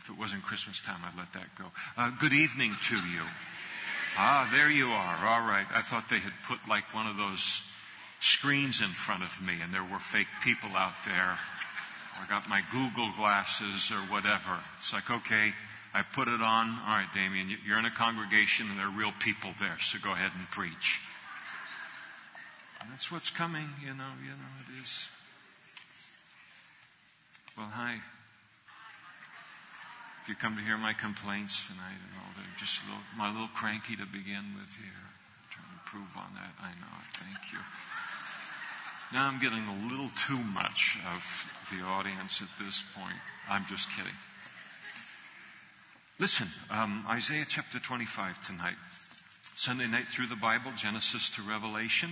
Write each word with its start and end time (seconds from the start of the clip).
if 0.00 0.10
it 0.10 0.18
wasn't 0.18 0.42
Christmas 0.42 0.80
time, 0.80 1.00
I'd 1.04 1.16
let 1.18 1.32
that 1.32 1.54
go. 1.56 1.64
Uh, 1.96 2.10
good 2.18 2.32
evening 2.32 2.74
to 2.88 2.96
you. 2.96 3.22
Ah, 4.16 4.50
there 4.52 4.70
you 4.70 4.88
are. 4.88 5.16
All 5.26 5.46
right. 5.46 5.66
I 5.74 5.80
thought 5.80 6.08
they 6.08 6.18
had 6.18 6.32
put 6.46 6.58
like 6.68 6.92
one 6.92 7.06
of 7.06 7.16
those 7.16 7.62
screens 8.20 8.80
in 8.80 8.90
front 8.90 9.22
of 9.22 9.40
me 9.42 9.54
and 9.62 9.72
there 9.72 9.82
were 9.82 9.98
fake 9.98 10.28
people 10.42 10.70
out 10.76 10.94
there. 11.04 11.38
I 12.20 12.28
got 12.28 12.48
my 12.48 12.62
Google 12.70 13.10
glasses 13.16 13.90
or 13.90 14.00
whatever. 14.12 14.58
It's 14.78 14.92
like, 14.92 15.10
okay, 15.10 15.52
I 15.94 16.02
put 16.02 16.28
it 16.28 16.40
on. 16.42 16.68
All 16.68 16.98
right, 16.98 17.08
Damien, 17.14 17.48
you're 17.66 17.78
in 17.78 17.84
a 17.84 17.90
congregation 17.90 18.68
and 18.70 18.78
there 18.78 18.86
are 18.86 18.96
real 18.96 19.12
people 19.18 19.50
there, 19.58 19.78
so 19.80 19.98
go 19.98 20.12
ahead 20.12 20.30
and 20.38 20.48
preach. 20.50 21.00
And 22.80 22.90
that's 22.92 23.10
what's 23.10 23.30
coming, 23.30 23.68
you 23.80 23.94
know, 23.94 24.12
you 24.22 24.30
know, 24.30 24.52
it 24.66 24.82
is. 24.82 25.08
Well, 27.56 27.70
hi. 27.72 28.00
If 30.22 30.28
you 30.28 30.36
come 30.36 30.56
to 30.56 30.62
hear 30.62 30.78
my 30.78 30.92
complaints 30.92 31.66
tonight 31.66 31.98
and 31.98 32.12
all, 32.22 32.30
they're 32.36 32.46
just 32.56 32.80
a 32.82 32.86
little, 32.86 33.02
my 33.18 33.32
little 33.32 33.50
cranky 33.54 33.96
to 33.96 34.06
begin 34.06 34.54
with 34.54 34.70
here. 34.78 35.02
I'm 35.02 35.50
trying 35.50 35.66
to 35.66 35.74
improve 35.82 36.16
on 36.16 36.30
that. 36.38 36.54
I 36.62 36.70
know. 36.78 36.94
Thank 37.18 37.52
you. 37.52 37.58
Now 39.12 39.26
I'm 39.26 39.40
getting 39.40 39.66
a 39.66 39.88
little 39.90 40.10
too 40.14 40.38
much 40.38 40.96
of 41.12 41.50
the 41.70 41.84
audience 41.84 42.40
at 42.40 42.48
this 42.64 42.84
point. 42.94 43.18
I'm 43.50 43.66
just 43.66 43.90
kidding. 43.90 44.14
Listen, 46.20 46.46
um, 46.70 47.04
Isaiah 47.10 47.44
chapter 47.48 47.80
25 47.80 48.46
tonight. 48.46 48.78
Sunday 49.56 49.88
night 49.88 50.04
through 50.04 50.28
the 50.28 50.36
Bible, 50.36 50.70
Genesis 50.76 51.30
to 51.30 51.42
Revelation. 51.42 52.10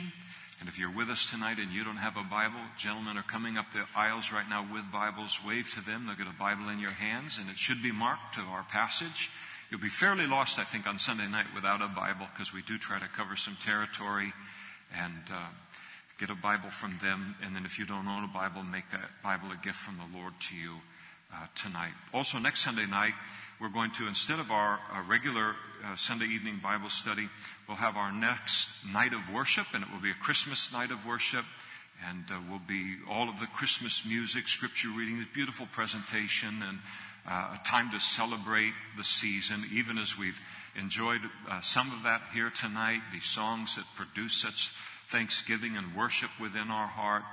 And 0.60 0.68
if 0.68 0.78
you're 0.78 0.92
with 0.92 1.08
us 1.08 1.30
tonight 1.30 1.58
and 1.58 1.72
you 1.72 1.84
don't 1.84 1.96
have 1.96 2.18
a 2.18 2.22
Bible, 2.22 2.60
gentlemen 2.76 3.16
are 3.16 3.22
coming 3.22 3.56
up 3.56 3.72
the 3.72 3.86
aisles 3.96 4.30
right 4.30 4.48
now 4.48 4.66
with 4.70 4.84
Bibles. 4.92 5.40
Wave 5.46 5.72
to 5.74 5.80
them. 5.80 6.04
They'll 6.04 6.16
get 6.16 6.26
a 6.26 6.38
Bible 6.38 6.68
in 6.68 6.78
your 6.78 6.90
hands 6.90 7.38
and 7.38 7.48
it 7.48 7.58
should 7.58 7.82
be 7.82 7.92
marked 7.92 8.34
to 8.34 8.42
our 8.42 8.62
passage. 8.64 9.30
You'll 9.70 9.80
be 9.80 9.88
fairly 9.88 10.26
lost, 10.26 10.58
I 10.58 10.64
think, 10.64 10.86
on 10.86 10.98
Sunday 10.98 11.26
night 11.28 11.46
without 11.54 11.80
a 11.80 11.88
Bible 11.88 12.26
because 12.32 12.52
we 12.52 12.60
do 12.60 12.76
try 12.76 12.98
to 12.98 13.08
cover 13.16 13.36
some 13.36 13.56
territory 13.56 14.34
and 14.94 15.22
uh, 15.32 15.48
get 16.18 16.28
a 16.28 16.34
Bible 16.34 16.68
from 16.68 16.98
them. 17.00 17.36
And 17.42 17.56
then 17.56 17.64
if 17.64 17.78
you 17.78 17.86
don't 17.86 18.06
own 18.06 18.24
a 18.24 18.28
Bible, 18.28 18.62
make 18.62 18.90
that 18.90 19.08
Bible 19.22 19.52
a 19.52 19.64
gift 19.64 19.78
from 19.78 19.96
the 19.96 20.18
Lord 20.18 20.34
to 20.48 20.56
you 20.56 20.74
uh, 21.32 21.46
tonight. 21.54 21.92
Also, 22.12 22.38
next 22.38 22.60
Sunday 22.60 22.86
night, 22.86 23.14
we're 23.60 23.68
going 23.68 23.90
to, 23.90 24.08
instead 24.08 24.38
of 24.38 24.50
our 24.50 24.80
uh, 24.90 25.02
regular 25.06 25.54
uh, 25.84 25.94
Sunday 25.94 26.24
evening 26.24 26.60
Bible 26.62 26.88
study, 26.88 27.28
we'll 27.68 27.76
have 27.76 27.96
our 27.96 28.10
next 28.10 28.70
night 28.90 29.12
of 29.12 29.30
worship, 29.30 29.66
and 29.74 29.84
it 29.84 29.90
will 29.92 30.00
be 30.00 30.10
a 30.10 30.14
Christmas 30.14 30.72
night 30.72 30.90
of 30.90 31.04
worship. 31.04 31.44
And 32.08 32.24
uh, 32.30 32.40
will 32.50 32.62
be 32.66 32.96
all 33.10 33.28
of 33.28 33.38
the 33.38 33.46
Christmas 33.46 34.06
music, 34.06 34.48
scripture 34.48 34.88
reading, 34.88 35.18
this 35.18 35.28
beautiful 35.34 35.66
presentation, 35.70 36.62
and 36.66 36.78
uh, 37.28 37.58
a 37.60 37.60
time 37.62 37.90
to 37.90 38.00
celebrate 38.00 38.72
the 38.96 39.04
season, 39.04 39.66
even 39.70 39.98
as 39.98 40.16
we've 40.18 40.40
enjoyed 40.80 41.20
uh, 41.46 41.60
some 41.60 41.92
of 41.92 42.04
that 42.04 42.22
here 42.32 42.48
tonight, 42.48 43.02
the 43.12 43.20
songs 43.20 43.76
that 43.76 43.84
produce 43.94 44.32
such 44.32 44.72
thanksgiving 45.08 45.76
and 45.76 45.94
worship 45.94 46.30
within 46.40 46.70
our 46.70 46.86
heart. 46.86 47.24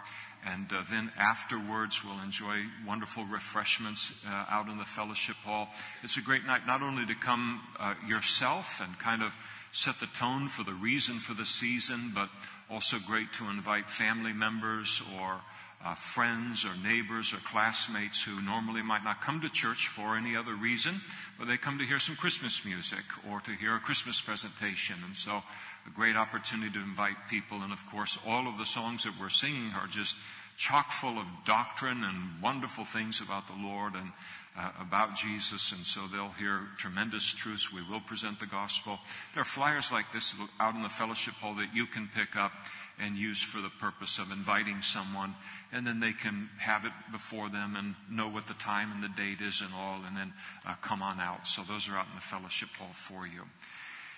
And 0.46 0.72
uh, 0.72 0.84
then 0.90 1.12
afterwards, 1.18 2.04
we'll 2.04 2.22
enjoy 2.24 2.64
wonderful 2.86 3.26
refreshments 3.26 4.14
uh, 4.26 4.46
out 4.50 4.70
in 4.70 4.78
the 4.78 4.86
fellowship 4.86 5.36
hall. 5.38 5.70
It's 6.04 6.18
a 6.18 6.22
great 6.22 6.46
night 6.46 6.66
not 6.68 6.82
only 6.82 7.06
to 7.06 7.16
come 7.16 7.62
uh, 7.80 7.96
yourself 8.08 8.82
and 8.82 8.98
kind 9.00 9.24
of 9.24 9.36
set 9.72 10.00
the 10.00 10.08
tone 10.08 10.48
for 10.48 10.64
the 10.64 10.74
reason 10.74 11.20
for 11.20 11.34
the 11.34 11.46
season, 11.46 12.12
but 12.14 12.30
also 12.70 12.98
great 13.00 13.34
to 13.34 13.50
invite 13.50 13.90
family 13.90 14.34
members 14.34 15.02
or 15.20 15.42
uh, 15.86 15.94
friends 15.96 16.66
or 16.66 16.76
neighbors 16.84 17.34
or 17.34 17.38
classmates 17.38 18.24
who 18.24 18.42
normally 18.42 18.82
might 18.82 19.04
not 19.04 19.22
come 19.22 19.40
to 19.42 19.50
church 19.50 19.88
for 19.88 20.18
any 20.18 20.36
other 20.36 20.56
reason, 20.56 20.96
but 21.38 21.48
they 21.48 21.58
come 21.58 21.78
to 21.78 21.86
hear 21.86 22.00
some 22.00 22.16
Christmas 22.16 22.66
music 22.66 23.04
or 23.30 23.40
to 23.42 23.52
hear 23.52 23.76
a 23.76 23.80
Christmas 23.80 24.20
presentation. 24.20 24.96
And 25.06 25.16
so 25.16 25.44
a 25.88 25.92
great 25.92 26.18
opportunity 26.18 26.72
to 26.72 26.80
invite 26.80 27.16
people. 27.30 27.62
And 27.62 27.72
of 27.72 27.86
course, 27.88 28.20
all 28.28 28.48
of 28.48 28.58
the 28.58 28.66
songs 28.66 29.04
that 29.06 29.14
we're 29.20 29.30
singing 29.30 29.72
are 29.74 29.88
just 29.88 30.18
chock 30.58 30.92
full 30.92 31.20
of 31.20 31.28
doctrine 31.46 32.04
and 32.04 32.42
wonderful 32.42 32.84
things 32.84 33.22
about 33.22 33.48
the 33.48 33.54
Lord 33.62 33.94
and 33.94 34.12
uh, 34.58 34.72
about 34.82 35.16
Jesus. 35.16 35.72
And 35.72 35.86
so 35.86 36.02
they'll 36.12 36.34
hear 36.40 36.62
tremendous 36.78 37.32
truths. 37.32 37.72
We 37.72 37.84
will 37.84 38.00
present 38.00 38.40
the 38.40 38.48
gospel. 38.48 38.98
There 39.34 39.42
are 39.42 39.46
flyers 39.46 39.92
like 39.92 40.12
this 40.12 40.36
out 40.60 40.74
in 40.74 40.82
the 40.82 40.90
fellowship 40.90 41.36
hall 41.36 41.54
that 41.56 41.76
you 41.76 41.86
can 41.86 42.10
pick 42.14 42.36
up 42.36 42.52
and 43.00 43.16
use 43.16 43.42
for 43.42 43.62
the 43.62 43.70
purpose 43.70 44.18
of 44.18 44.32
inviting 44.32 44.82
someone. 44.82 45.36
And 45.72 45.86
then 45.86 46.00
they 46.00 46.14
can 46.14 46.50
have 46.58 46.86
it 46.86 46.92
before 47.12 47.50
them 47.50 47.76
and 47.78 47.94
know 48.10 48.28
what 48.28 48.48
the 48.48 48.56
time 48.56 48.92
and 48.92 49.04
the 49.04 49.10
date 49.10 49.42
is 49.42 49.62
and 49.62 49.70
all, 49.78 50.02
and 50.08 50.18
then 50.18 50.34
uh, 50.66 50.74
come 50.82 51.04
on 51.04 51.20
out. 51.20 51.46
So 51.46 51.62
those 51.62 51.88
are 51.88 51.96
out 51.96 52.08
in 52.08 52.16
the 52.16 52.22
fellowship 52.22 52.70
hall 52.70 52.94
for 52.94 53.28
you. 53.28 53.44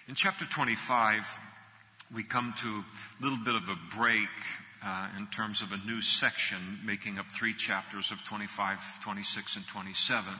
In 0.07 0.15
chapter 0.15 0.45
25, 0.45 1.37
we 2.13 2.23
come 2.23 2.53
to 2.57 2.67
a 2.67 3.23
little 3.23 3.43
bit 3.43 3.55
of 3.55 3.69
a 3.69 3.77
break 3.95 4.29
uh, 4.83 5.09
in 5.17 5.27
terms 5.27 5.61
of 5.61 5.71
a 5.71 5.77
new 5.77 6.01
section 6.01 6.79
making 6.83 7.19
up 7.19 7.29
three 7.29 7.53
chapters 7.53 8.11
of 8.11 8.23
25, 8.23 9.01
26, 9.03 9.57
and 9.57 9.67
27. 9.67 10.33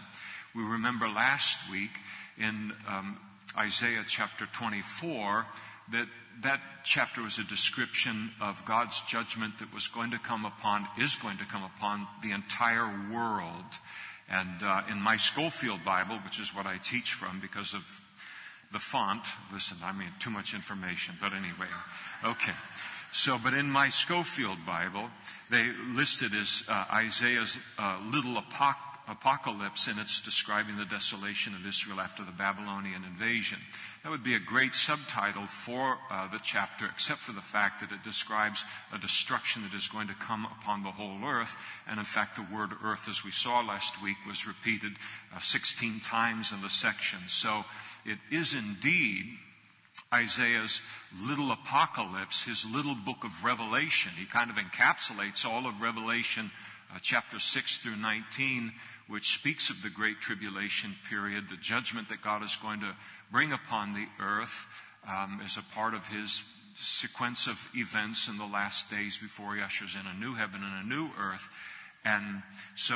We 0.55 0.63
remember 0.63 1.07
last 1.07 1.59
week 1.69 1.91
in 2.37 2.73
um, 2.87 3.17
Isaiah 3.57 4.03
chapter 4.07 4.47
24 4.47 5.45
that 5.91 6.07
that 6.41 6.61
chapter 6.85 7.21
was 7.21 7.37
a 7.37 7.43
description 7.43 8.31
of 8.39 8.63
God's 8.65 9.01
judgment 9.01 9.59
that 9.59 9.73
was 9.73 9.87
going 9.87 10.11
to 10.11 10.19
come 10.19 10.45
upon, 10.45 10.87
is 10.97 11.15
going 11.17 11.37
to 11.37 11.45
come 11.45 11.63
upon 11.63 12.07
the 12.23 12.31
entire 12.31 12.89
world. 13.11 13.65
And 14.29 14.63
uh, 14.63 14.83
in 14.89 15.01
my 15.01 15.17
Scofield 15.17 15.83
Bible, 15.83 16.15
which 16.23 16.39
is 16.39 16.55
what 16.55 16.65
I 16.65 16.77
teach 16.77 17.13
from 17.13 17.41
because 17.41 17.73
of 17.73 17.83
the 18.71 18.79
font, 18.79 19.25
listen, 19.51 19.77
I 19.83 19.91
mean, 19.91 20.09
too 20.19 20.29
much 20.29 20.53
information, 20.53 21.15
but 21.19 21.33
anyway, 21.33 21.67
okay. 22.23 22.53
So, 23.11 23.39
but 23.43 23.53
in 23.53 23.69
my 23.69 23.89
Scofield 23.89 24.59
Bible, 24.65 25.09
they 25.49 25.71
listed 25.93 26.33
as 26.35 26.63
uh, 26.69 26.85
Isaiah's 26.93 27.57
uh, 27.79 27.99
little 28.05 28.35
apoc- 28.35 28.75
apocalypse, 29.09 29.87
and 29.87 29.99
it's 29.99 30.19
describing 30.21 30.77
the 30.77 30.85
desolation 30.85 31.55
of 31.55 31.65
Israel 31.65 31.99
after 31.99 32.23
the 32.23 32.31
Babylonian 32.31 33.03
invasion. 33.03 33.57
That 34.03 34.11
would 34.11 34.23
be 34.23 34.35
a 34.35 34.39
great 34.39 34.75
subtitle 34.75 35.47
for 35.47 35.97
uh, 36.11 36.27
the 36.27 36.39
chapter, 36.43 36.85
except 36.85 37.19
for 37.19 37.33
the 37.33 37.41
fact 37.41 37.81
that 37.81 37.91
it 37.91 38.03
describes 38.03 38.63
a 38.93 38.99
destruction 38.99 39.63
that 39.63 39.73
is 39.73 39.87
going 39.87 40.07
to 40.07 40.13
come 40.13 40.45
upon 40.59 40.83
the 40.83 40.91
whole 40.91 41.25
earth. 41.25 41.57
And 41.87 41.99
in 41.99 42.05
fact, 42.05 42.35
the 42.35 42.55
word 42.55 42.71
earth, 42.83 43.09
as 43.09 43.23
we 43.23 43.31
saw 43.31 43.61
last 43.61 44.01
week, 44.03 44.17
was 44.27 44.47
repeated 44.47 44.93
uh, 45.35 45.39
16 45.39 46.01
times 46.01 46.51
in 46.51 46.61
the 46.61 46.69
section. 46.69 47.19
So, 47.27 47.65
it 48.05 48.19
is 48.31 48.53
indeed 48.53 49.25
Isaiah's 50.13 50.81
little 51.27 51.51
apocalypse, 51.51 52.43
his 52.43 52.65
little 52.65 52.95
book 52.95 53.23
of 53.23 53.43
Revelation. 53.43 54.11
He 54.17 54.25
kind 54.25 54.49
of 54.49 54.57
encapsulates 54.57 55.45
all 55.45 55.67
of 55.67 55.81
Revelation, 55.81 56.51
uh, 56.93 56.97
chapter 57.01 57.37
6 57.37 57.77
through 57.77 57.97
19, 57.97 58.71
which 59.09 59.33
speaks 59.33 59.69
of 59.69 59.81
the 59.81 59.89
Great 59.89 60.21
Tribulation 60.21 60.95
period, 61.09 61.49
the 61.49 61.57
judgment 61.57 62.09
that 62.09 62.21
God 62.21 62.43
is 62.43 62.55
going 62.55 62.79
to 62.81 62.95
bring 63.31 63.51
upon 63.51 63.93
the 63.93 64.05
earth 64.23 64.67
um, 65.07 65.41
as 65.43 65.57
a 65.57 65.63
part 65.73 65.93
of 65.93 66.07
his 66.07 66.43
sequence 66.75 67.47
of 67.47 67.67
events 67.75 68.27
in 68.27 68.37
the 68.37 68.45
last 68.45 68.89
days 68.89 69.17
before 69.17 69.55
he 69.55 69.61
ushers 69.61 69.95
in 69.95 70.05
a 70.05 70.19
new 70.19 70.35
heaven 70.35 70.61
and 70.63 70.85
a 70.85 70.87
new 70.87 71.09
earth. 71.19 71.49
And 72.05 72.43
so 72.75 72.95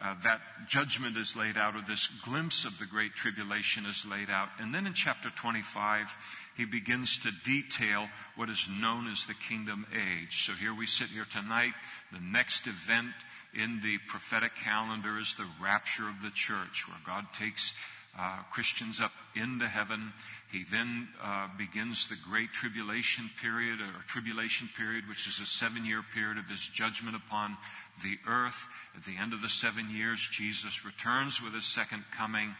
uh, 0.00 0.14
that 0.22 0.40
judgment 0.68 1.16
is 1.16 1.34
laid 1.34 1.56
out, 1.56 1.74
or 1.74 1.82
this 1.82 2.06
glimpse 2.06 2.64
of 2.64 2.78
the 2.78 2.86
Great 2.86 3.14
Tribulation 3.14 3.84
is 3.84 4.06
laid 4.06 4.30
out. 4.30 4.48
And 4.60 4.72
then 4.72 4.86
in 4.86 4.92
chapter 4.92 5.28
25, 5.28 6.16
he 6.56 6.64
begins 6.64 7.18
to 7.18 7.32
detail 7.44 8.08
what 8.36 8.48
is 8.48 8.68
known 8.80 9.08
as 9.08 9.26
the 9.26 9.34
kingdom 9.34 9.86
age. 9.92 10.46
So 10.46 10.52
here 10.52 10.72
we 10.72 10.86
sit 10.86 11.08
here 11.08 11.26
tonight. 11.28 11.72
The 12.12 12.20
next 12.20 12.68
event 12.68 13.12
in 13.54 13.80
the 13.82 13.98
prophetic 14.06 14.54
calendar 14.54 15.18
is 15.18 15.34
the 15.34 15.46
rapture 15.60 16.08
of 16.08 16.22
the 16.22 16.30
church, 16.30 16.86
where 16.88 16.98
God 17.04 17.26
takes 17.32 17.74
uh, 18.18 18.38
Christians 18.50 19.00
up 19.00 19.12
into 19.36 19.68
heaven. 19.68 20.12
He 20.50 20.64
then 20.64 21.08
uh, 21.22 21.48
begins 21.56 22.08
the 22.08 22.16
great 22.28 22.52
tribulation 22.52 23.30
period, 23.40 23.80
or 23.80 24.02
tribulation 24.06 24.68
period, 24.76 25.08
which 25.08 25.26
is 25.26 25.40
a 25.40 25.46
seven 25.46 25.86
year 25.86 26.02
period 26.14 26.38
of 26.38 26.48
his 26.48 26.66
judgment 26.66 27.16
upon 27.16 27.56
the 28.02 28.18
earth. 28.26 28.66
At 28.96 29.04
the 29.04 29.16
end 29.16 29.32
of 29.32 29.42
the 29.42 29.48
seven 29.48 29.88
years, 29.90 30.26
Jesus 30.30 30.84
returns 30.84 31.42
with 31.42 31.54
his 31.54 31.64
second 31.64 32.04
coming 32.10 32.54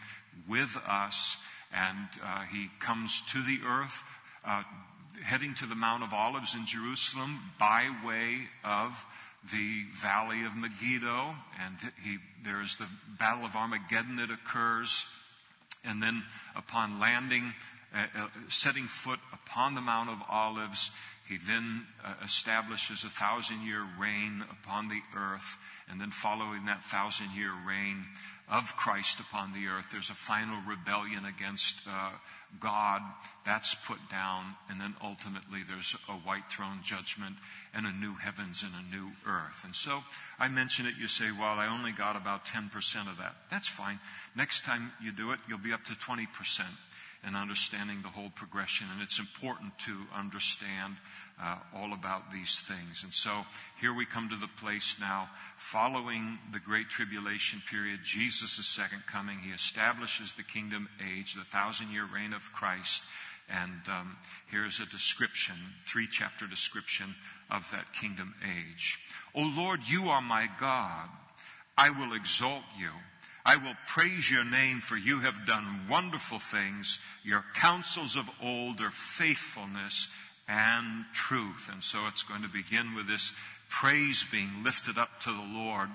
with 0.48 0.76
us, 0.86 1.36
and 1.72 2.08
uh, 2.24 2.44
he 2.44 2.68
comes 2.78 3.22
to 3.32 3.42
the 3.42 3.60
earth, 3.66 4.04
uh, 4.44 4.62
heading 5.24 5.54
to 5.54 5.66
the 5.66 5.74
Mount 5.74 6.02
of 6.02 6.12
Olives 6.12 6.54
in 6.54 6.66
Jerusalem 6.66 7.40
by 7.58 7.88
way 8.04 8.48
of 8.64 9.06
the 9.52 9.84
Valley 9.94 10.44
of 10.44 10.56
Megiddo, 10.56 11.34
and 11.64 11.76
he, 12.02 12.18
there 12.44 12.60
is 12.60 12.76
the 12.76 12.86
Battle 13.18 13.44
of 13.44 13.54
Armageddon 13.54 14.16
that 14.16 14.30
occurs, 14.30 15.06
and 15.84 16.02
then 16.02 16.24
upon 16.56 16.98
landing, 16.98 17.54
uh, 17.94 18.06
uh, 18.18 18.28
setting 18.48 18.86
foot 18.86 19.20
upon 19.32 19.74
the 19.74 19.80
Mount 19.80 20.10
of 20.10 20.18
Olives, 20.28 20.90
He 21.28 21.36
then 21.36 21.84
uh, 22.02 22.14
establishes 22.24 23.04
a 23.04 23.10
thousand 23.10 23.66
year 23.66 23.84
reign 24.00 24.42
upon 24.50 24.88
the 24.88 25.02
earth. 25.14 25.58
And 25.90 26.00
then 26.00 26.10
following 26.10 26.64
that 26.66 26.82
thousand 26.82 27.36
year 27.36 27.52
reign 27.66 28.06
of 28.50 28.76
Christ 28.76 29.20
upon 29.20 29.52
the 29.52 29.68
earth, 29.68 29.90
there's 29.92 30.08
a 30.08 30.14
final 30.14 30.58
rebellion 30.66 31.26
against 31.26 31.86
uh, 31.86 32.12
God. 32.60 33.02
That's 33.44 33.74
put 33.74 33.98
down. 34.10 34.54
And 34.68 34.80
then 34.80 34.94
ultimately 35.02 35.62
there's 35.66 35.96
a 36.08 36.12
white 36.12 36.50
throne 36.50 36.80
judgment 36.82 37.36
and 37.74 37.86
a 37.86 37.92
new 37.92 38.14
heavens 38.14 38.62
and 38.64 38.72
a 38.74 38.96
new 38.96 39.10
earth. 39.26 39.62
And 39.64 39.74
so 39.74 40.02
I 40.38 40.48
mention 40.48 40.86
it, 40.86 40.94
you 40.98 41.08
say, 41.08 41.26
well, 41.30 41.58
I 41.58 41.68
only 41.68 41.92
got 41.92 42.16
about 42.16 42.44
10% 42.44 42.66
of 43.10 43.18
that. 43.18 43.36
That's 43.50 43.68
fine. 43.68 43.98
Next 44.36 44.64
time 44.64 44.92
you 45.00 45.12
do 45.12 45.32
it, 45.32 45.40
you'll 45.48 45.58
be 45.58 45.72
up 45.72 45.84
to 45.84 45.92
20% 45.92 46.26
and 47.24 47.36
understanding 47.36 48.00
the 48.02 48.08
whole 48.08 48.30
progression. 48.30 48.86
And 48.92 49.02
it's 49.02 49.18
important 49.18 49.78
to 49.80 49.96
understand 50.14 50.96
uh, 51.42 51.56
all 51.74 51.92
about 51.92 52.32
these 52.32 52.60
things. 52.60 53.02
And 53.02 53.12
so 53.12 53.44
here 53.80 53.92
we 53.92 54.06
come 54.06 54.28
to 54.28 54.36
the 54.36 54.48
place 54.60 54.96
now, 55.00 55.28
following 55.56 56.38
the 56.52 56.60
Great 56.60 56.88
Tribulation 56.88 57.62
period, 57.70 58.00
Jesus' 58.02 58.66
second 58.66 59.02
coming. 59.06 59.38
He 59.38 59.50
establishes 59.50 60.32
the 60.32 60.42
kingdom 60.42 60.88
age, 61.16 61.34
the 61.34 61.44
thousand 61.44 61.90
year 61.90 62.06
reign 62.12 62.32
of 62.32 62.52
Christ. 62.52 63.02
And 63.48 63.80
um, 63.88 64.16
here's 64.50 64.80
a 64.80 64.86
description, 64.86 65.54
three 65.84 66.06
chapter 66.06 66.46
description 66.46 67.14
of 67.50 67.68
that 67.72 67.92
kingdom 67.92 68.34
age. 68.44 68.98
O 69.34 69.42
Lord, 69.56 69.80
you 69.86 70.08
are 70.08 70.20
my 70.20 70.48
God. 70.60 71.08
I 71.76 71.90
will 71.90 72.14
exalt 72.14 72.64
you. 72.78 72.90
I 73.48 73.56
will 73.56 73.76
praise 73.86 74.30
your 74.30 74.44
name 74.44 74.82
for 74.82 74.94
you 74.94 75.20
have 75.20 75.46
done 75.46 75.86
wonderful 75.88 76.38
things. 76.38 76.98
Your 77.24 77.42
counsels 77.54 78.14
of 78.14 78.28
old 78.42 78.82
are 78.82 78.90
faithfulness 78.90 80.08
and 80.46 81.06
truth. 81.14 81.70
And 81.72 81.82
so 81.82 82.00
it's 82.08 82.22
going 82.22 82.42
to 82.42 82.48
begin 82.50 82.94
with 82.94 83.06
this 83.06 83.32
praise 83.70 84.26
being 84.30 84.62
lifted 84.62 84.98
up 84.98 85.20
to 85.20 85.30
the 85.30 85.48
Lord. 85.50 85.88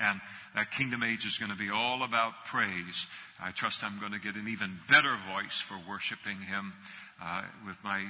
And 0.00 0.20
that 0.54 0.70
kingdom 0.70 1.02
age 1.02 1.26
is 1.26 1.36
going 1.36 1.50
to 1.50 1.58
be 1.58 1.68
all 1.68 2.04
about 2.04 2.44
praise. 2.44 3.08
I 3.42 3.50
trust 3.50 3.82
I'm 3.82 3.98
going 3.98 4.12
to 4.12 4.20
get 4.20 4.36
an 4.36 4.46
even 4.46 4.78
better 4.88 5.16
voice 5.34 5.60
for 5.60 5.76
worshiping 5.88 6.42
Him 6.42 6.74
uh, 7.22 7.42
with 7.66 7.82
my 7.82 8.04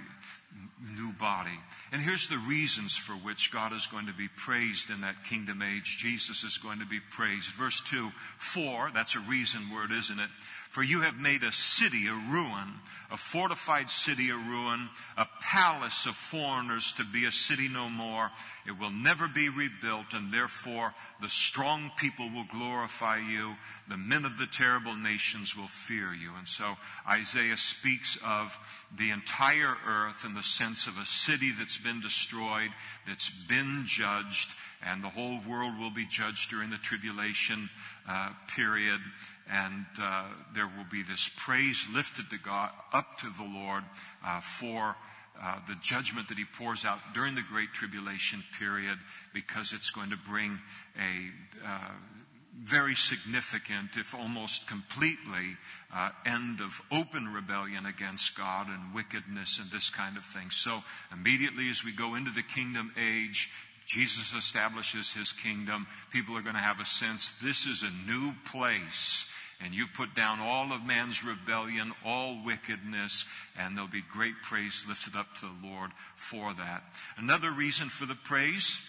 new 0.97 1.13
body. 1.13 1.59
And 1.93 2.01
here's 2.03 2.29
the 2.29 2.39
reasons 2.39 2.97
for 2.97 3.13
which 3.13 3.51
God 3.51 3.73
is 3.73 3.87
going 3.87 4.07
to 4.07 4.13
be 4.13 4.29
praised 4.29 4.91
in 4.91 5.01
that 5.03 5.25
kingdom 5.25 5.63
age. 5.63 5.99
Jesus 5.99 6.45
is 6.45 6.59
going 6.59 6.81
to 6.81 6.87
be 6.87 7.01
praised. 7.01 7.51
Verse 7.51 7.81
2, 7.81 8.11
for, 8.39 8.91
that's 8.93 9.15
a 9.15 9.21
reason 9.21 9.71
word, 9.73 9.93
isn't 9.93 10.19
it? 10.19 10.31
For 10.71 10.83
you 10.83 11.01
have 11.01 11.17
made 11.17 11.45
a 11.45 11.53
city 11.53 12.07
a 12.09 12.13
ruin, 12.13 12.75
a 13.11 13.17
fortified 13.17 13.89
city 13.89 14.29
a 14.29 14.37
ruin, 14.37 14.91
a 15.17 15.27
palace 15.41 16.05
of 16.05 16.15
foreigners 16.15 16.93
to 16.93 17.05
be 17.05 17.25
a 17.25 17.33
city 17.33 17.69
no 17.69 17.89
more. 17.89 18.31
It 18.67 18.79
will 18.79 18.91
never 18.91 19.29
be 19.29 19.49
rebuilt, 19.49 20.13
and 20.13 20.31
therefore 20.31 20.95
the 21.23 21.29
strong 21.31 21.91
people 21.97 22.29
will 22.29 22.45
glorify 22.45 23.19
you. 23.19 23.55
The 23.89 23.97
men 23.97 24.27
of 24.27 24.37
the 24.37 24.47
terrible 24.47 24.95
nations 24.95 25.57
will 25.57 25.69
fear 25.69 26.13
you. 26.13 26.33
And 26.37 26.47
so 26.47 26.77
Isaiah 27.11 27.57
speaks 27.57 28.19
of 28.25 28.59
the 28.95 29.11
entire 29.11 29.75
earth 29.87 30.27
in 30.27 30.35
the 30.35 30.43
sense 30.43 30.87
of 30.87 30.99
a 30.99 31.07
city 31.07 31.51
that's 31.59 31.79
been 31.79 32.03
destroyed, 32.03 32.71
that's 33.07 33.31
been 33.31 33.85
judged, 33.87 34.53
and 34.85 35.03
the 35.03 35.09
whole 35.09 35.41
world 35.49 35.79
will 35.79 35.91
be 35.91 36.07
judged 36.07 36.51
during 36.51 36.71
the 36.71 36.77
tribulation 36.77 37.71
uh, 38.07 38.31
period 38.55 39.01
and 39.51 39.87
uh, 40.01 40.25
there 40.55 40.67
will 40.67 40.87
be 40.91 41.03
this 41.03 41.31
praise 41.37 41.87
lifted 41.93 42.31
to 42.31 42.39
God, 42.39 42.71
up 42.93 43.19
to 43.19 43.31
the 43.37 43.45
Lord 43.45 43.85
uh, 44.25 44.41
for 44.41 44.97
uh, 45.41 45.61
the 45.67 45.77
judgment 45.83 46.29
that 46.29 46.39
He 46.39 46.45
pours 46.45 46.85
out 46.85 46.99
during 47.15 47.35
the 47.35 47.43
Great 47.43 47.73
Tribulation 47.73 48.43
period, 48.59 48.99
because 49.33 49.73
it's 49.73 49.91
going 49.91 50.11
to 50.11 50.17
bring 50.17 50.59
a 50.99 51.67
uh, 51.67 51.93
very 52.63 52.95
significant, 52.95 53.97
if 53.97 54.15
almost 54.15 54.67
completely, 54.67 55.57
uh, 55.95 56.11
end 56.27 56.61
of 56.61 56.81
open 56.91 57.29
rebellion 57.33 57.87
against 57.87 58.37
God 58.37 58.67
and 58.69 58.95
wickedness 58.95 59.61
and 59.61 59.71
this 59.71 59.91
kind 59.91 60.17
of 60.17 60.25
thing. 60.25 60.51
So 60.51 60.83
immediately 61.13 61.71
as 61.71 61.85
we 61.85 61.93
go 61.93 62.17
into 62.17 62.33
the 62.33 62.43
kingdom 62.43 62.93
age, 62.99 63.51
Jesus 63.87 64.35
establishes 64.35 65.13
his 65.13 65.33
kingdom. 65.33 65.87
People 66.11 66.37
are 66.37 66.43
going 66.43 66.57
to 66.57 66.61
have 66.61 66.81
a 66.81 66.85
sense 66.85 67.33
this 67.43 67.65
is 67.65 67.83
a 67.83 68.11
new 68.11 68.35
place 68.45 69.27
and 69.61 69.75
you've 69.75 69.93
put 69.93 70.15
down 70.15 70.41
all 70.41 70.73
of 70.73 70.85
man's 70.85 71.25
rebellion, 71.25 71.93
all 72.05 72.39
wickedness, 72.45 73.27
and 73.59 73.77
there'll 73.77 73.91
be 73.91 74.05
great 74.13 74.35
praise 74.43 74.85
lifted 74.89 75.17
up 75.17 75.35
to 75.37 75.47
the 75.47 75.69
Lord 75.69 75.91
for 76.15 76.55
that. 76.55 76.85
Another 77.17 77.51
reason 77.51 77.89
for 77.89 78.07
the 78.07 78.15
praise, 78.15 78.81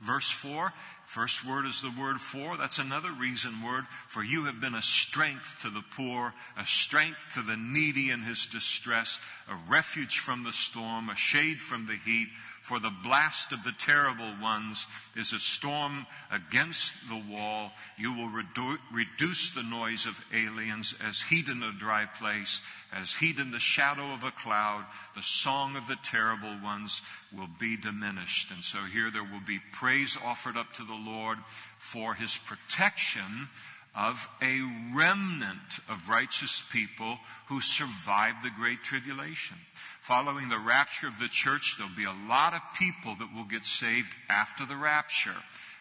verse 0.00 0.30
4, 0.30 0.72
first 1.06 1.46
word 1.46 1.64
is 1.64 1.80
the 1.80 1.92
word 1.98 2.20
for. 2.20 2.56
That's 2.58 2.78
another 2.78 3.12
reason 3.12 3.62
word. 3.64 3.84
For 4.08 4.22
you 4.22 4.44
have 4.44 4.60
been 4.60 4.74
a 4.74 4.82
strength 4.82 5.60
to 5.62 5.70
the 5.70 5.84
poor, 5.96 6.34
a 6.58 6.66
strength 6.66 7.24
to 7.34 7.42
the 7.42 7.56
needy 7.56 8.10
in 8.10 8.20
his 8.20 8.44
distress, 8.46 9.18
a 9.48 9.56
refuge 9.70 10.18
from 10.18 10.42
the 10.42 10.52
storm, 10.52 11.08
a 11.08 11.16
shade 11.16 11.62
from 11.62 11.86
the 11.86 11.96
heat, 11.96 12.28
for 12.64 12.80
the 12.80 12.90
blast 13.02 13.52
of 13.52 13.62
the 13.62 13.74
terrible 13.78 14.32
ones 14.40 14.86
is 15.14 15.34
a 15.34 15.38
storm 15.38 16.06
against 16.32 16.94
the 17.10 17.22
wall. 17.30 17.70
You 17.98 18.14
will 18.14 18.30
redu- 18.30 18.78
reduce 18.90 19.50
the 19.50 19.62
noise 19.62 20.06
of 20.06 20.18
aliens 20.32 20.94
as 21.06 21.20
heat 21.20 21.48
in 21.50 21.62
a 21.62 21.72
dry 21.72 22.06
place, 22.06 22.62
as 22.90 23.12
heat 23.12 23.38
in 23.38 23.50
the 23.50 23.58
shadow 23.58 24.14
of 24.14 24.24
a 24.24 24.30
cloud. 24.30 24.86
The 25.14 25.22
song 25.22 25.76
of 25.76 25.86
the 25.88 25.98
terrible 26.02 26.56
ones 26.64 27.02
will 27.36 27.50
be 27.60 27.76
diminished. 27.76 28.50
And 28.50 28.64
so 28.64 28.78
here 28.78 29.10
there 29.10 29.24
will 29.24 29.44
be 29.46 29.60
praise 29.72 30.16
offered 30.24 30.56
up 30.56 30.72
to 30.74 30.84
the 30.84 30.94
Lord 30.94 31.36
for 31.76 32.14
his 32.14 32.38
protection 32.38 33.50
of 33.94 34.28
a 34.42 34.60
remnant 34.94 35.78
of 35.88 36.08
righteous 36.08 36.62
people 36.72 37.18
who 37.46 37.60
survived 37.60 38.42
the 38.42 38.50
Great 38.50 38.82
Tribulation. 38.82 39.56
Following 40.00 40.48
the 40.48 40.58
rapture 40.58 41.06
of 41.06 41.18
the 41.18 41.28
church, 41.28 41.76
there'll 41.78 41.94
be 41.94 42.04
a 42.04 42.28
lot 42.28 42.54
of 42.54 42.60
people 42.78 43.14
that 43.16 43.34
will 43.34 43.44
get 43.44 43.64
saved 43.64 44.12
after 44.28 44.66
the 44.66 44.76
rapture. 44.76 45.36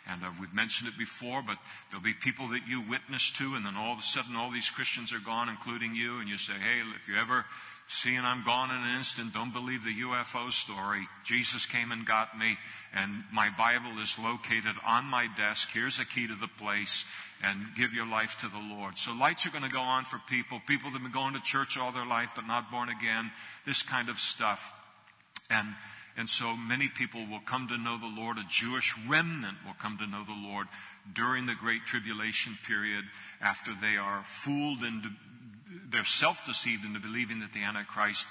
And 0.07 0.23
uh, 0.23 0.31
we've 0.39 0.53
mentioned 0.53 0.89
it 0.89 0.97
before, 0.97 1.41
but 1.41 1.57
there'll 1.89 2.03
be 2.03 2.13
people 2.13 2.49
that 2.49 2.67
you 2.67 2.81
witness 2.81 3.31
to, 3.31 3.55
and 3.55 3.65
then 3.65 3.75
all 3.77 3.93
of 3.93 3.99
a 3.99 4.03
sudden 4.03 4.35
all 4.35 4.51
these 4.51 4.69
Christians 4.69 5.13
are 5.13 5.19
gone, 5.19 5.49
including 5.49 5.95
you, 5.95 6.19
and 6.19 6.27
you 6.27 6.37
say, 6.37 6.53
hey, 6.53 6.81
if 6.99 7.07
you 7.07 7.15
ever 7.15 7.45
see 7.87 8.15
and 8.15 8.25
I'm 8.25 8.43
gone 8.43 8.69
in 8.69 8.81
an 8.81 8.97
instant, 8.97 9.33
don't 9.33 9.53
believe 9.53 9.83
the 9.83 10.01
UFO 10.01 10.51
story. 10.51 11.07
Jesus 11.23 11.65
came 11.65 11.91
and 11.91 12.05
got 12.05 12.37
me, 12.37 12.57
and 12.93 13.23
my 13.31 13.49
Bible 13.57 13.99
is 14.01 14.17
located 14.19 14.75
on 14.85 15.05
my 15.05 15.27
desk. 15.37 15.69
Here's 15.73 15.99
a 15.99 16.05
key 16.05 16.27
to 16.27 16.35
the 16.35 16.47
place, 16.47 17.05
and 17.43 17.59
give 17.75 17.93
your 17.93 18.07
life 18.07 18.37
to 18.37 18.47
the 18.47 18.75
Lord. 18.75 18.97
So 18.97 19.11
lights 19.11 19.45
are 19.45 19.51
going 19.51 19.63
to 19.63 19.69
go 19.69 19.81
on 19.81 20.05
for 20.05 20.19
people, 20.27 20.61
people 20.65 20.89
that 20.91 21.01
have 21.01 21.03
been 21.03 21.11
going 21.11 21.33
to 21.33 21.41
church 21.41 21.77
all 21.77 21.91
their 21.91 22.05
life 22.05 22.29
but 22.35 22.47
not 22.47 22.71
born 22.71 22.89
again, 22.89 23.31
this 23.65 23.83
kind 23.83 24.09
of 24.09 24.17
stuff. 24.17 24.73
And 25.49 25.67
and 26.15 26.29
so 26.29 26.55
many 26.55 26.87
people 26.87 27.25
will 27.25 27.39
come 27.39 27.67
to 27.69 27.77
know 27.77 27.97
the 27.97 28.05
Lord. 28.05 28.37
A 28.37 28.45
Jewish 28.47 28.95
remnant 29.07 29.57
will 29.65 29.73
come 29.73 29.97
to 29.97 30.05
know 30.05 30.23
the 30.23 30.31
Lord 30.31 30.67
during 31.11 31.47
the 31.47 31.55
Great 31.55 31.85
Tribulation 31.85 32.57
period 32.67 33.03
after 33.41 33.71
they 33.73 33.97
are 33.97 34.23
fooled 34.23 34.83
into, 34.83 35.09
they're 35.89 36.05
self-deceived 36.05 36.85
into 36.85 36.99
believing 36.99 37.39
that 37.39 37.51
the 37.51 37.63
Antichrist 37.63 38.27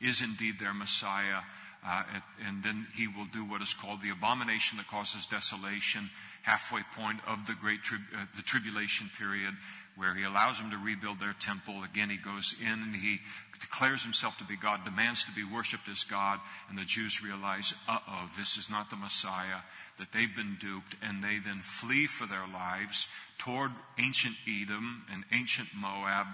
is 0.00 0.22
indeed 0.22 0.58
their 0.58 0.74
Messiah. 0.74 1.40
Uh, 1.86 2.02
and 2.44 2.62
then 2.62 2.86
he 2.94 3.06
will 3.06 3.26
do 3.26 3.44
what 3.44 3.62
is 3.62 3.74
called 3.74 4.00
the 4.02 4.10
abomination 4.10 4.78
that 4.78 4.88
causes 4.88 5.26
desolation, 5.26 6.10
halfway 6.46 6.82
point 6.96 7.18
of 7.26 7.44
the 7.46 7.54
great 7.54 7.82
tri- 7.82 7.98
uh, 8.14 8.24
the 8.36 8.42
tribulation 8.42 9.10
period, 9.18 9.52
where 9.96 10.14
he 10.14 10.22
allows 10.22 10.58
them 10.58 10.70
to 10.70 10.78
rebuild 10.78 11.18
their 11.18 11.34
temple. 11.34 11.82
Again, 11.82 12.08
he 12.08 12.16
goes 12.16 12.54
in 12.62 12.82
and 12.82 12.94
he 12.94 13.18
declares 13.60 14.02
himself 14.02 14.36
to 14.38 14.44
be 14.44 14.56
God, 14.56 14.84
demands 14.84 15.24
to 15.24 15.32
be 15.32 15.42
worshiped 15.42 15.88
as 15.88 16.04
God, 16.04 16.38
and 16.68 16.78
the 16.78 16.84
Jews 16.84 17.22
realize, 17.22 17.74
uh 17.88 17.98
oh, 18.08 18.30
this 18.38 18.56
is 18.56 18.70
not 18.70 18.90
the 18.90 18.96
Messiah, 18.96 19.60
that 19.98 20.12
they've 20.12 20.34
been 20.34 20.56
duped, 20.60 20.94
and 21.02 21.24
they 21.24 21.38
then 21.44 21.60
flee 21.60 22.06
for 22.06 22.26
their 22.26 22.46
lives 22.46 23.08
toward 23.38 23.72
ancient 23.98 24.36
Edom 24.46 25.04
and 25.12 25.24
ancient 25.32 25.68
Moab 25.74 26.26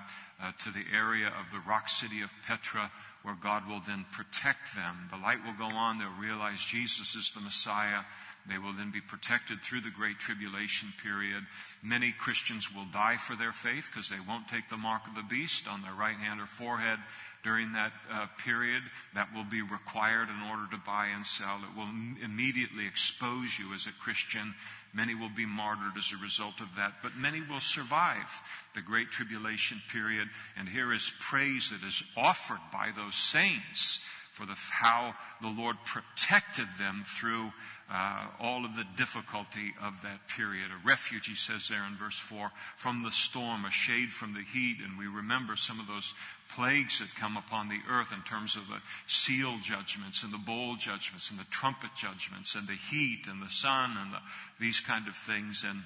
uh, 0.43 0.53
to 0.65 0.71
the 0.71 0.85
area 0.93 1.29
of 1.29 1.51
the 1.53 1.61
rock 1.67 1.89
city 1.89 2.21
of 2.21 2.33
Petra, 2.47 2.91
where 3.23 3.37
God 3.41 3.69
will 3.69 3.81
then 3.87 4.05
protect 4.11 4.75
them. 4.75 5.09
The 5.11 5.17
light 5.17 5.39
will 5.47 5.55
go 5.55 5.75
on, 5.75 5.99
they'll 5.99 6.09
realize 6.21 6.61
Jesus 6.61 7.15
is 7.15 7.31
the 7.31 7.41
Messiah 7.41 8.03
they 8.49 8.59
will 8.59 8.73
then 8.73 8.91
be 8.91 9.01
protected 9.01 9.63
through 9.63 9.83
the 9.83 9.91
Great 9.91 10.19
Tribulation 10.19 10.93
period. 11.03 11.45
Many 11.83 12.13
Christians 12.13 12.75
will 12.75 12.87
die 12.93 13.17
for 13.17 13.37
their 13.37 13.53
faith 13.53 13.89
because 13.93 14.09
they 14.09 14.21
won't 14.27 14.49
take 14.49 14.69
the 14.69 14.77
mark 14.77 15.07
of 15.07 15.15
the 15.15 15.23
beast 15.23 15.69
on 15.69 15.83
their 15.83 15.95
right 15.95 16.17
hand 16.17 16.41
or 16.41 16.47
forehead 16.47 16.99
during 17.45 17.73
that 17.73 17.93
uh, 18.11 18.27
period. 18.39 18.83
That 19.15 19.33
will 19.35 19.45
be 19.45 19.63
required 19.63 20.29
in 20.29 20.51
order 20.51 20.65
to 20.73 20.79
buy 20.79 21.09
and 21.15 21.25
sell. 21.25 21.61
It 21.63 21.79
will 21.79 21.89
immediately 22.25 22.87
expose 22.87 23.59
you 23.59 23.73
as 23.75 23.87
a 23.87 23.93
Christian. 23.93 24.55
Many 24.93 25.15
will 25.15 25.31
be 25.31 25.47
martyred 25.47 25.97
as 25.97 26.13
a 26.13 26.23
result 26.23 26.61
of 26.61 26.75
that, 26.77 26.95
but 27.03 27.17
many 27.17 27.41
will 27.41 27.61
survive 27.61 28.43
the 28.75 28.83
Great 28.83 29.11
Tribulation 29.11 29.81
period. 29.91 30.29
And 30.59 30.69
here 30.69 30.93
is 30.93 31.13
praise 31.21 31.71
that 31.71 31.87
is 31.87 32.03
offered 32.17 32.61
by 32.73 32.91
those 32.95 33.15
saints 33.15 34.01
for 34.33 34.47
the, 34.47 34.55
how 34.55 35.15
the 35.43 35.49
Lord 35.49 35.77
protected 35.85 36.67
them 36.79 37.03
through 37.05 37.53
uh, 37.93 38.27
all 38.41 38.65
of 38.65 38.75
the 38.75 38.87
difficulty 38.97 39.75
of 39.81 40.01
that 40.03 40.27
period. 40.27 40.71
A 40.71 40.89
refuge, 40.89 41.27
he 41.27 41.35
says 41.35 41.69
there 41.69 41.85
in 41.87 41.97
verse 41.97 42.19
4, 42.19 42.51
from 42.79 43.03
the 43.03 43.11
storm, 43.11 43.67
a 43.67 43.71
shade 43.71 44.09
from 44.09 44.33
the 44.33 44.41
heat. 44.41 44.79
And 44.83 44.99
we 44.99 45.07
remember 45.07 45.55
some 45.55 45.79
of 45.79 45.87
those 45.87 46.15
plagues 46.49 47.01
that 47.01 47.15
come 47.15 47.37
upon 47.37 47.69
the 47.69 47.81
earth 47.91 48.11
in 48.11 48.23
terms 48.23 48.57
of 48.57 48.67
the 48.69 48.81
seal 49.07 49.59
judgments 49.63 50.23
and 50.23 50.33
the 50.33 50.39
bowl 50.39 50.77
judgments 50.77 51.31
and 51.31 51.39
the 51.39 51.45
trumpet 51.51 51.91
judgments 51.95 52.55
and 52.55 52.67
the 52.67 52.79
heat 52.91 53.27
and 53.29 53.43
the 53.43 53.51
sun 53.51 53.99
and 54.01 54.15
the, 54.15 54.19
these 54.59 54.81
kind 54.81 55.09
of 55.09 55.15
things. 55.15 55.63
And 55.69 55.83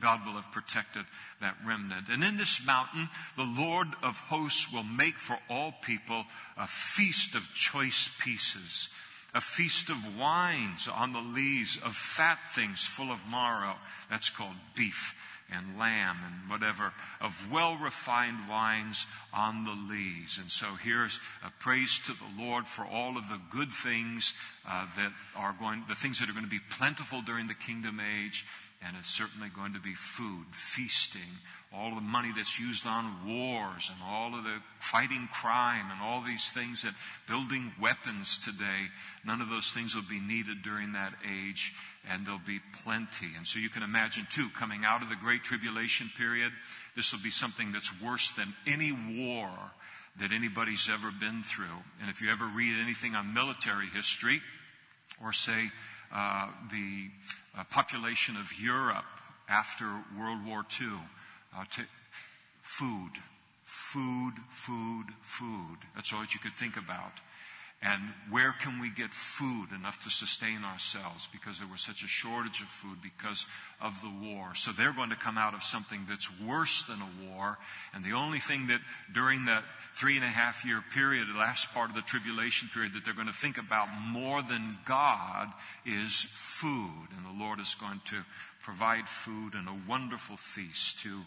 God 0.00 0.24
will 0.24 0.34
have 0.34 0.50
protected 0.52 1.04
that 1.40 1.56
remnant. 1.66 2.08
And 2.08 2.22
in 2.22 2.36
this 2.36 2.64
mountain, 2.64 3.08
the 3.36 3.44
Lord 3.44 3.88
of 4.02 4.20
hosts 4.20 4.72
will 4.72 4.84
make 4.84 5.18
for 5.18 5.38
all 5.48 5.72
people 5.82 6.24
a 6.56 6.66
feast 6.66 7.34
of 7.34 7.52
choice 7.54 8.10
pieces, 8.20 8.88
a 9.34 9.40
feast 9.40 9.90
of 9.90 10.16
wines 10.16 10.88
on 10.88 11.12
the 11.12 11.20
lees, 11.20 11.78
of 11.84 11.94
fat 11.94 12.38
things 12.50 12.80
full 12.84 13.10
of 13.10 13.20
marrow. 13.30 13.76
That's 14.10 14.30
called 14.30 14.56
beef 14.74 15.14
and 15.50 15.78
lamb 15.78 16.18
and 16.24 16.50
whatever, 16.50 16.92
of 17.20 17.50
well 17.50 17.76
refined 17.76 18.48
wines 18.48 19.06
on 19.32 19.64
the 19.64 19.72
lees. 19.72 20.38
And 20.38 20.50
so 20.50 20.66
here's 20.82 21.20
a 21.44 21.50
praise 21.58 22.00
to 22.00 22.12
the 22.12 22.42
Lord 22.42 22.66
for 22.66 22.84
all 22.84 23.16
of 23.16 23.28
the 23.28 23.40
good 23.50 23.72
things 23.72 24.34
uh, 24.68 24.86
that 24.96 25.12
are 25.34 25.54
going, 25.58 25.84
the 25.88 25.94
things 25.94 26.20
that 26.20 26.28
are 26.28 26.32
going 26.32 26.44
to 26.44 26.50
be 26.50 26.60
plentiful 26.70 27.22
during 27.22 27.46
the 27.46 27.54
kingdom 27.54 28.00
age 28.00 28.44
and 28.80 28.96
it's 28.96 29.08
certainly 29.08 29.48
going 29.48 29.74
to 29.74 29.80
be 29.80 29.94
food, 29.94 30.46
feasting, 30.52 31.20
all 31.74 31.94
the 31.94 32.00
money 32.00 32.30
that's 32.34 32.58
used 32.58 32.86
on 32.86 33.26
wars 33.26 33.90
and 33.92 34.00
all 34.06 34.34
of 34.34 34.44
the 34.44 34.58
fighting 34.78 35.28
crime 35.32 35.86
and 35.90 36.00
all 36.00 36.22
these 36.22 36.50
things 36.50 36.82
that 36.82 36.94
building 37.26 37.72
weapons 37.80 38.38
today, 38.38 38.88
none 39.24 39.42
of 39.42 39.50
those 39.50 39.72
things 39.72 39.94
will 39.94 40.08
be 40.08 40.20
needed 40.20 40.62
during 40.62 40.92
that 40.92 41.12
age 41.28 41.74
and 42.10 42.24
there'll 42.24 42.40
be 42.46 42.60
plenty. 42.84 43.28
And 43.36 43.46
so 43.46 43.58
you 43.58 43.68
can 43.68 43.82
imagine 43.82 44.26
too, 44.30 44.48
coming 44.56 44.82
out 44.86 45.02
of 45.02 45.08
the 45.08 45.16
Great 45.16 45.42
Tribulation 45.42 46.10
period, 46.16 46.52
this 46.96 47.12
will 47.12 47.20
be 47.20 47.30
something 47.30 47.72
that's 47.72 48.00
worse 48.00 48.30
than 48.32 48.54
any 48.66 48.92
war 48.92 49.50
that 50.20 50.32
anybody's 50.32 50.88
ever 50.88 51.10
been 51.10 51.42
through. 51.42 51.66
And 52.00 52.08
if 52.08 52.22
you 52.22 52.30
ever 52.30 52.46
read 52.46 52.80
anything 52.80 53.14
on 53.14 53.34
military 53.34 53.88
history 53.88 54.40
or 55.22 55.32
say 55.32 55.70
uh, 56.12 56.48
the 56.70 57.08
uh, 57.56 57.64
population 57.70 58.36
of 58.36 58.58
Europe 58.58 59.04
after 59.48 59.86
World 60.18 60.44
War 60.46 60.64
II. 60.80 60.88
Uh, 61.56 61.64
to 61.70 61.82
food, 62.62 63.12
food, 63.64 64.34
food, 64.50 65.06
food. 65.22 65.78
That's 65.94 66.12
all 66.12 66.20
that 66.20 66.34
you 66.34 66.40
could 66.40 66.54
think 66.54 66.76
about. 66.76 67.12
And 67.80 68.02
where 68.28 68.52
can 68.52 68.80
we 68.80 68.90
get 68.90 69.12
food 69.12 69.68
enough 69.72 70.02
to 70.02 70.10
sustain 70.10 70.64
ourselves 70.64 71.28
because 71.30 71.60
there 71.60 71.68
was 71.68 71.80
such 71.80 72.02
a 72.02 72.08
shortage 72.08 72.60
of 72.60 72.66
food 72.66 72.98
because 73.00 73.46
of 73.80 74.00
the 74.02 74.10
war. 74.10 74.52
So 74.56 74.72
they're 74.72 74.92
going 74.92 75.10
to 75.10 75.16
come 75.16 75.38
out 75.38 75.54
of 75.54 75.62
something 75.62 76.04
that's 76.08 76.28
worse 76.40 76.82
than 76.82 76.98
a 77.00 77.30
war. 77.30 77.56
And 77.94 78.04
the 78.04 78.14
only 78.14 78.40
thing 78.40 78.66
that 78.66 78.80
during 79.14 79.44
that 79.44 79.62
three 79.94 80.16
and 80.16 80.24
a 80.24 80.28
half 80.28 80.64
year 80.64 80.82
period, 80.92 81.28
the 81.32 81.38
last 81.38 81.72
part 81.72 81.90
of 81.90 81.94
the 81.94 82.02
tribulation 82.02 82.68
period, 82.74 82.94
that 82.94 83.04
they're 83.04 83.14
going 83.14 83.28
to 83.28 83.32
think 83.32 83.58
about 83.58 83.88
more 84.08 84.42
than 84.42 84.76
God 84.84 85.52
is 85.86 86.26
food. 86.32 87.08
And 87.16 87.24
the 87.24 87.44
Lord 87.44 87.60
is 87.60 87.76
going 87.76 88.00
to 88.06 88.24
provide 88.60 89.08
food 89.08 89.54
and 89.54 89.68
a 89.68 89.76
wonderful 89.88 90.36
feast 90.36 90.98
to 91.00 91.22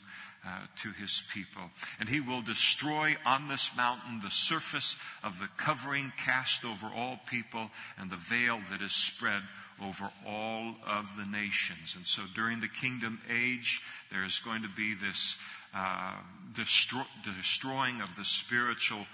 uh, 0.46 0.62
to 0.78 0.90
his 0.92 1.24
people. 1.34 1.62
And 2.00 2.10
he 2.10 2.20
will 2.20 2.42
destroy 2.42 3.16
on 3.26 3.48
this 3.48 3.72
mountain 3.76 4.20
the 4.22 4.32
surface 4.32 4.96
of 5.24 5.40
the 5.40 5.48
covering 5.58 6.12
cast 6.18 6.66
over 6.66 6.88
all 6.88 7.20
people 7.28 7.70
and 7.98 8.10
the 8.10 8.16
veil 8.16 8.60
that 8.72 8.82
is 8.82 8.94
spread 8.94 9.44
over 9.84 10.12
all 10.28 10.76
of 10.86 11.16
the 11.18 11.26
nations. 11.26 11.96
And 11.96 12.06
so 12.06 12.24
during 12.36 12.60
the 12.60 12.68
kingdom 12.68 13.20
age, 13.30 13.82
there 14.12 14.24
is 14.24 14.40
going 14.40 14.62
to 14.64 14.70
be 14.70 14.94
this 14.94 15.38
uh, 15.74 16.16
destroy, 16.54 17.04
destroying 17.24 18.02
of 18.02 18.16
the 18.16 18.26
spiritual 18.26 19.06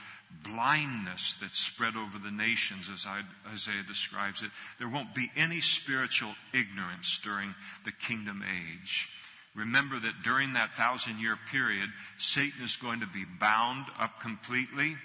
blindness 0.43 1.35
that's 1.39 1.57
spread 1.57 1.95
over 1.95 2.17
the 2.17 2.31
nations, 2.31 2.89
as 2.93 3.07
Isaiah 3.51 3.83
describes 3.87 4.43
it. 4.43 4.51
There 4.77 4.89
won't 4.89 5.15
be 5.15 5.31
any 5.35 5.61
spiritual 5.61 6.35
ignorance 6.53 7.19
during 7.23 7.55
the 7.85 7.91
kingdom 7.91 8.43
age. 8.43 9.07
Remember 9.57 9.99
that 9.99 10.21
during 10.23 10.53
that 10.53 10.75
thousand 10.75 11.19
year 11.19 11.37
period, 11.51 11.89
Satan 12.17 12.63
is 12.63 12.75
going 12.75 12.99
to 12.99 13.07
be 13.07 13.25
bound 13.39 13.87
up 13.99 14.21
completely. 14.21 14.95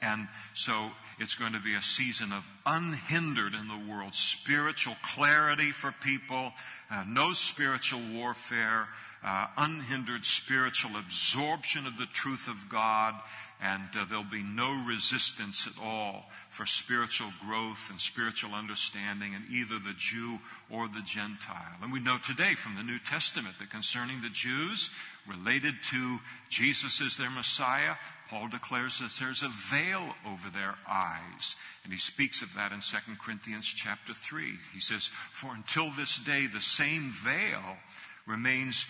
And 0.00 0.28
so 0.52 0.90
it's 1.18 1.34
going 1.34 1.54
to 1.54 1.60
be 1.60 1.74
a 1.74 1.82
season 1.82 2.32
of 2.32 2.48
unhindered 2.66 3.54
in 3.54 3.68
the 3.68 3.92
world, 3.92 4.14
spiritual 4.14 4.96
clarity 5.02 5.72
for 5.72 5.92
people, 6.02 6.52
uh, 6.90 7.04
no 7.08 7.32
spiritual 7.32 8.00
warfare, 8.12 8.86
uh, 9.24 9.46
unhindered 9.56 10.24
spiritual 10.24 10.96
absorption 10.96 11.86
of 11.86 11.96
the 11.96 12.06
truth 12.12 12.46
of 12.46 12.68
God, 12.68 13.14
and 13.62 13.82
uh, 13.96 14.04
there'll 14.04 14.24
be 14.24 14.42
no 14.42 14.84
resistance 14.86 15.66
at 15.66 15.82
all 15.82 16.26
for 16.50 16.66
spiritual 16.66 17.30
growth 17.46 17.88
and 17.88 17.98
spiritual 17.98 18.52
understanding 18.52 19.32
in 19.32 19.44
either 19.50 19.78
the 19.78 19.94
Jew 19.96 20.40
or 20.70 20.88
the 20.88 21.02
Gentile. 21.06 21.78
And 21.82 21.90
we 21.90 22.00
know 22.00 22.18
today 22.18 22.54
from 22.54 22.76
the 22.76 22.82
New 22.82 22.98
Testament 22.98 23.58
that 23.58 23.70
concerning 23.70 24.20
the 24.20 24.28
Jews, 24.28 24.90
related 25.26 25.74
to 25.90 26.18
Jesus 26.50 27.00
as 27.00 27.16
their 27.16 27.30
Messiah, 27.30 27.94
Paul 28.28 28.48
declares 28.48 28.98
that 28.98 29.12
there's 29.18 29.42
a 29.42 29.48
veil 29.48 30.14
over 30.26 30.50
their 30.50 30.74
eyes. 30.88 31.56
And 31.82 31.92
he 31.92 31.98
speaks 31.98 32.42
of 32.42 32.54
that 32.54 32.72
in 32.72 32.80
2 32.80 32.96
Corinthians 33.18 33.66
chapter 33.66 34.12
3. 34.12 34.58
He 34.72 34.80
says, 34.80 35.10
For 35.32 35.54
until 35.54 35.90
this 35.90 36.18
day, 36.18 36.46
the 36.46 36.60
same 36.60 37.10
veil 37.10 37.78
remains 38.26 38.86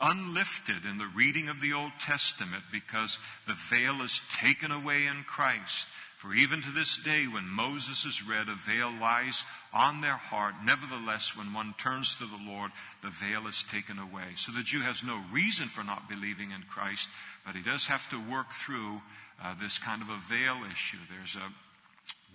unlifted 0.00 0.84
in 0.84 0.98
the 0.98 1.10
reading 1.14 1.48
of 1.48 1.60
the 1.60 1.72
Old 1.72 1.92
Testament 2.00 2.64
because 2.70 3.18
the 3.46 3.54
veil 3.54 4.02
is 4.02 4.20
taken 4.32 4.70
away 4.70 5.06
in 5.06 5.24
Christ. 5.24 5.88
For 6.16 6.32
even 6.32 6.62
to 6.62 6.70
this 6.70 6.96
day, 6.96 7.26
when 7.26 7.46
Moses 7.46 8.06
is 8.06 8.26
read, 8.26 8.48
a 8.48 8.54
veil 8.54 8.90
lies 8.98 9.44
on 9.74 10.00
their 10.00 10.16
heart. 10.16 10.54
Nevertheless, 10.64 11.36
when 11.36 11.52
one 11.52 11.74
turns 11.76 12.14
to 12.14 12.24
the 12.24 12.40
Lord, 12.46 12.70
the 13.02 13.10
veil 13.10 13.46
is 13.46 13.62
taken 13.62 13.98
away. 13.98 14.32
So 14.36 14.50
the 14.50 14.62
Jew 14.62 14.80
has 14.80 15.04
no 15.04 15.22
reason 15.30 15.68
for 15.68 15.84
not 15.84 16.08
believing 16.08 16.50
in 16.50 16.62
Christ, 16.62 17.10
but 17.44 17.54
he 17.54 17.62
does 17.62 17.88
have 17.88 18.08
to 18.08 18.30
work 18.30 18.52
through 18.52 19.02
uh, 19.42 19.54
this 19.60 19.76
kind 19.78 20.00
of 20.00 20.08
a 20.08 20.16
veil 20.16 20.56
issue. 20.70 20.96
There's 21.10 21.36
a 21.36 21.52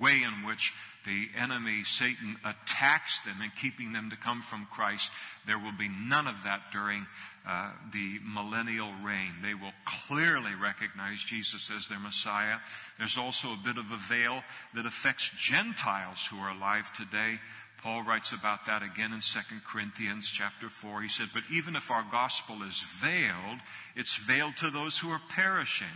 way 0.04 0.22
in 0.22 0.46
which 0.46 0.74
the 1.06 1.30
enemy, 1.38 1.84
Satan, 1.84 2.38
attacks 2.44 3.22
them 3.22 3.42
in 3.42 3.52
keeping 3.52 3.94
them 3.94 4.10
to 4.10 4.18
come 4.18 4.42
from 4.42 4.68
Christ. 4.72 5.12
There 5.46 5.58
will 5.58 5.72
be 5.72 5.90
none 5.90 6.28
of 6.28 6.44
that 6.44 6.72
during 6.72 7.06
uh, 7.48 7.72
the 7.92 8.20
millennial 8.24 8.92
reign. 9.04 9.34
They 9.42 9.54
will 9.54 9.74
clearly 9.86 10.56
recognize 10.62 11.24
Jesus 11.24 11.72
as 11.72 11.88
their 11.88 12.00
Messiah. 12.00 12.58
There's 12.98 13.18
also 13.18 13.54
a 13.54 13.60
bit 13.64 13.78
of 13.78 13.92
a 13.92 13.98
veil 13.98 14.44
that 14.76 14.86
affects 14.86 15.30
Gentiles 15.30 16.28
who 16.28 16.38
are 16.38 16.52
alive 16.52 16.92
today. 16.94 17.40
Paul 17.82 18.04
writes 18.04 18.34
about 18.34 18.66
that 18.66 18.84
again 18.84 19.14
in 19.14 19.22
2 19.22 19.40
Corinthians 19.66 20.30
chapter 20.30 20.68
4. 20.68 21.02
He 21.02 21.08
said, 21.08 21.30
But 21.34 21.44
even 21.50 21.78
if 21.78 21.92
our 21.92 22.06
gospel 22.12 22.62
is 22.64 22.82
veiled, 22.82 23.60
it's 23.96 24.18
veiled 24.18 24.58
to 24.58 24.70
those 24.70 25.00
who 25.00 25.10
are 25.10 25.22
perishing 25.30 25.88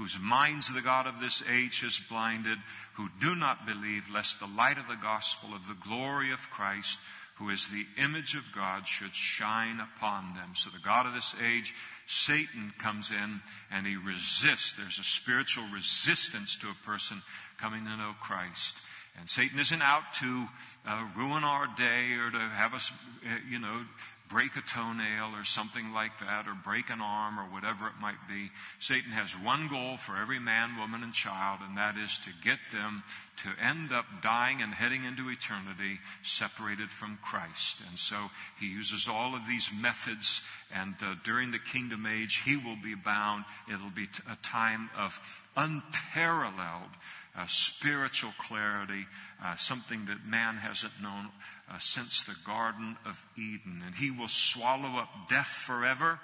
whose 0.00 0.18
minds 0.18 0.72
the 0.72 0.80
God 0.80 1.06
of 1.06 1.20
this 1.20 1.44
age 1.52 1.80
has 1.80 2.00
blinded, 2.08 2.56
who 2.94 3.10
do 3.20 3.34
not 3.34 3.66
believe, 3.66 4.08
lest 4.08 4.40
the 4.40 4.46
light 4.46 4.78
of 4.78 4.88
the 4.88 4.96
gospel 4.96 5.54
of 5.54 5.68
the 5.68 5.76
glory 5.86 6.32
of 6.32 6.48
Christ, 6.48 6.98
who 7.34 7.50
is 7.50 7.68
the 7.68 7.84
image 8.02 8.34
of 8.34 8.50
God, 8.50 8.86
should 8.86 9.14
shine 9.14 9.78
upon 9.78 10.32
them. 10.32 10.52
So 10.54 10.70
the 10.70 10.78
God 10.78 11.04
of 11.04 11.12
this 11.12 11.34
age, 11.44 11.74
Satan 12.06 12.72
comes 12.78 13.10
in 13.10 13.42
and 13.70 13.86
he 13.86 13.96
resists. 13.96 14.72
There's 14.72 14.98
a 14.98 15.04
spiritual 15.04 15.64
resistance 15.70 16.56
to 16.56 16.68
a 16.68 16.86
person 16.86 17.20
coming 17.58 17.84
to 17.84 17.94
know 17.98 18.14
Christ. 18.20 18.78
And 19.18 19.28
Satan 19.28 19.58
isn't 19.58 19.82
out 19.82 20.14
to 20.20 20.48
uh, 20.86 21.04
ruin 21.14 21.44
our 21.44 21.66
day 21.76 22.12
or 22.14 22.30
to 22.30 22.38
have 22.38 22.72
us, 22.72 22.90
uh, 23.26 23.36
you 23.50 23.58
know, 23.58 23.84
break 24.30 24.54
a 24.56 24.60
toenail 24.60 25.34
or 25.34 25.44
something 25.44 25.92
like 25.92 26.18
that, 26.20 26.46
or 26.46 26.54
break 26.54 26.88
an 26.88 27.00
arm 27.00 27.38
or 27.38 27.44
whatever 27.44 27.86
it 27.88 28.00
might 28.00 28.28
be. 28.28 28.50
Satan 28.78 29.10
has 29.10 29.32
one 29.32 29.68
goal 29.68 29.96
for 29.96 30.16
every 30.16 30.38
man, 30.38 30.78
woman, 30.78 31.02
and 31.02 31.12
child, 31.12 31.60
and 31.66 31.76
that 31.76 31.96
is 31.96 32.18
to 32.18 32.30
get 32.42 32.58
them 32.72 33.02
to 33.42 33.50
end 33.64 33.92
up 33.92 34.04
dying 34.22 34.62
and 34.62 34.72
heading 34.72 35.04
into 35.04 35.30
eternity 35.30 35.98
separated 36.22 36.90
from 36.90 37.18
Christ. 37.22 37.80
And 37.88 37.98
so 37.98 38.30
he 38.58 38.66
uses 38.66 39.08
all 39.08 39.34
of 39.34 39.46
these 39.46 39.70
methods, 39.80 40.42
and 40.72 40.94
uh, 41.02 41.14
during 41.24 41.50
the 41.50 41.58
kingdom 41.58 42.06
age, 42.06 42.42
he 42.44 42.56
will 42.56 42.78
be 42.82 42.94
bound. 42.94 43.44
It'll 43.72 43.90
be 43.90 44.08
a 44.30 44.36
time 44.42 44.90
of 44.96 45.20
unparalleled 45.56 46.94
uh, 47.36 47.46
spiritual 47.46 48.32
clarity, 48.38 49.06
uh, 49.42 49.56
something 49.56 50.06
that 50.06 50.26
man 50.26 50.56
hasn't 50.56 50.92
known 51.02 51.28
uh, 51.70 51.78
since 51.78 52.24
the 52.24 52.36
Garden 52.44 52.96
of 53.06 53.24
Eden. 53.36 53.82
And 53.86 53.94
he 53.94 54.10
will 54.10 54.28
swallow 54.28 54.98
up 54.98 55.08
death 55.28 55.46
forever. 55.46 56.20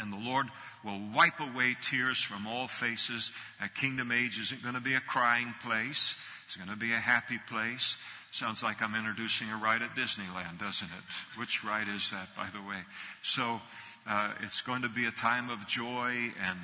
And 0.00 0.12
the 0.12 0.18
Lord 0.18 0.46
will 0.84 1.00
wipe 1.14 1.38
away 1.38 1.76
tears 1.80 2.18
from 2.18 2.46
all 2.46 2.66
faces. 2.66 3.30
A 3.62 3.68
kingdom 3.68 4.10
age 4.10 4.38
isn't 4.40 4.62
going 4.62 4.74
to 4.74 4.80
be 4.80 4.94
a 4.94 5.00
crying 5.00 5.54
place. 5.62 6.16
It's 6.44 6.56
going 6.56 6.70
to 6.70 6.76
be 6.76 6.92
a 6.92 6.98
happy 6.98 7.38
place. 7.48 7.98
Sounds 8.30 8.62
like 8.62 8.80
I'm 8.80 8.94
introducing 8.94 9.48
a 9.50 9.56
ride 9.58 9.82
at 9.82 9.94
Disneyland, 9.94 10.58
doesn't 10.58 10.88
it? 10.88 11.38
Which 11.38 11.62
ride 11.62 11.88
is 11.88 12.10
that, 12.10 12.34
by 12.34 12.48
the 12.52 12.66
way? 12.66 12.78
So, 13.20 13.60
uh, 14.06 14.32
it's 14.40 14.62
going 14.62 14.82
to 14.82 14.88
be 14.88 15.04
a 15.04 15.10
time 15.10 15.50
of 15.50 15.66
joy 15.66 16.32
and 16.42 16.58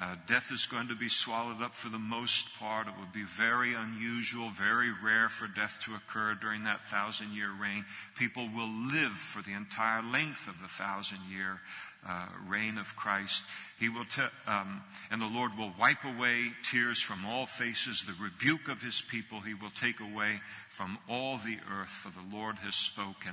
uh, 0.00 0.16
death 0.26 0.50
is 0.50 0.66
going 0.66 0.88
to 0.88 0.96
be 0.96 1.08
swallowed 1.08 1.62
up 1.62 1.72
for 1.74 1.88
the 1.88 1.98
most 1.98 2.58
part. 2.58 2.88
It 2.88 2.94
would 2.98 3.12
be 3.12 3.24
very 3.24 3.74
unusual, 3.74 4.50
very 4.50 4.90
rare 4.90 5.28
for 5.28 5.46
death 5.46 5.78
to 5.84 5.94
occur 5.94 6.34
during 6.34 6.64
that 6.64 6.88
thousand 6.88 7.32
year 7.32 7.50
reign. 7.60 7.84
People 8.16 8.48
will 8.48 8.68
live 8.68 9.12
for 9.12 9.40
the 9.40 9.52
entire 9.52 10.02
length 10.02 10.48
of 10.48 10.60
the 10.60 10.68
thousand 10.68 11.20
year 11.30 11.60
uh, 12.06 12.26
reign 12.48 12.76
of 12.76 12.96
Christ. 12.96 13.44
He 13.78 13.88
will, 13.88 14.04
um, 14.46 14.82
and 15.10 15.20
the 15.20 15.26
Lord 15.26 15.58
will 15.58 15.72
wipe 15.78 16.04
away 16.04 16.52
tears 16.62 17.00
from 17.00 17.26
all 17.26 17.46
faces. 17.46 18.04
The 18.04 18.14
rebuke 18.22 18.68
of 18.68 18.80
his 18.80 19.00
people 19.00 19.40
he 19.40 19.54
will 19.54 19.70
take 19.70 20.00
away 20.00 20.40
from 20.68 20.98
all 21.08 21.38
the 21.38 21.58
earth, 21.72 21.90
for 21.90 22.10
the 22.10 22.36
Lord 22.36 22.56
has 22.58 22.74
spoken. 22.74 23.32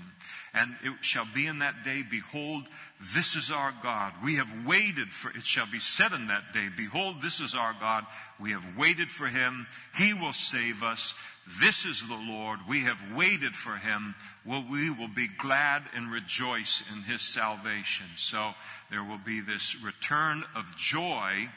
And 0.53 0.75
it 0.83 1.03
shall 1.05 1.27
be 1.33 1.47
in 1.47 1.59
that 1.59 1.83
day, 1.83 2.03
behold, 2.07 2.67
this 3.13 3.35
is 3.35 3.51
our 3.51 3.73
God. 3.83 4.13
We 4.23 4.35
have 4.35 4.65
waited 4.65 5.13
for, 5.13 5.29
it 5.29 5.45
shall 5.45 5.67
be 5.67 5.79
said 5.79 6.11
in 6.11 6.27
that 6.27 6.53
day, 6.53 6.69
behold, 6.75 7.21
this 7.21 7.39
is 7.39 7.55
our 7.55 7.75
God. 7.79 8.05
We 8.39 8.51
have 8.51 8.77
waited 8.77 9.09
for 9.09 9.27
him. 9.27 9.67
He 9.95 10.13
will 10.13 10.33
save 10.33 10.83
us. 10.83 11.13
This 11.59 11.85
is 11.85 12.07
the 12.07 12.15
Lord. 12.15 12.59
We 12.67 12.81
have 12.81 13.01
waited 13.15 13.55
for 13.55 13.75
him. 13.75 14.15
Well, 14.45 14.63
we 14.69 14.89
will 14.89 15.07
be 15.07 15.27
glad 15.27 15.83
and 15.95 16.11
rejoice 16.11 16.83
in 16.93 17.01
his 17.03 17.21
salvation. 17.21 18.05
So 18.15 18.53
there 18.91 19.03
will 19.03 19.17
be 19.17 19.39
this 19.39 19.81
return 19.81 20.43
of 20.55 20.75
joy 20.75 21.49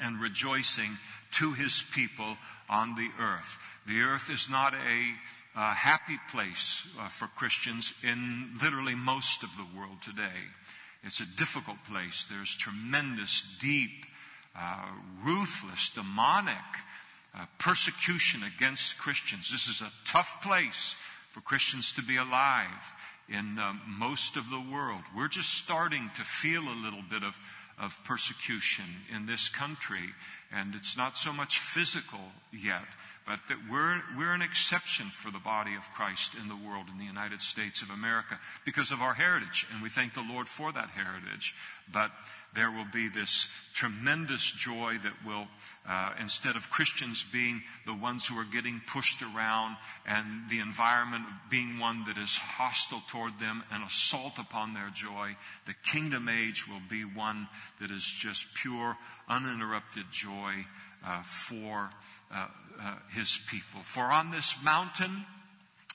and 0.00 0.20
rejoicing 0.20 0.96
to 1.32 1.52
his 1.52 1.82
people 1.92 2.36
on 2.70 2.94
the 2.94 3.10
earth. 3.20 3.58
The 3.86 4.00
earth 4.00 4.30
is 4.30 4.48
not 4.48 4.72
a 4.74 5.14
happy 5.54 6.18
place 6.30 6.86
uh, 6.98 7.08
for 7.08 7.26
Christians 7.26 7.92
in 8.02 8.50
literally 8.62 8.94
most 8.94 9.42
of 9.42 9.50
the 9.56 9.78
world 9.78 10.00
today. 10.00 10.40
It's 11.04 11.20
a 11.20 11.36
difficult 11.36 11.78
place. 11.90 12.24
There's 12.30 12.54
tremendous, 12.54 13.44
deep, 13.60 14.06
uh, 14.56 14.86
ruthless, 15.24 15.90
demonic 15.90 16.54
uh, 17.34 17.46
persecution 17.58 18.42
against 18.56 18.98
Christians. 18.98 19.50
This 19.50 19.66
is 19.66 19.80
a 19.80 19.90
tough 20.04 20.40
place 20.42 20.96
for 21.30 21.40
Christians 21.40 21.92
to 21.94 22.02
be 22.02 22.16
alive 22.18 22.94
in 23.32 23.58
uh, 23.58 23.72
most 23.86 24.36
of 24.36 24.50
the 24.50 24.60
world. 24.60 25.02
We're 25.16 25.28
just 25.28 25.54
starting 25.54 26.10
to 26.16 26.22
feel 26.22 26.62
a 26.62 26.76
little 26.84 27.02
bit 27.08 27.22
of, 27.22 27.40
of 27.78 27.98
persecution 28.04 28.84
in 29.14 29.26
this 29.26 29.48
country, 29.48 30.14
and 30.52 30.74
it's 30.74 30.96
not 30.96 31.16
so 31.16 31.32
much 31.32 31.58
physical 31.58 32.20
yet, 32.52 32.84
but 33.26 33.38
that 33.48 33.58
we're, 33.70 34.02
we're 34.16 34.34
an 34.34 34.42
exception 34.42 35.06
for 35.06 35.30
the 35.30 35.38
body 35.38 35.74
of 35.76 35.90
Christ 35.94 36.34
in 36.34 36.48
the 36.48 36.56
world, 36.56 36.86
in 36.90 36.98
the 36.98 37.04
United 37.04 37.40
States 37.40 37.82
of 37.82 37.90
America, 37.90 38.38
because 38.64 38.90
of 38.90 39.00
our 39.00 39.14
heritage, 39.14 39.66
and 39.72 39.82
we 39.82 39.88
thank 39.88 40.14
the 40.14 40.26
Lord 40.28 40.48
for 40.48 40.72
that 40.72 40.90
heritage. 40.90 41.54
But 41.92 42.10
there 42.54 42.70
will 42.70 42.86
be 42.92 43.08
this 43.08 43.48
tremendous 43.72 44.50
joy 44.50 44.98
that 45.02 45.12
will, 45.24 45.46
uh, 45.88 46.12
instead 46.20 46.56
of 46.56 46.70
Christians 46.70 47.22
being 47.22 47.62
the 47.86 47.94
ones 47.94 48.26
who 48.26 48.38
are 48.38 48.44
getting 48.44 48.82
pushed 48.86 49.22
around 49.22 49.76
and 50.06 50.48
the 50.50 50.58
environment 50.58 51.24
being 51.48 51.78
one 51.78 52.04
that 52.04 52.18
is 52.18 52.36
hostile 52.36 53.02
toward 53.08 53.38
them 53.38 53.62
and 53.70 53.82
assault 53.84 54.38
upon 54.38 54.74
their 54.74 54.90
joy, 54.90 55.36
the 55.66 55.74
kingdom 55.84 56.28
age 56.28 56.68
will 56.68 56.82
be 56.90 57.04
one 57.04 57.48
that 57.80 57.90
is 57.90 58.04
just 58.04 58.52
pure, 58.54 58.96
uninterrupted 59.28 60.04
joy 60.10 60.66
uh, 61.04 61.22
for 61.22 61.90
uh, 62.32 62.46
uh, 62.80 62.94
his 63.14 63.38
people. 63.48 63.80
For 63.82 64.04
on 64.04 64.30
this 64.30 64.56
mountain 64.62 65.24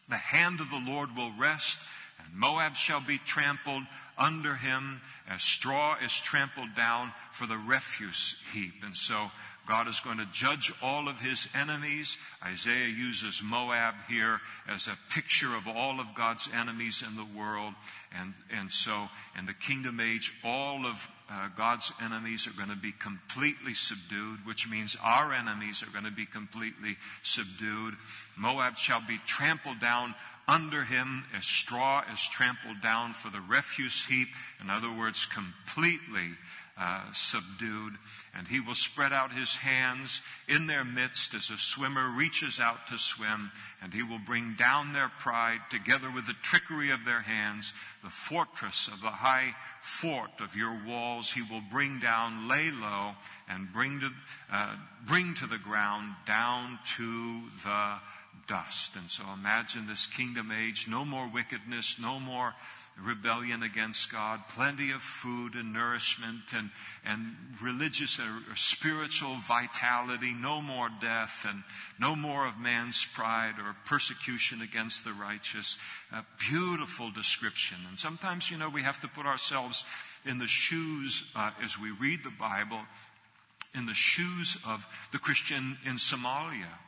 the 0.09 0.17
hand 0.17 0.61
of 0.61 0.69
the 0.69 0.83
Lord 0.85 1.15
will 1.15 1.31
rest, 1.37 1.79
and 2.19 2.33
Moab 2.33 2.75
shall 2.75 3.01
be 3.01 3.17
trampled 3.17 3.83
under 4.17 4.55
him 4.55 5.01
as 5.27 5.43
straw 5.43 5.95
is 6.03 6.13
trampled 6.13 6.75
down 6.75 7.11
for 7.31 7.45
the 7.45 7.57
refuse 7.57 8.35
heap. 8.53 8.83
And 8.83 8.95
so 8.95 9.31
God 9.67 9.89
is 9.89 9.99
going 9.99 10.17
to 10.17 10.27
judge 10.31 10.73
all 10.81 11.09
of 11.09 11.19
his 11.19 11.49
enemies. 11.53 12.17
Isaiah 12.43 12.87
uses 12.87 13.41
Moab 13.43 13.95
here 14.07 14.39
as 14.67 14.87
a 14.87 14.97
picture 15.13 15.55
of 15.55 15.67
all 15.67 15.99
of 15.99 16.15
God's 16.15 16.49
enemies 16.53 17.03
in 17.05 17.15
the 17.17 17.37
world. 17.37 17.73
And, 18.17 18.33
and 18.57 18.71
so 18.71 19.09
in 19.37 19.45
the 19.45 19.53
kingdom 19.53 19.99
age, 19.99 20.33
all 20.43 20.85
of 20.85 21.11
uh, 21.29 21.49
God's 21.57 21.91
enemies 22.01 22.47
are 22.47 22.57
going 22.57 22.69
to 22.69 22.75
be 22.75 22.93
completely 22.93 23.73
subdued, 23.73 24.45
which 24.45 24.69
means 24.69 24.97
our 25.03 25.33
enemies 25.33 25.83
are 25.83 25.91
going 25.91 26.05
to 26.05 26.11
be 26.11 26.25
completely 26.25 26.97
subdued. 27.21 27.95
Moab 28.37 28.77
shall 28.77 29.01
be 29.05 29.19
trampled 29.25 29.79
down 29.79 30.15
under 30.47 30.85
him 30.85 31.25
as 31.37 31.45
straw 31.45 32.03
is 32.11 32.21
trampled 32.21 32.81
down 32.81 33.13
for 33.13 33.29
the 33.29 33.41
refuse 33.41 34.05
heap. 34.05 34.29
In 34.61 34.69
other 34.69 34.91
words, 34.91 35.25
completely 35.25 36.35
uh, 36.79 37.01
subdued. 37.13 37.93
And 38.35 38.47
he 38.47 38.59
will 38.59 38.75
spread 38.75 39.11
out 39.11 39.33
his 39.33 39.55
hands 39.55 40.21
in 40.47 40.67
their 40.67 40.83
midst 40.83 41.33
as 41.33 41.49
a 41.49 41.57
swimmer 41.57 42.09
reaches 42.09 42.59
out 42.59 42.87
to 42.87 42.97
swim. 42.97 43.51
And 43.81 43.93
he 43.93 44.03
will 44.03 44.19
bring 44.19 44.55
down 44.57 44.93
their 44.93 45.09
pride 45.19 45.59
together 45.69 46.11
with 46.11 46.27
the 46.27 46.35
trickery 46.41 46.91
of 46.91 47.05
their 47.05 47.21
hands, 47.21 47.73
the 48.03 48.09
fortress 48.09 48.87
of 48.87 49.01
the 49.01 49.09
high 49.09 49.55
fort 49.81 50.39
of 50.39 50.55
your 50.55 50.77
walls. 50.85 51.31
He 51.31 51.41
will 51.41 51.63
bring 51.71 51.99
down, 51.99 52.47
lay 52.47 52.71
low, 52.71 53.13
and 53.49 53.71
bring 53.71 53.99
to, 53.99 54.09
uh, 54.51 54.75
bring 55.05 55.33
to 55.35 55.47
the 55.47 55.57
ground 55.57 56.13
down 56.25 56.79
to 56.97 57.41
the 57.63 57.95
dust. 58.47 58.95
And 58.95 59.09
so 59.09 59.23
imagine 59.33 59.87
this 59.87 60.05
kingdom 60.05 60.51
age, 60.51 60.87
no 60.87 61.05
more 61.05 61.27
wickedness, 61.27 61.97
no 61.99 62.19
more 62.19 62.53
rebellion 63.03 63.63
against 63.63 64.11
God, 64.11 64.41
plenty 64.49 64.91
of 64.91 65.01
food 65.01 65.55
and 65.55 65.71
nourishment 65.71 66.53
and, 66.53 66.71
and 67.05 67.35
religious 67.61 68.19
or, 68.19 68.23
or, 68.23 68.55
spiritual 68.55 69.35
vitality, 69.35 70.33
no 70.33 70.61
more 70.61 70.89
death 70.99 71.45
and 71.47 71.63
no 71.99 72.15
more 72.15 72.47
of 72.47 72.59
man's 72.59 73.05
pride 73.05 73.55
or 73.59 73.75
persecution 73.85 74.61
against 74.61 75.05
the 75.05 75.13
righteous. 75.13 75.77
A 76.11 76.23
beautiful 76.39 77.11
description. 77.11 77.77
And 77.87 77.99
sometimes, 77.99 78.49
you 78.49 78.57
know, 78.57 78.69
we 78.69 78.81
have 78.81 79.01
to 79.01 79.07
put 79.07 79.25
ourselves 79.25 79.83
in 80.25 80.37
the 80.39 80.47
shoes 80.47 81.23
uh, 81.35 81.51
as 81.63 81.79
we 81.79 81.91
read 81.91 82.23
the 82.23 82.31
Bible, 82.31 82.79
in 83.75 83.85
the 83.85 83.93
shoes 83.93 84.57
of 84.65 84.87
the 85.11 85.19
Christian 85.19 85.77
in 85.85 85.95
Somalia 85.95 86.79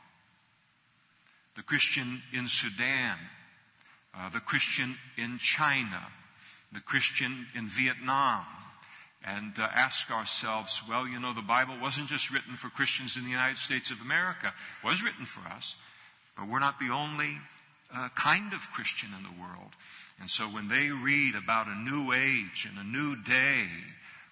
the 1.56 1.62
Christian 1.62 2.22
in 2.32 2.48
Sudan, 2.48 3.18
uh, 4.14 4.28
the 4.30 4.40
Christian 4.40 4.96
in 5.16 5.38
China, 5.38 6.06
the 6.72 6.80
Christian 6.80 7.46
in 7.54 7.68
Vietnam, 7.68 8.44
and 9.24 9.52
uh, 9.58 9.68
ask 9.74 10.10
ourselves, 10.10 10.82
well, 10.88 11.06
you 11.06 11.20
know, 11.20 11.34
the 11.34 11.42
Bible 11.42 11.74
wasn't 11.80 12.08
just 12.08 12.30
written 12.30 12.56
for 12.56 12.68
Christians 12.68 13.16
in 13.16 13.24
the 13.24 13.30
United 13.30 13.58
States 13.58 13.90
of 13.90 14.00
America. 14.00 14.52
It 14.82 14.86
was 14.86 15.02
written 15.02 15.26
for 15.26 15.46
us, 15.48 15.76
but 16.36 16.48
we're 16.48 16.58
not 16.58 16.78
the 16.78 16.90
only 16.90 17.38
uh, 17.94 18.08
kind 18.14 18.52
of 18.54 18.70
Christian 18.70 19.10
in 19.16 19.22
the 19.22 19.40
world. 19.40 19.72
And 20.20 20.30
so 20.30 20.44
when 20.44 20.68
they 20.68 20.90
read 20.90 21.34
about 21.34 21.66
a 21.66 21.74
new 21.74 22.12
age 22.12 22.68
and 22.68 22.78
a 22.78 22.88
new 22.88 23.16
day, 23.22 23.66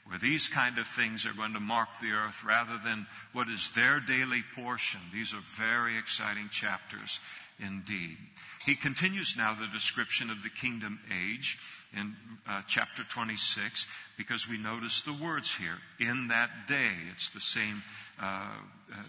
where 0.06 0.18
these 0.18 0.48
kind 0.48 0.78
of 0.78 0.86
things 0.86 1.26
are 1.26 1.34
going 1.34 1.52
to 1.52 1.60
mark 1.60 1.88
the 2.00 2.12
earth 2.12 2.42
rather 2.42 2.80
than 2.82 3.06
what 3.34 3.48
is 3.48 3.70
their 3.70 4.00
daily 4.00 4.42
portion. 4.56 5.00
These 5.12 5.34
are 5.34 5.42
very 5.44 5.98
exciting 5.98 6.48
chapters 6.50 7.20
indeed. 7.58 8.16
He 8.64 8.74
continues 8.74 9.36
now 9.36 9.54
the 9.54 9.66
description 9.66 10.30
of 10.30 10.42
the 10.42 10.50
kingdom 10.50 11.00
age 11.10 11.58
in 11.96 12.14
uh, 12.46 12.62
chapter 12.66 13.02
26 13.02 13.86
because 14.16 14.48
we 14.48 14.58
notice 14.58 15.02
the 15.02 15.12
words 15.12 15.54
here. 15.54 15.78
In 15.98 16.28
that 16.28 16.50
day, 16.66 16.92
it's 17.10 17.30
the 17.30 17.40
same, 17.40 17.82
uh, 18.20 18.50
uh, 18.92 19.02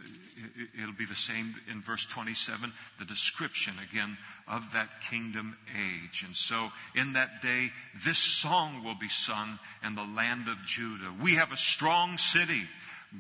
it, 0.78 0.86
will 0.86 0.94
be 0.94 1.06
the 1.06 1.16
same 1.16 1.56
in 1.70 1.82
verse 1.82 2.06
27, 2.06 2.72
the 3.00 3.06
description 3.06 3.74
again 3.90 4.18
of 4.48 4.72
that 4.74 5.02
kingdom 5.10 5.58
age. 5.76 6.24
And 6.26 6.36
so 6.36 6.72
in 6.96 7.14
that 7.14 7.42
day, 7.42 7.72
this 8.06 8.18
song 8.18 8.84
will 8.84 8.96
be 8.96 9.10
sung 9.10 9.60
in 9.86 9.96
the 9.96 10.04
land 10.04 10.48
of 10.48 10.64
Judah. 10.66 11.14
We 11.22 11.36
have 11.36 11.52
a 11.52 11.58
strong 11.58 12.18
city. 12.18 12.64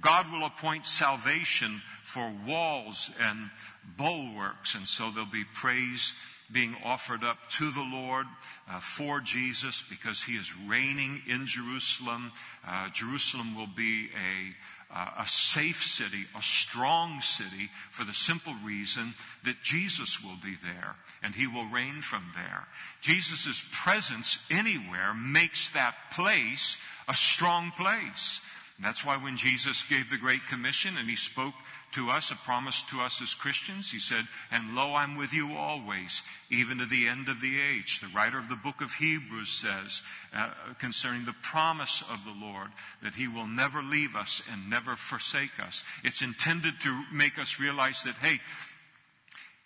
God 0.01 0.31
will 0.31 0.45
appoint 0.45 0.85
salvation 0.85 1.81
for 2.03 2.31
walls 2.47 3.09
and 3.21 3.49
bulwarks. 3.97 4.75
And 4.75 4.87
so 4.87 5.09
there'll 5.09 5.29
be 5.29 5.45
praise 5.53 6.13
being 6.51 6.75
offered 6.83 7.23
up 7.23 7.37
to 7.49 7.71
the 7.71 7.87
Lord 7.91 8.25
uh, 8.69 8.79
for 8.79 9.19
Jesus 9.19 9.83
because 9.89 10.23
he 10.23 10.33
is 10.33 10.51
reigning 10.67 11.21
in 11.27 11.45
Jerusalem. 11.45 12.31
Uh, 12.67 12.89
Jerusalem 12.89 13.55
will 13.55 13.67
be 13.67 14.09
a 14.15 14.55
uh, 14.91 15.09
a 15.19 15.27
safe 15.27 15.83
city, 15.83 16.25
a 16.35 16.41
strong 16.41 17.21
city, 17.21 17.69
for 17.91 18.03
the 18.03 18.13
simple 18.13 18.55
reason 18.65 19.13
that 19.43 19.61
Jesus 19.61 20.23
will 20.23 20.37
be 20.43 20.55
there 20.63 20.95
and 21.21 21.35
he 21.35 21.45
will 21.45 21.67
reign 21.67 22.01
from 22.01 22.23
there. 22.35 22.67
Jesus' 23.01 23.63
presence 23.71 24.39
anywhere 24.49 25.13
makes 25.13 25.69
that 25.71 25.95
place 26.11 26.77
a 27.07 27.13
strong 27.13 27.71
place. 27.77 28.41
And 28.79 28.87
that's 28.87 29.03
why 29.03 29.17
when 29.17 29.35
Jesus 29.35 29.83
gave 29.83 30.09
the 30.09 30.17
Great 30.17 30.47
Commission 30.47 30.97
and 30.97 31.09
he 31.09 31.17
spoke 31.17 31.53
to 31.91 32.07
us, 32.07 32.31
a 32.31 32.35
promise 32.35 32.81
to 32.83 33.01
us 33.01 33.21
as 33.21 33.33
Christians. 33.33 33.91
He 33.91 33.99
said, 33.99 34.25
And 34.53 34.73
lo, 34.73 34.95
I'm 34.95 35.17
with 35.17 35.33
you 35.33 35.51
always, 35.51 36.23
even 36.49 36.77
to 36.77 36.85
the 36.85 37.05
end 37.05 37.27
of 37.27 37.41
the 37.41 37.59
age. 37.59 37.99
The 37.99 38.15
writer 38.15 38.37
of 38.37 38.47
the 38.47 38.55
book 38.55 38.79
of 38.79 38.93
Hebrews 38.93 39.49
says 39.49 40.01
uh, 40.33 40.51
concerning 40.77 41.25
the 41.25 41.35
promise 41.41 42.05
of 42.09 42.23
the 42.23 42.33
Lord 42.39 42.69
that 43.03 43.15
he 43.15 43.27
will 43.27 43.47
never 43.47 43.83
leave 43.83 44.15
us 44.15 44.41
and 44.49 44.69
never 44.69 44.95
forsake 44.95 45.59
us. 45.59 45.83
It's 46.05 46.21
intended 46.21 46.79
to 46.79 47.03
make 47.11 47.37
us 47.37 47.59
realize 47.59 48.03
that, 48.03 48.15
hey, 48.15 48.39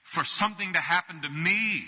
for 0.02 0.26
something 0.26 0.74
to 0.74 0.80
happen 0.80 1.22
to 1.22 1.30
me, 1.30 1.86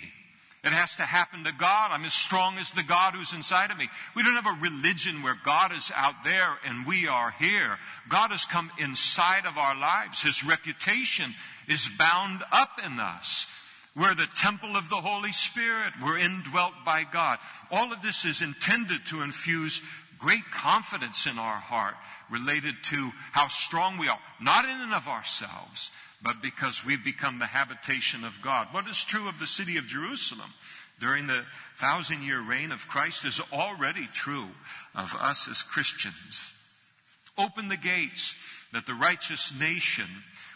it 0.66 0.72
has 0.72 0.96
to 0.96 1.04
happen 1.04 1.44
to 1.44 1.52
God. 1.52 1.90
I'm 1.92 2.06
as 2.06 2.14
strong 2.14 2.58
as 2.58 2.72
the 2.72 2.82
God 2.82 3.14
who's 3.14 3.34
inside 3.34 3.70
of 3.70 3.78
me. 3.78 3.88
We 4.16 4.24
don't 4.24 4.34
have 4.34 4.48
a 4.48 4.60
religion 4.60 5.22
where 5.22 5.38
God 5.46 5.72
is 5.72 5.92
out 5.96 6.24
there 6.24 6.58
and 6.66 6.88
we 6.88 7.08
are 7.08 7.36
here. 7.38 7.78
God 8.10 8.32
has 8.32 8.46
come 8.46 8.72
inside 8.80 9.46
of 9.46 9.60
our 9.60 9.76
lives. 9.76 10.24
His 10.24 10.44
reputation 10.44 11.36
is 11.68 11.88
bound 12.00 12.44
up 12.52 12.80
in 12.84 13.00
us. 13.00 13.46
We're 13.96 14.16
the 14.16 14.28
temple 14.36 14.76
of 14.76 14.90
the 14.90 14.96
Holy 14.96 15.32
Spirit. 15.32 15.94
We're 16.04 16.18
indwelt 16.18 16.74
by 16.84 17.04
God. 17.04 17.38
All 17.72 17.94
of 17.94 18.02
this 18.02 18.26
is 18.26 18.42
intended 18.42 19.06
to 19.08 19.22
infuse 19.22 19.84
great 20.18 20.50
confidence 20.52 21.28
in 21.28 21.38
our 21.38 21.58
heart 21.58 21.96
related 22.32 22.74
to 22.86 23.12
how 23.32 23.48
strong 23.48 24.00
we 24.00 24.10
are, 24.10 24.20
not 24.42 24.66
in 24.66 24.82
and 24.82 24.94
of 24.94 25.08
ourselves, 25.08 25.92
but 26.26 26.42
because 26.42 26.84
we've 26.84 27.04
become 27.04 27.38
the 27.38 27.46
habitation 27.46 28.24
of 28.24 28.42
God. 28.42 28.68
What 28.72 28.88
is 28.88 29.06
true 29.06 29.30
of 29.30 29.38
the 29.40 29.46
city 29.46 29.78
of 29.78 29.86
Jerusalem 29.86 30.52
during 31.00 31.28
the 31.28 31.44
thousand 31.78 32.24
year 32.24 32.42
reign 32.42 32.72
of 32.72 32.88
Christ 32.88 33.26
is 33.26 33.40
already 33.54 34.08
true 34.12 34.48
of 34.96 35.16
us 35.22 35.48
as 35.48 35.62
Christians. 35.62 36.52
Open 37.38 37.68
the 37.68 37.78
gates 37.78 38.34
that 38.74 38.88
the 38.88 38.96
righteous 38.96 39.54
nation 39.58 40.08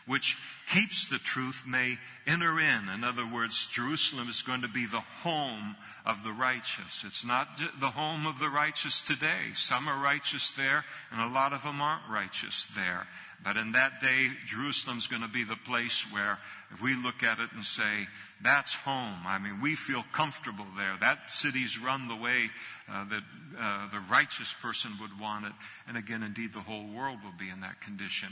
which 0.09 0.35
keeps 0.73 1.07
the 1.07 1.19
truth 1.19 1.65
may 1.67 1.95
enter 2.25 2.59
in. 2.59 2.89
In 2.89 3.03
other 3.03 3.27
words, 3.27 3.67
Jerusalem 3.67 4.27
is 4.27 4.41
going 4.41 4.63
to 4.63 4.67
be 4.67 4.87
the 4.87 5.03
home 5.21 5.75
of 6.03 6.23
the 6.23 6.31
righteous. 6.31 7.03
It's 7.05 7.23
not 7.23 7.61
the 7.79 7.91
home 7.91 8.25
of 8.25 8.39
the 8.39 8.49
righteous 8.49 9.01
today. 9.01 9.53
Some 9.53 9.87
are 9.87 10.03
righteous 10.03 10.49
there, 10.49 10.83
and 11.11 11.21
a 11.21 11.31
lot 11.31 11.53
of 11.53 11.61
them 11.61 11.79
aren't 11.79 12.09
righteous 12.09 12.65
there. 12.75 13.05
But 13.43 13.55
in 13.55 13.73
that 13.73 14.01
day, 14.01 14.31
Jerusalem's 14.47 15.05
going 15.05 15.21
to 15.21 15.27
be 15.27 15.43
the 15.43 15.55
place 15.55 16.11
where 16.11 16.39
if 16.73 16.81
we 16.81 16.95
look 16.95 17.21
at 17.21 17.37
it 17.39 17.51
and 17.53 17.63
say, 17.63 18.07
that's 18.41 18.73
home. 18.73 19.19
I 19.27 19.37
mean, 19.37 19.61
we 19.61 19.75
feel 19.75 20.03
comfortable 20.11 20.65
there. 20.75 20.95
That 20.99 21.31
city's 21.31 21.77
run 21.77 22.07
the 22.07 22.15
way 22.15 22.49
uh, 22.91 23.05
that 23.09 23.23
uh, 23.59 23.91
the 23.91 23.99
righteous 24.11 24.55
person 24.55 24.93
would 24.99 25.19
want 25.19 25.45
it. 25.45 25.53
And 25.87 25.97
again, 25.97 26.23
indeed, 26.23 26.53
the 26.53 26.61
whole 26.61 26.87
world 26.87 27.19
will 27.23 27.37
be 27.37 27.49
in 27.49 27.61
that 27.61 27.79
condition. 27.79 28.29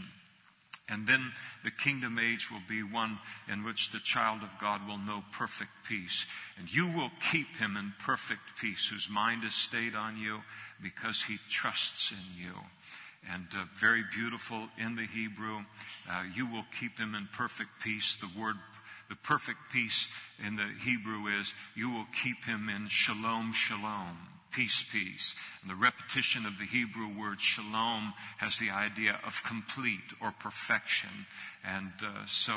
And 0.89 1.06
then 1.06 1.34
the 1.63 1.71
kingdom 1.71 2.17
age 2.17 2.50
will 2.50 2.62
be 2.67 2.82
one 2.82 3.19
in 3.52 3.63
which 3.63 3.91
the 3.91 4.00
child 4.00 4.41
of 4.41 4.58
God 4.58 4.88
will 4.88 4.97
know 4.97 5.23
perfect 5.34 5.71
peace. 5.88 6.26
And 6.58 6.73
you 6.73 6.89
will 6.89 7.12
keep 7.32 7.58
him 7.58 7.76
in 7.76 7.93
perfect 8.00 8.56
peace, 8.60 8.88
whose 8.88 9.10
mind 9.10 9.43
is 9.43 9.54
stayed 9.54 9.95
on 9.95 10.17
you 10.17 10.41
because 10.82 11.23
he 11.23 11.39
trusts 11.50 12.12
in 12.12 12.41
you. 12.41 12.54
And 13.34 13.47
uh, 13.54 13.65
very 13.76 14.04
beautiful 14.13 14.69
in 14.78 14.95
the 14.95 15.06
Hebrew, 15.06 15.65
uh, 16.10 16.23
you 16.34 16.47
will 16.47 16.65
keep 16.80 16.97
him 16.97 17.15
in 17.15 17.28
perfect 17.34 17.82
peace. 17.82 18.15
The 18.15 18.39
word, 18.39 18.56
the 19.10 19.15
perfect 19.15 19.60
peace 19.73 20.08
in 20.45 20.56
the 20.56 20.69
Hebrew 20.86 21.28
is, 21.28 21.54
you 21.76 21.91
will 21.91 22.08
keep 22.23 22.45
him 22.45 22.69
in 22.69 22.88
shalom, 22.88 23.52
shalom 23.52 24.37
peace, 24.57 24.83
peace. 24.91 25.35
And 25.61 25.69
the 25.69 25.75
repetition 25.75 26.47
of 26.47 26.57
the 26.57 26.65
Hebrew 26.65 27.07
word 27.15 27.39
shalom 27.39 28.13
has 28.37 28.57
the 28.57 28.71
idea 28.71 29.19
of 29.23 29.43
complete 29.43 30.13
or 30.19 30.31
perfection. 30.31 31.27
And 31.63 31.91
uh, 32.01 32.25
so 32.25 32.53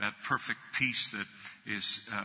that 0.00 0.14
perfect 0.24 0.58
peace 0.76 1.10
that 1.10 1.26
is 1.64 2.08
uh, 2.12 2.22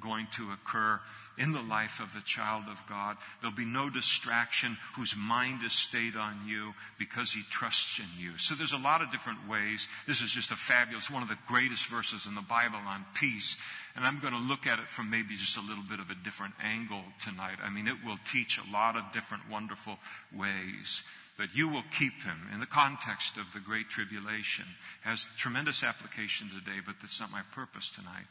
going 0.00 0.26
to 0.32 0.50
occur 0.50 1.00
in 1.38 1.52
the 1.52 1.62
life 1.62 2.00
of 2.00 2.12
the 2.12 2.20
child 2.22 2.64
of 2.68 2.84
God. 2.88 3.16
There'll 3.40 3.54
be 3.54 3.64
no 3.64 3.88
distraction 3.88 4.76
whose 4.96 5.14
mind 5.16 5.62
is 5.64 5.72
stayed 5.72 6.16
on 6.16 6.40
you 6.46 6.74
because 6.98 7.32
he 7.32 7.42
trusts 7.50 8.00
in 8.00 8.06
you. 8.18 8.36
So 8.36 8.54
there's 8.54 8.72
a 8.72 8.78
lot 8.78 9.00
of 9.00 9.10
different 9.10 9.48
ways. 9.48 9.88
This 10.06 10.20
is 10.20 10.32
just 10.32 10.50
a 10.50 10.56
fabulous, 10.56 11.10
one 11.10 11.22
of 11.22 11.28
the 11.28 11.38
greatest 11.46 11.86
verses 11.86 12.26
in 12.26 12.34
the 12.34 12.42
Bible 12.42 12.80
on 12.86 13.04
peace. 13.14 13.56
And 13.94 14.04
I'm 14.06 14.20
going 14.20 14.32
to 14.32 14.40
look 14.40 14.66
at 14.66 14.78
it 14.78 14.88
from 14.88 15.10
maybe 15.10 15.34
just 15.34 15.56
a 15.56 15.60
little 15.60 15.84
bit 15.88 16.00
of 16.00 16.10
a 16.10 16.14
different 16.14 16.54
angle 16.62 17.02
tonight. 17.20 17.58
I 17.62 17.68
mean, 17.68 17.86
it 17.86 17.96
will 18.04 18.18
teach 18.24 18.58
a 18.58 18.72
lot 18.72 18.96
of 18.96 19.12
different 19.12 19.50
wonderful 19.50 19.98
ways. 20.34 21.02
But 21.36 21.54
you 21.54 21.68
will 21.68 21.84
keep 21.96 22.22
him 22.22 22.48
in 22.52 22.60
the 22.60 22.66
context 22.66 23.36
of 23.36 23.52
the 23.52 23.60
Great 23.60 23.88
Tribulation. 23.88 24.64
It 25.02 25.08
has 25.08 25.26
tremendous 25.36 25.82
application 25.82 26.48
today, 26.48 26.78
but 26.84 26.96
that's 27.00 27.20
not 27.20 27.32
my 27.32 27.42
purpose 27.52 27.90
tonight. 27.90 28.26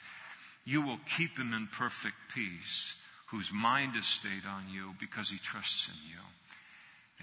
You 0.65 0.81
will 0.81 0.99
keep 1.17 1.37
him 1.37 1.53
in 1.53 1.67
perfect 1.67 2.15
peace, 2.33 2.95
whose 3.27 3.51
mind 3.51 3.95
is 3.95 4.05
stayed 4.05 4.45
on 4.47 4.65
you 4.71 4.93
because 4.99 5.29
he 5.29 5.37
trusts 5.37 5.87
in 5.87 5.95
you. 6.09 6.21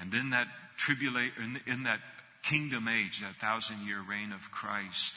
And 0.01 0.15
in 0.15 0.31
that 0.31 0.49
tribulation, 0.77 1.61
in, 1.67 1.73
in 1.73 1.83
that 1.85 2.01
kingdom 2.43 2.89
age, 2.89 3.21
that 3.21 3.37
thousand 3.37 3.87
year 3.87 4.01
reign 4.09 4.33
of 4.33 4.51
Christ, 4.51 5.17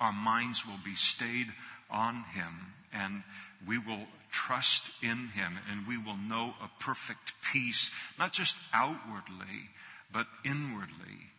our 0.00 0.12
minds 0.12 0.66
will 0.66 0.78
be 0.84 0.94
stayed 0.94 1.46
on 1.90 2.24
him 2.34 2.74
and 2.92 3.22
we 3.66 3.78
will 3.78 4.06
trust 4.30 4.90
in 5.02 5.28
him 5.28 5.58
and 5.70 5.86
we 5.86 5.96
will 5.98 6.16
know 6.16 6.54
a 6.62 6.70
perfect 6.82 7.34
peace, 7.52 7.90
not 8.18 8.32
just 8.32 8.56
outwardly, 8.72 9.70
but 10.12 10.26
inwardly. 10.44 11.30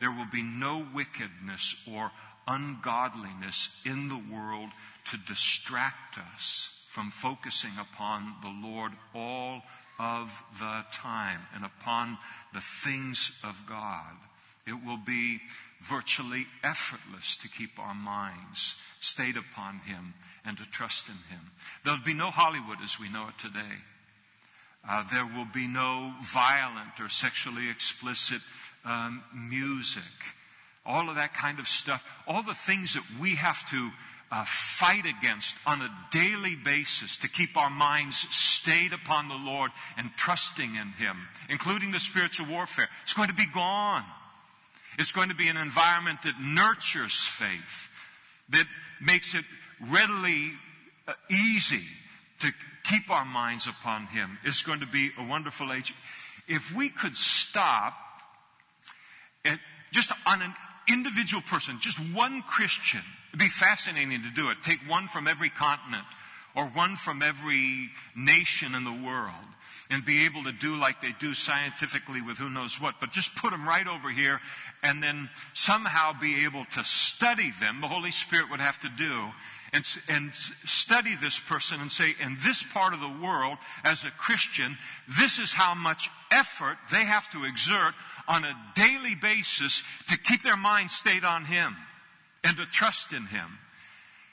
There 0.00 0.10
will 0.10 0.28
be 0.30 0.42
no 0.42 0.86
wickedness 0.94 1.76
or 1.90 2.10
ungodliness 2.46 3.70
in 3.84 4.08
the 4.08 4.20
world 4.32 4.70
to 5.10 5.16
distract 5.16 6.18
us 6.34 6.80
from 6.88 7.10
focusing 7.10 7.70
upon 7.80 8.34
the 8.42 8.68
Lord 8.68 8.92
all 9.14 9.62
of 9.98 10.42
the 10.58 10.84
time 10.92 11.40
and 11.54 11.64
upon 11.64 12.18
the 12.52 12.60
things 12.60 13.40
of 13.44 13.64
God. 13.68 14.16
It 14.66 14.84
will 14.84 14.98
be 14.98 15.40
virtually 15.82 16.46
effortless 16.62 17.36
to 17.36 17.48
keep 17.48 17.78
our 17.78 17.94
minds 17.94 18.76
stayed 19.00 19.36
upon 19.36 19.80
Him 19.80 20.14
and 20.44 20.56
to 20.58 20.64
trust 20.64 21.08
in 21.08 21.14
Him. 21.14 21.50
There'll 21.84 22.00
be 22.00 22.14
no 22.14 22.30
Hollywood 22.30 22.78
as 22.82 23.00
we 23.00 23.08
know 23.08 23.28
it 23.28 23.38
today. 23.38 23.76
Uh, 24.88 25.04
there 25.12 25.26
will 25.26 25.46
be 25.52 25.68
no 25.68 26.12
violent 26.22 27.00
or 27.00 27.08
sexually 27.08 27.70
explicit 27.70 28.40
um, 28.84 29.22
music. 29.34 30.02
All 30.84 31.08
of 31.08 31.16
that 31.16 31.34
kind 31.34 31.60
of 31.60 31.68
stuff. 31.68 32.04
All 32.26 32.42
the 32.42 32.54
things 32.54 32.94
that 32.94 33.04
we 33.20 33.36
have 33.36 33.64
to 33.70 33.90
uh, 34.32 34.44
fight 34.46 35.04
against 35.06 35.56
on 35.66 35.82
a 35.82 35.94
daily 36.10 36.56
basis 36.56 37.18
to 37.18 37.28
keep 37.28 37.56
our 37.56 37.70
minds 37.70 38.16
stayed 38.34 38.92
upon 38.92 39.28
the 39.28 39.36
Lord 39.36 39.70
and 39.96 40.10
trusting 40.16 40.74
in 40.74 40.88
Him, 40.92 41.16
including 41.48 41.92
the 41.92 42.00
spiritual 42.00 42.46
warfare. 42.46 42.88
It's 43.04 43.14
going 43.14 43.28
to 43.28 43.34
be 43.34 43.46
gone. 43.46 44.04
It's 44.98 45.12
going 45.12 45.30
to 45.30 45.34
be 45.34 45.48
an 45.48 45.56
environment 45.56 46.22
that 46.22 46.34
nurtures 46.40 47.14
faith, 47.14 47.90
that 48.50 48.66
makes 49.00 49.34
it 49.34 49.44
readily 49.80 50.52
uh, 51.08 51.14
easy 51.30 51.84
to 52.40 52.52
keep 52.84 53.10
our 53.10 53.24
minds 53.24 53.66
upon 53.66 54.06
Him. 54.06 54.38
It's 54.44 54.62
going 54.62 54.80
to 54.80 54.86
be 54.86 55.10
a 55.18 55.26
wonderful 55.26 55.72
age. 55.72 55.94
If 56.48 56.74
we 56.74 56.88
could 56.88 57.16
stop 57.16 57.94
and 59.44 59.58
just 59.92 60.12
on 60.26 60.42
an 60.42 60.54
individual 60.88 61.42
person, 61.42 61.78
just 61.80 61.98
one 61.98 62.42
Christian, 62.42 63.02
It'd 63.32 63.40
be 63.40 63.48
fascinating 63.48 64.22
to 64.22 64.30
do 64.30 64.50
it. 64.50 64.58
Take 64.62 64.80
one 64.86 65.06
from 65.06 65.26
every 65.26 65.48
continent 65.48 66.04
or 66.54 66.66
one 66.66 66.96
from 66.96 67.22
every 67.22 67.88
nation 68.14 68.74
in 68.74 68.84
the 68.84 68.92
world 68.92 69.32
and 69.92 70.04
be 70.04 70.24
able 70.24 70.42
to 70.44 70.52
do 70.52 70.74
like 70.74 71.02
they 71.02 71.14
do 71.20 71.34
scientifically 71.34 72.22
with 72.22 72.38
who 72.38 72.48
knows 72.48 72.80
what, 72.80 72.94
but 72.98 73.12
just 73.12 73.36
put 73.36 73.50
them 73.50 73.68
right 73.68 73.86
over 73.86 74.08
here 74.08 74.40
and 74.82 75.02
then 75.02 75.28
somehow 75.52 76.18
be 76.18 76.44
able 76.44 76.64
to 76.64 76.82
study 76.82 77.52
them. 77.60 77.80
The 77.82 77.88
Holy 77.88 78.10
Spirit 78.10 78.50
would 78.50 78.60
have 78.60 78.80
to 78.80 78.88
do 78.88 79.30
and, 79.74 79.84
and 80.08 80.34
study 80.64 81.14
this 81.20 81.38
person 81.38 81.80
and 81.80 81.90
say, 81.90 82.14
in 82.20 82.36
this 82.44 82.62
part 82.62 82.94
of 82.94 83.00
the 83.00 83.24
world, 83.24 83.58
as 83.84 84.04
a 84.04 84.10
Christian, 84.10 84.76
this 85.08 85.38
is 85.38 85.52
how 85.52 85.74
much 85.74 86.10
effort 86.30 86.78
they 86.90 87.04
have 87.04 87.30
to 87.30 87.44
exert 87.44 87.94
on 88.28 88.44
a 88.44 88.56
daily 88.74 89.14
basis 89.14 89.82
to 90.08 90.18
keep 90.18 90.42
their 90.42 90.56
mind 90.56 90.90
stayed 90.90 91.24
on 91.24 91.44
Him 91.44 91.76
and 92.44 92.56
to 92.56 92.66
trust 92.66 93.12
in 93.12 93.26
Him. 93.26 93.58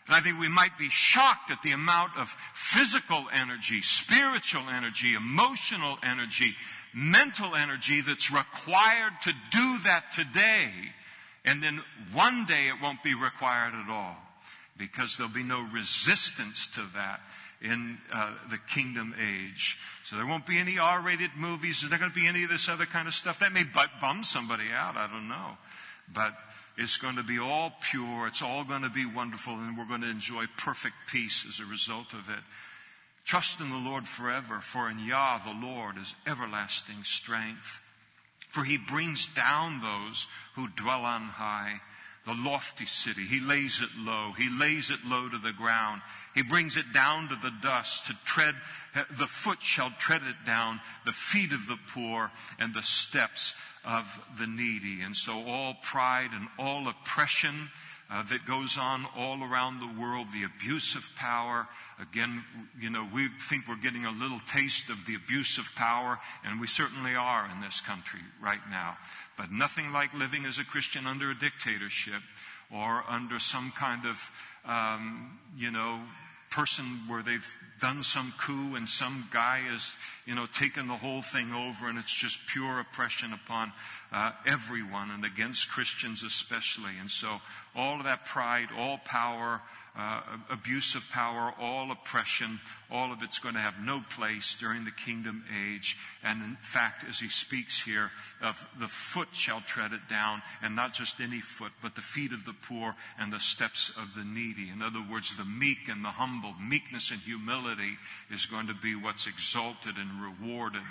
And 0.09 0.17
I 0.17 0.21
think 0.21 0.39
we 0.39 0.49
might 0.49 0.77
be 0.77 0.89
shocked 0.89 1.51
at 1.51 1.61
the 1.61 1.71
amount 1.71 2.17
of 2.17 2.35
physical 2.53 3.25
energy, 3.31 3.81
spiritual 3.81 4.63
energy, 4.69 5.13
emotional 5.13 5.97
energy 6.03 6.55
mental 6.93 7.55
energy 7.55 8.01
that's 8.01 8.31
required 8.31 9.13
to 9.23 9.33
do 9.51 9.77
that 9.83 10.11
today. 10.11 10.71
And 11.45 11.63
then 11.63 11.81
one 12.13 12.45
day 12.45 12.67
it 12.67 12.81
won't 12.81 13.03
be 13.03 13.13
required 13.13 13.73
at 13.73 13.89
all 13.89 14.17
because 14.77 15.17
there'll 15.17 15.31
be 15.31 15.43
no 15.43 15.61
resistance 15.73 16.67
to 16.69 16.81
that 16.95 17.21
in 17.61 17.97
uh, 18.13 18.33
the 18.49 18.57
kingdom 18.57 19.13
age. 19.19 19.77
So 20.03 20.15
there 20.15 20.25
won't 20.25 20.45
be 20.45 20.57
any 20.57 20.77
R 20.79 21.01
rated 21.01 21.31
movies. 21.35 21.83
Is 21.83 21.89
there 21.89 21.99
going 21.99 22.11
to 22.11 22.19
be 22.19 22.27
any 22.27 22.43
of 22.43 22.49
this 22.49 22.69
other 22.69 22.85
kind 22.85 23.07
of 23.07 23.13
stuff? 23.13 23.39
That 23.39 23.53
may 23.53 23.65
bum 24.01 24.23
somebody 24.23 24.71
out. 24.73 24.95
I 24.95 25.07
don't 25.07 25.27
know. 25.27 25.57
But 26.13 26.33
it's 26.79 26.97
going 26.97 27.17
to 27.17 27.23
be 27.23 27.39
all 27.39 27.73
pure. 27.81 28.25
It's 28.27 28.41
all 28.41 28.63
going 28.63 28.83
to 28.83 28.89
be 28.89 29.05
wonderful, 29.05 29.53
and 29.53 29.77
we're 29.77 29.85
going 29.85 30.01
to 30.01 30.09
enjoy 30.09 30.45
perfect 30.57 30.95
peace 31.07 31.45
as 31.47 31.59
a 31.59 31.65
result 31.65 32.13
of 32.13 32.29
it. 32.29 32.39
Trust 33.25 33.59
in 33.59 33.69
the 33.69 33.89
Lord 33.89 34.07
forever, 34.07 34.59
for 34.61 34.89
in 34.89 34.97
Yah 34.99 35.39
the 35.39 35.67
Lord 35.67 35.97
is 35.97 36.15
everlasting 36.25 37.03
strength. 37.03 37.81
For 38.47 38.63
he 38.63 38.77
brings 38.77 39.27
down 39.27 39.81
those 39.81 40.27
who 40.55 40.69
dwell 40.69 41.03
on 41.03 41.23
high 41.23 41.81
the 42.25 42.33
lofty 42.33 42.85
city. 42.85 43.23
He 43.23 43.39
lays 43.39 43.81
it 43.81 43.89
low. 43.97 44.33
He 44.37 44.49
lays 44.49 44.89
it 44.89 44.99
low 45.05 45.29
to 45.29 45.37
the 45.37 45.53
ground. 45.53 46.01
He 46.35 46.43
brings 46.43 46.77
it 46.77 46.93
down 46.93 47.29
to 47.29 47.35
the 47.35 47.51
dust 47.61 48.07
to 48.07 48.13
tread, 48.25 48.55
the 49.17 49.27
foot 49.27 49.61
shall 49.61 49.91
tread 49.97 50.21
it 50.23 50.45
down, 50.45 50.79
the 51.05 51.11
feet 51.11 51.53
of 51.53 51.67
the 51.67 51.79
poor 51.87 52.31
and 52.59 52.73
the 52.73 52.83
steps 52.83 53.55
of 53.85 54.19
the 54.37 54.47
needy. 54.47 55.01
And 55.01 55.15
so 55.15 55.33
all 55.47 55.75
pride 55.81 56.29
and 56.33 56.47
all 56.57 56.87
oppression 56.87 57.69
uh, 58.11 58.23
that 58.23 58.45
goes 58.45 58.77
on 58.77 59.05
all 59.15 59.43
around 59.43 59.79
the 59.79 60.01
world, 60.01 60.27
the 60.33 60.43
abuse 60.43 60.95
of 60.95 61.15
power. 61.15 61.67
Again, 62.01 62.43
you 62.79 62.89
know, 62.89 63.07
we 63.13 63.29
think 63.39 63.67
we're 63.67 63.75
getting 63.75 64.05
a 64.05 64.11
little 64.11 64.39
taste 64.47 64.89
of 64.89 65.05
the 65.05 65.13
abuse 65.13 65.59
of 65.59 65.73
power, 65.75 66.19
and 66.43 66.59
we 66.59 66.65
certainly 66.65 67.13
are 67.13 67.47
in 67.49 67.61
this 67.61 67.81
country 67.81 68.21
right 68.41 68.61
now. 68.71 68.97
But 69.37 69.51
nothing 69.51 69.93
like 69.93 70.13
living 70.13 70.45
as 70.45 70.57
a 70.57 70.63
Christian 70.63 71.05
under 71.05 71.29
a 71.29 71.37
dictatorship 71.37 72.21
or 72.71 73.03
under 73.07 73.39
some 73.39 73.71
kind 73.77 74.05
of, 74.05 74.31
um, 74.65 75.39
you 75.55 75.69
know, 75.69 75.99
person 76.49 76.83
where 77.07 77.21
they've 77.23 77.57
done 77.79 78.03
some 78.03 78.33
coup 78.37 78.75
and 78.75 78.87
some 78.87 79.27
guy 79.31 79.59
has, 79.69 79.95
you 80.25 80.35
know, 80.35 80.45
taken 80.47 80.87
the 80.87 80.95
whole 80.95 81.21
thing 81.21 81.53
over 81.53 81.87
and 81.87 81.97
it's 81.97 82.13
just 82.13 82.39
pure 82.47 82.79
oppression 82.79 83.33
upon 83.33 83.71
uh, 84.11 84.31
everyone 84.45 85.11
and 85.11 85.23
against 85.23 85.69
Christians 85.69 86.23
especially. 86.23 86.91
And 86.99 87.09
so 87.09 87.41
all 87.75 87.99
of 87.99 88.05
that 88.05 88.25
pride, 88.25 88.69
all 88.77 88.97
power, 88.99 89.61
uh, 89.97 90.21
abuse 90.49 90.95
of 90.95 91.09
power, 91.09 91.53
all 91.59 91.91
oppression, 91.91 92.59
all 92.91 93.11
of 93.11 93.21
it's 93.21 93.39
going 93.39 93.55
to 93.55 93.61
have 93.61 93.79
no 93.83 94.01
place 94.09 94.55
during 94.55 94.85
the 94.85 94.91
kingdom 94.91 95.43
age. 95.67 95.97
And 96.23 96.41
in 96.41 96.57
fact, 96.59 97.03
as 97.07 97.19
he 97.19 97.29
speaks 97.29 97.83
here 97.83 98.11
of 98.41 98.65
the 98.79 98.87
foot 98.87 99.29
shall 99.31 99.61
tread 99.61 99.93
it 99.93 100.07
down, 100.09 100.41
and 100.61 100.75
not 100.75 100.93
just 100.93 101.19
any 101.19 101.41
foot, 101.41 101.71
but 101.81 101.95
the 101.95 102.01
feet 102.01 102.33
of 102.33 102.45
the 102.45 102.53
poor 102.53 102.95
and 103.19 103.33
the 103.33 103.39
steps 103.39 103.89
of 103.89 104.15
the 104.15 104.23
needy. 104.23 104.69
In 104.69 104.81
other 104.81 105.03
words, 105.09 105.35
the 105.35 105.45
meek 105.45 105.87
and 105.87 106.03
the 106.03 106.09
humble, 106.09 106.53
meekness 106.61 107.11
and 107.11 107.19
humility 107.19 107.97
is 108.31 108.45
going 108.45 108.67
to 108.67 108.73
be 108.73 108.95
what's 108.95 109.27
exalted 109.27 109.95
and 109.97 110.21
rewarded 110.21 110.81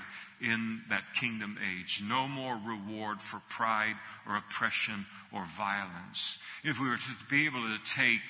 in 0.41 0.83
that 0.91 1.15
kingdom 1.15 1.59
age. 1.79 2.03
No 2.07 2.29
more 2.29 2.59
reward 2.65 3.23
for 3.23 3.41
pride 3.49 3.97
or 4.27 4.37
oppression 4.37 5.07
or 5.33 5.45
violence. 5.45 6.39
If 6.65 6.81
we 6.81 6.89
were 6.89 6.97
to 6.97 7.25
be 7.31 7.47
able 7.47 7.63
to 7.63 7.79
take 7.95 8.21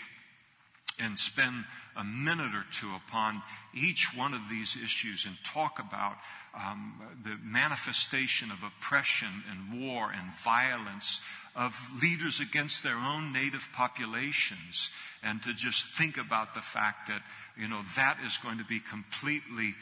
and 0.99 1.19
spend 1.19 1.65
a 1.97 2.05
minute 2.05 2.55
or 2.55 2.65
two 2.73 2.91
upon 3.07 3.43
each 3.75 4.09
one 4.17 4.35
of 4.35 4.49
these 4.49 4.77
issues 4.83 5.27
and 5.27 5.37
talk 5.45 5.79
about 5.79 6.17
um, 6.59 6.95
the 7.25 7.37
manifestation 7.43 8.51
of 8.51 8.59
oppression 8.63 9.29
and 9.51 9.81
war 9.81 10.11
and 10.13 10.33
violence 10.33 11.21
of 11.55 11.75
leaders 12.03 12.41
against 12.41 12.83
their 12.83 12.97
own 12.97 13.33
native 13.33 13.69
populations. 13.73 14.91
And 15.23 15.43
to 15.43 15.53
just 15.53 15.89
think 15.89 16.17
about 16.17 16.55
the 16.55 16.61
fact 16.61 17.09
that 17.09 17.23
you 17.59 17.67
know 17.67 17.81
that 17.97 18.19
is 18.25 18.39
going 18.39 18.59
to 18.59 18.65
be 18.65 18.79
completely 18.79 19.75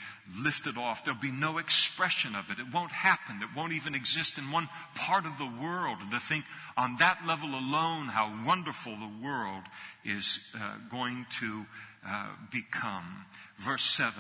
lifted 0.43 0.79
off. 0.79 1.05
There'll 1.05 1.21
be 1.21 1.31
no 1.31 1.59
expression 1.59 2.35
of 2.35 2.51
it. 2.51 2.59
It 2.59 2.73
won't 2.73 2.93
happen. 2.93 3.43
It 3.43 3.49
won't 3.55 3.75
even 3.75 3.95
exist 3.95 4.39
in 4.39 4.51
one 4.51 4.69
part 4.95 5.27
of 5.27 5.37
the 5.37 5.51
world. 5.63 5.99
And 6.01 6.11
to 6.13 6.19
think 6.19 6.47
on 6.77 6.97
that 6.99 7.21
level 7.27 7.51
alone 7.51 8.07
how 8.07 8.33
wonderful 8.47 8.93
the 8.93 9.25
world 9.25 9.65
is 10.05 10.41
uh, 10.59 10.77
going 10.91 11.27
to 11.41 11.67
uh, 12.09 12.29
become. 12.51 13.27
Verse 13.59 13.85
7 13.85 14.13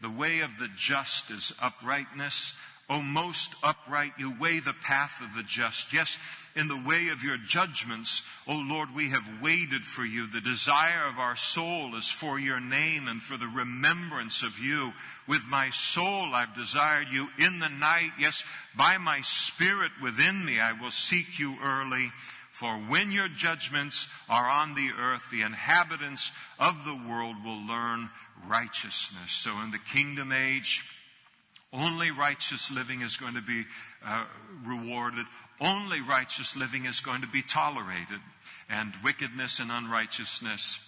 The 0.00 0.10
way 0.10 0.40
of 0.40 0.58
the 0.58 0.68
just 0.76 1.30
is 1.30 1.52
uprightness. 1.94 2.54
O 2.90 3.00
most 3.00 3.54
upright, 3.62 4.12
you 4.18 4.34
weigh 4.38 4.60
the 4.60 4.74
path 4.74 5.22
of 5.22 5.34
the 5.34 5.42
just. 5.42 5.94
Yes, 5.94 6.18
in 6.54 6.68
the 6.68 6.82
way 6.86 7.08
of 7.08 7.24
your 7.24 7.38
judgments, 7.38 8.22
O 8.46 8.56
Lord, 8.56 8.94
we 8.94 9.08
have 9.08 9.40
waited 9.42 9.86
for 9.86 10.04
you. 10.04 10.26
The 10.26 10.42
desire 10.42 11.06
of 11.06 11.18
our 11.18 11.34
soul 11.34 11.96
is 11.96 12.10
for 12.10 12.38
your 12.38 12.60
name 12.60 13.08
and 13.08 13.22
for 13.22 13.38
the 13.38 13.48
remembrance 13.48 14.42
of 14.42 14.58
you. 14.58 14.92
With 15.26 15.46
my 15.48 15.70
soul 15.70 16.34
I've 16.34 16.54
desired 16.54 17.08
you 17.10 17.28
in 17.38 17.58
the 17.58 17.70
night. 17.70 18.10
Yes, 18.18 18.44
by 18.76 18.98
my 18.98 19.22
spirit 19.22 19.92
within 20.02 20.44
me 20.44 20.60
I 20.60 20.72
will 20.78 20.90
seek 20.90 21.38
you 21.38 21.56
early. 21.64 22.12
For 22.50 22.74
when 22.76 23.12
your 23.12 23.28
judgments 23.28 24.08
are 24.28 24.46
on 24.46 24.74
the 24.74 24.90
earth, 25.00 25.30
the 25.30 25.40
inhabitants 25.40 26.32
of 26.58 26.84
the 26.84 26.94
world 26.94 27.36
will 27.42 27.66
learn 27.66 28.10
righteousness. 28.46 29.32
So 29.32 29.52
in 29.64 29.70
the 29.70 29.78
kingdom 29.78 30.32
age, 30.32 30.84
only 31.74 32.10
righteous 32.10 32.70
living 32.70 33.00
is 33.00 33.16
going 33.16 33.34
to 33.34 33.42
be 33.42 33.64
uh, 34.06 34.24
rewarded. 34.64 35.26
Only 35.60 36.00
righteous 36.00 36.56
living 36.56 36.84
is 36.84 37.00
going 37.00 37.22
to 37.22 37.28
be 37.28 37.42
tolerated. 37.42 38.20
And 38.70 38.92
wickedness 39.02 39.60
and 39.60 39.70
unrighteousness 39.70 40.78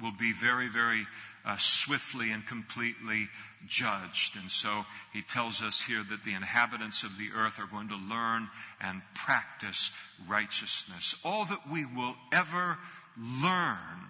will 0.00 0.12
be 0.12 0.32
very, 0.32 0.68
very 0.68 1.06
uh, 1.44 1.56
swiftly 1.58 2.32
and 2.32 2.46
completely 2.46 3.28
judged. 3.66 4.36
And 4.36 4.50
so 4.50 4.84
he 5.12 5.22
tells 5.22 5.62
us 5.62 5.82
here 5.82 6.02
that 6.10 6.24
the 6.24 6.34
inhabitants 6.34 7.02
of 7.02 7.16
the 7.18 7.28
earth 7.34 7.58
are 7.58 7.66
going 7.66 7.88
to 7.88 7.96
learn 7.96 8.48
and 8.80 9.02
practice 9.14 9.92
righteousness. 10.28 11.16
All 11.24 11.44
that 11.46 11.70
we 11.70 11.84
will 11.84 12.16
ever 12.32 12.78
learn 13.42 14.08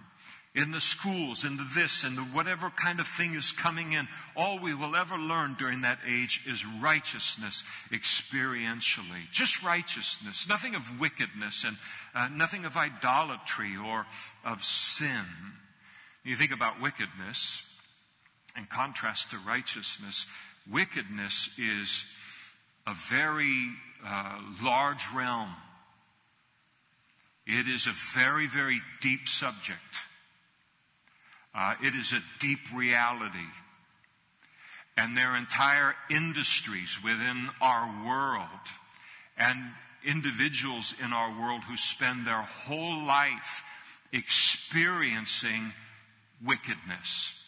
in 0.55 0.71
the 0.71 0.79
schools, 0.79 1.43
in 1.43 1.57
the 1.57 1.67
this, 1.75 2.05
and 2.05 2.17
the 2.17 2.21
whatever 2.21 2.69
kind 2.69 3.01
of 3.01 3.07
thing 3.07 3.33
is 3.33 3.51
coming 3.51 3.91
in, 3.91 4.07
all 4.37 4.57
we 4.57 4.73
will 4.73 4.95
ever 4.95 5.17
learn 5.17 5.55
during 5.59 5.81
that 5.81 5.99
age 6.07 6.41
is 6.47 6.65
righteousness 6.81 7.63
experientially. 7.91 9.29
Just 9.33 9.61
righteousness, 9.63 10.47
nothing 10.47 10.73
of 10.73 10.97
wickedness 10.97 11.65
and 11.65 11.75
uh, 12.15 12.29
nothing 12.33 12.63
of 12.63 12.77
idolatry 12.77 13.73
or 13.75 14.05
of 14.45 14.63
sin. 14.63 15.25
You 16.23 16.37
think 16.37 16.51
about 16.51 16.81
wickedness 16.81 17.61
in 18.57 18.65
contrast 18.65 19.31
to 19.31 19.37
righteousness. 19.45 20.25
Wickedness 20.71 21.49
is 21.59 22.05
a 22.87 22.93
very 22.93 23.71
uh, 24.05 24.39
large 24.63 25.03
realm. 25.13 25.49
It 27.45 27.67
is 27.67 27.87
a 27.87 27.91
very, 28.17 28.47
very 28.47 28.79
deep 29.01 29.27
subject. 29.27 29.79
Uh, 31.55 31.73
it 31.81 31.95
is 31.95 32.11
a 32.11 32.21
deep 32.39 32.59
reality. 32.73 33.37
And 34.97 35.17
there 35.17 35.29
are 35.29 35.37
entire 35.37 35.95
industries 36.09 37.01
within 37.03 37.49
our 37.61 38.05
world 38.05 38.49
and 39.37 39.57
individuals 40.05 40.93
in 41.03 41.13
our 41.13 41.29
world 41.41 41.63
who 41.63 41.77
spend 41.77 42.25
their 42.25 42.41
whole 42.41 43.05
life 43.05 43.63
experiencing 44.13 45.73
wickedness. 46.45 47.41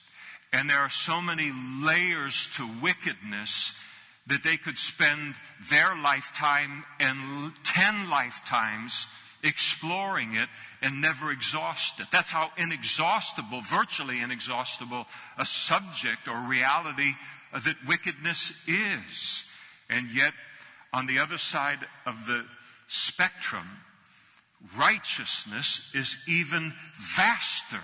And 0.54 0.70
there 0.70 0.80
are 0.80 0.90
so 0.90 1.22
many 1.22 1.52
layers 1.84 2.50
to 2.56 2.68
wickedness 2.82 3.78
that 4.28 4.44
they 4.44 4.58
could 4.58 4.78
spend 4.78 5.36
their 5.70 5.96
lifetime 6.02 6.84
and 7.00 7.54
10 7.64 8.10
lifetimes 8.10 9.08
exploring 9.48 10.36
it 10.36 10.50
and 10.82 11.02
never 11.02 11.32
exhaust 11.32 12.00
it. 12.00 12.08
That's 12.12 12.32
how 12.32 12.52
inexhaustible, 12.58 13.62
virtually 13.62 14.22
inexhaustible, 14.22 15.08
a 15.38 15.46
subject 15.46 16.28
or 16.28 16.38
reality 16.40 17.14
that 17.54 17.76
wickedness 17.88 18.54
is. 18.68 19.46
And 19.90 20.12
yet, 20.12 20.34
on 20.94 21.08
the 21.08 21.20
other 21.20 21.38
side 21.38 21.80
of 22.06 22.26
the 22.28 22.46
spectrum, 22.88 23.68
righteousness 24.78 25.92
is 25.94 26.18
even 26.28 26.74
vaster 26.94 27.84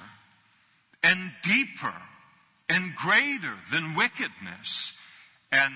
and 1.04 1.32
deeper 1.44 1.94
and 2.70 2.96
greater 2.96 3.56
than 3.72 3.96
wickedness. 3.96 4.98
And 5.52 5.74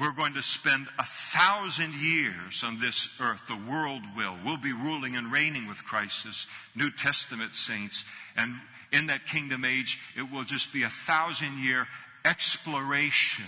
we're 0.00 0.12
going 0.12 0.34
to 0.34 0.42
spend 0.42 0.86
a 0.98 1.04
thousand 1.04 1.94
years 1.94 2.62
on 2.64 2.78
this 2.80 3.10
earth. 3.20 3.46
The 3.46 3.58
world 3.70 4.02
will. 4.16 4.36
We'll 4.44 4.56
be 4.56 4.72
ruling 4.72 5.16
and 5.16 5.32
reigning 5.32 5.66
with 5.66 5.84
Christ 5.84 6.26
as 6.26 6.46
New 6.74 6.90
Testament 6.90 7.54
saints. 7.54 8.04
And 8.36 8.56
in 8.92 9.06
that 9.06 9.26
kingdom 9.26 9.64
age, 9.64 9.98
it 10.16 10.30
will 10.30 10.44
just 10.44 10.72
be 10.72 10.82
a 10.82 10.88
thousand 10.88 11.58
year 11.58 11.86
exploration 12.24 13.44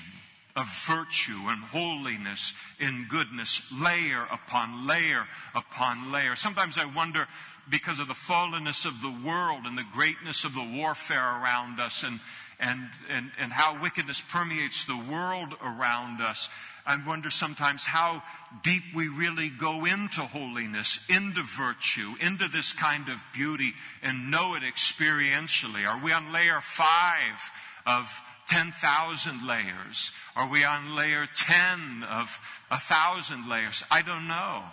of 0.56 0.66
virtue 0.86 1.38
and 1.46 1.62
holiness 1.62 2.54
in 2.80 3.06
goodness, 3.08 3.62
layer 3.72 4.26
upon 4.32 4.86
layer 4.86 5.26
upon 5.54 6.10
layer. 6.10 6.34
Sometimes 6.34 6.76
I 6.76 6.84
wonder, 6.84 7.26
because 7.68 8.00
of 8.00 8.08
the 8.08 8.14
fallenness 8.14 8.84
of 8.84 9.00
the 9.00 9.14
world 9.24 9.64
and 9.64 9.78
the 9.78 9.86
greatness 9.92 10.44
of 10.44 10.54
the 10.54 10.68
warfare 10.74 11.22
around 11.22 11.78
us 11.78 12.02
and, 12.02 12.18
and, 12.60 12.88
and, 13.08 13.30
and 13.38 13.52
how 13.52 13.80
wickedness 13.80 14.20
permeates 14.20 14.84
the 14.84 14.96
world 15.10 15.54
around 15.62 16.20
us, 16.20 16.48
I 16.86 16.98
wonder 17.06 17.30
sometimes 17.30 17.84
how 17.84 18.22
deep 18.62 18.82
we 18.94 19.08
really 19.08 19.48
go 19.48 19.84
into 19.84 20.22
holiness, 20.22 21.00
into 21.08 21.42
virtue, 21.42 22.14
into 22.20 22.48
this 22.48 22.72
kind 22.72 23.08
of 23.08 23.24
beauty 23.32 23.72
and 24.02 24.30
know 24.30 24.54
it 24.54 24.62
experientially. 24.62 25.86
Are 25.86 26.02
we 26.02 26.12
on 26.12 26.32
layer 26.32 26.60
five 26.60 27.50
of 27.86 28.22
10,000 28.48 29.46
layers? 29.46 30.12
Are 30.34 30.48
we 30.48 30.64
on 30.64 30.96
layer 30.96 31.26
10 31.34 32.02
of 32.02 32.40
a 32.70 32.78
thousand 32.78 33.48
layers? 33.48 33.84
I 33.90 34.02
don't 34.02 34.26
know. 34.26 34.64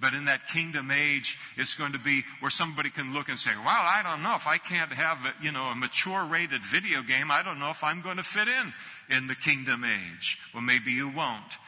But 0.00 0.14
in 0.14 0.26
that 0.26 0.46
kingdom 0.46 0.92
age, 0.92 1.36
it's 1.56 1.74
going 1.74 1.92
to 1.92 1.98
be 1.98 2.22
where 2.38 2.52
somebody 2.52 2.88
can 2.88 3.12
look 3.12 3.28
and 3.28 3.38
say, 3.38 3.50
well, 3.56 3.66
I 3.66 4.00
don't 4.04 4.22
know 4.22 4.36
if 4.36 4.46
I 4.46 4.56
can't 4.58 4.92
have, 4.92 5.18
a, 5.24 5.44
you 5.44 5.50
know, 5.50 5.64
a 5.64 5.74
mature 5.74 6.24
rated 6.24 6.64
video 6.64 7.02
game. 7.02 7.32
I 7.32 7.42
don't 7.42 7.58
know 7.58 7.70
if 7.70 7.82
I'm 7.82 8.00
going 8.00 8.16
to 8.18 8.22
fit 8.22 8.46
in 8.46 8.72
in 9.10 9.26
the 9.26 9.34
kingdom 9.34 9.84
age. 9.84 10.38
Well, 10.54 10.62
maybe 10.62 10.92
you 10.92 11.08
won't. 11.08 11.58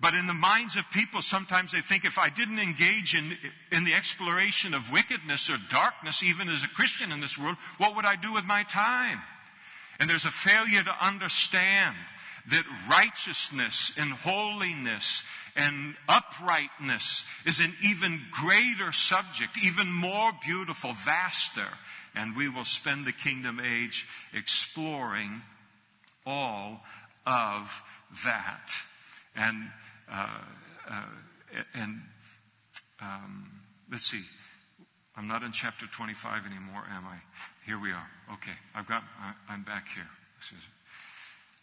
But 0.00 0.14
in 0.14 0.26
the 0.26 0.34
minds 0.34 0.76
of 0.76 0.84
people, 0.90 1.22
sometimes 1.22 1.72
they 1.72 1.80
think 1.80 2.04
if 2.04 2.18
I 2.18 2.30
didn't 2.30 2.60
engage 2.60 3.14
in, 3.14 3.36
in 3.72 3.84
the 3.84 3.94
exploration 3.94 4.72
of 4.72 4.92
wickedness 4.92 5.50
or 5.50 5.56
darkness, 5.70 6.22
even 6.22 6.48
as 6.48 6.62
a 6.62 6.68
Christian 6.68 7.10
in 7.10 7.20
this 7.20 7.36
world, 7.36 7.56
what 7.78 7.96
would 7.96 8.06
I 8.06 8.16
do 8.16 8.32
with 8.32 8.44
my 8.44 8.62
time? 8.62 9.20
And 10.00 10.08
there's 10.08 10.24
a 10.24 10.30
failure 10.30 10.82
to 10.84 11.06
understand 11.06 11.96
that 12.50 12.64
righteousness 12.88 13.92
and 13.98 14.12
holiness 14.12 15.24
and 15.56 15.94
uprightness 16.08 17.24
is 17.44 17.60
an 17.60 17.74
even 17.84 18.20
greater 18.30 18.92
subject, 18.92 19.58
even 19.62 19.92
more 19.92 20.32
beautiful, 20.44 20.92
vaster. 20.92 21.66
And 22.14 22.36
we 22.36 22.48
will 22.48 22.64
spend 22.64 23.06
the 23.06 23.12
kingdom 23.12 23.60
age 23.60 24.06
exploring 24.32 25.42
all 26.26 26.80
of 27.26 27.82
that. 28.24 28.70
And, 29.36 29.70
uh, 30.10 30.26
uh, 30.90 31.02
and 31.74 32.00
um, 33.00 33.50
let's 33.90 34.06
see. 34.06 34.22
I'm 35.16 35.26
not 35.26 35.42
in 35.42 35.52
chapter 35.52 35.86
25 35.86 36.46
anymore, 36.46 36.84
am 36.90 37.04
I? 37.04 37.18
Here 37.66 37.78
we 37.78 37.90
are. 37.90 38.08
Okay, 38.34 38.56
I've 38.74 38.86
got. 38.86 39.02
I'm 39.48 39.62
back 39.62 39.88
here. 39.94 40.06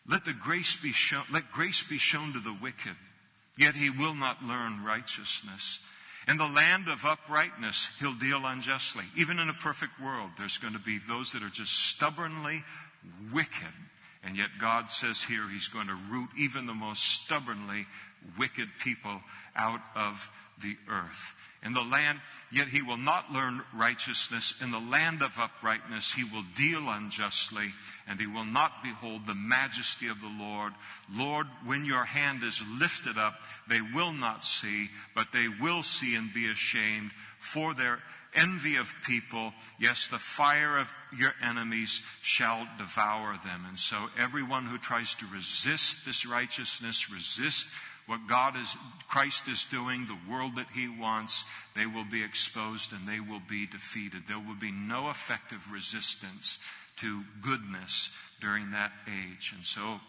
Let 0.08 0.26
the 0.26 0.34
grace 0.34 0.76
be 0.76 0.92
shown. 0.92 1.24
Let 1.32 1.52
grace 1.52 1.84
be 1.84 1.98
shown 1.98 2.34
to 2.34 2.40
the 2.40 2.56
wicked, 2.62 2.96
yet 3.58 3.76
he 3.76 3.90
will 3.90 4.14
not 4.14 4.44
learn 4.44 4.84
righteousness. 4.84 5.80
In 6.28 6.38
the 6.38 6.48
land 6.48 6.88
of 6.88 7.06
uprightness, 7.06 7.90
he'll 8.00 8.14
deal 8.14 8.46
unjustly. 8.46 9.04
Even 9.16 9.40
in 9.40 9.50
a 9.50 9.54
perfect 9.54 10.02
world, 10.02 10.32
there's 10.38 10.58
going 10.58 10.74
to 10.74 10.80
be 10.80 10.98
those 10.98 11.32
that 11.34 11.44
are 11.44 11.50
just 11.50 11.74
stubbornly 11.74 12.64
wicked. 13.32 13.74
And 14.24 14.36
yet 14.36 14.50
God 14.60 14.90
says 14.90 15.22
here 15.22 15.48
he's 15.48 15.68
going 15.68 15.88
to 15.88 15.98
root 16.10 16.30
even 16.38 16.66
the 16.66 16.74
most 16.74 17.04
stubbornly 17.04 17.86
wicked 18.40 18.70
people 18.80 19.22
out 19.56 19.82
of 19.96 20.32
the 20.62 20.76
earth. 20.90 21.36
In 21.66 21.74
the 21.74 21.82
land, 21.82 22.20
yet 22.52 22.68
he 22.68 22.84
will 22.84 22.98
not 22.98 23.32
learn 23.32 23.64
righteousness. 23.74 24.54
In 24.62 24.70
the 24.70 24.80
land 24.80 25.24
of 25.24 25.40
uprightness, 25.40 26.14
he 26.14 26.24
will 26.24 26.46
deal 26.56 26.88
unjustly, 26.88 27.72
and 28.08 28.20
he 28.20 28.28
will 28.28 28.46
not 28.46 28.84
behold 28.84 29.26
the 29.26 29.34
majesty 29.34 30.08
of 30.08 30.22
the 30.22 30.32
Lord. 30.40 30.74
Lord, 31.12 31.48
when 31.66 31.84
your 31.84 32.06
hand 32.06 32.44
is 32.44 32.64
lifted 32.80 33.18
up, 33.18 33.34
they 33.68 33.82
will 33.82 34.14
not 34.14 34.46
see, 34.46 34.90
but 35.16 35.32
they 35.34 35.48
will 35.48 35.82
see 35.82 36.14
and 36.14 36.32
be 36.32 36.50
ashamed 36.52 37.12
for 37.40 37.74
their 37.74 38.00
envy 38.36 38.76
of 38.76 38.94
people. 39.04 39.54
Yes, 39.80 40.08
the 40.08 40.20
fire 40.20 40.78
of 40.78 40.94
your 41.18 41.34
enemies 41.42 42.04
shall 42.22 42.68
devour 42.78 43.40
them. 43.44 43.66
And 43.68 43.80
so 43.80 43.98
everyone 44.20 44.66
who 44.66 44.78
tries 44.78 45.16
to 45.16 45.26
resist 45.34 46.06
this 46.06 46.26
righteousness, 46.26 47.10
resist 47.12 47.68
what 48.08 48.28
God 48.28 48.56
is, 48.56 48.76
Christ 49.10 49.48
is 49.48 49.66
doing, 49.66 50.06
the 50.06 50.32
world 50.32 50.58
that 50.58 50.68
He 50.74 50.88
wants, 50.88 51.44
they 51.76 51.86
will 51.86 52.06
be 52.06 52.24
exposed 52.24 52.94
and 52.94 53.08
they 53.08 53.20
will 53.20 53.42
be 53.50 53.66
defeated. 53.66 54.24
There 54.28 54.40
will 54.40 54.56
be 54.60 54.72
no 54.72 55.10
effective 55.10 55.72
resistance 55.72 56.60
to 56.98 57.24
goodness 57.42 58.12
during 58.40 58.72
that 58.72 58.92
age. 59.08 59.54
And 59.56 59.66
so, 59.66 60.00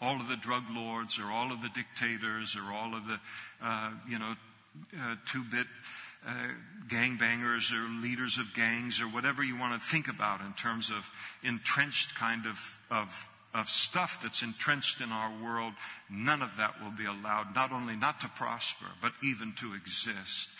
all 0.00 0.16
of 0.16 0.28
the 0.28 0.36
drug 0.36 0.64
lords 0.70 1.18
or 1.18 1.26
all 1.26 1.52
of 1.52 1.60
the 1.62 1.68
dictators 1.68 2.56
or 2.56 2.72
all 2.72 2.94
of 2.94 3.06
the, 3.06 3.20
uh, 3.62 3.90
you 4.08 4.18
know, 4.18 4.34
uh, 4.98 5.16
two 5.26 5.44
bit 5.44 5.66
uh, 6.26 6.32
gangbangers 6.88 7.72
or 7.72 8.02
leaders 8.02 8.38
of 8.38 8.54
gangs 8.54 9.00
or 9.00 9.04
whatever 9.04 9.42
you 9.42 9.58
want 9.58 9.78
to 9.78 9.86
think 9.86 10.08
about 10.08 10.40
in 10.40 10.52
terms 10.54 10.90
of 10.90 11.10
entrenched 11.42 12.14
kind 12.14 12.46
of, 12.46 12.78
of 12.90 13.28
of 13.54 13.68
stuff 13.68 14.22
that's 14.22 14.42
entrenched 14.42 15.00
in 15.00 15.10
our 15.10 15.32
world, 15.42 15.72
none 16.08 16.42
of 16.42 16.56
that 16.56 16.82
will 16.82 16.92
be 16.92 17.06
allowed, 17.06 17.54
not 17.54 17.72
only 17.72 17.96
not 17.96 18.20
to 18.20 18.28
prosper, 18.28 18.86
but 19.02 19.12
even 19.22 19.52
to 19.54 19.74
exist. 19.74 20.50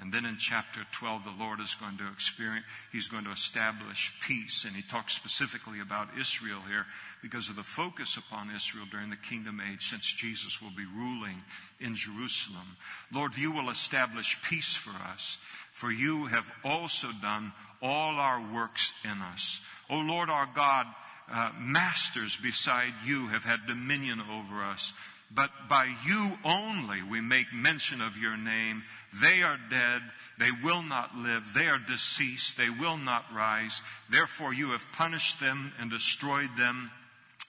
And 0.00 0.12
then 0.12 0.24
in 0.24 0.36
chapter 0.36 0.82
12, 0.92 1.24
the 1.24 1.34
Lord 1.44 1.58
is 1.58 1.74
going 1.74 1.98
to 1.98 2.06
experience, 2.12 2.64
He's 2.92 3.08
going 3.08 3.24
to 3.24 3.32
establish 3.32 4.14
peace. 4.20 4.64
And 4.64 4.74
He 4.76 4.82
talks 4.82 5.12
specifically 5.12 5.80
about 5.80 6.16
Israel 6.18 6.60
here 6.68 6.86
because 7.20 7.48
of 7.48 7.56
the 7.56 7.64
focus 7.64 8.16
upon 8.16 8.54
Israel 8.54 8.86
during 8.88 9.10
the 9.10 9.16
kingdom 9.16 9.60
age 9.60 9.90
since 9.90 10.06
Jesus 10.06 10.62
will 10.62 10.70
be 10.70 10.86
ruling 10.86 11.42
in 11.80 11.96
Jerusalem. 11.96 12.76
Lord, 13.12 13.36
you 13.36 13.50
will 13.50 13.70
establish 13.70 14.40
peace 14.42 14.74
for 14.74 14.94
us, 15.12 15.38
for 15.72 15.90
you 15.90 16.26
have 16.26 16.50
also 16.64 17.08
done 17.20 17.52
all 17.82 18.20
our 18.20 18.40
works 18.54 18.92
in 19.04 19.20
us. 19.20 19.60
O 19.90 19.98
Lord 19.98 20.30
our 20.30 20.48
God, 20.54 20.86
uh, 21.32 21.50
masters 21.58 22.36
beside 22.36 22.92
you 23.04 23.28
have 23.28 23.44
had 23.44 23.66
dominion 23.66 24.20
over 24.20 24.62
us. 24.62 24.92
But 25.30 25.50
by 25.68 25.94
you 26.06 26.38
only 26.44 27.02
we 27.02 27.20
make 27.20 27.52
mention 27.52 28.00
of 28.00 28.16
your 28.16 28.36
name. 28.36 28.82
They 29.20 29.42
are 29.42 29.58
dead. 29.70 30.02
They 30.38 30.50
will 30.50 30.82
not 30.82 31.16
live. 31.16 31.52
They 31.52 31.66
are 31.66 31.78
deceased. 31.78 32.56
They 32.56 32.70
will 32.70 32.96
not 32.96 33.26
rise. 33.34 33.82
Therefore 34.08 34.54
you 34.54 34.70
have 34.70 34.90
punished 34.92 35.38
them 35.38 35.72
and 35.78 35.90
destroyed 35.90 36.50
them 36.56 36.90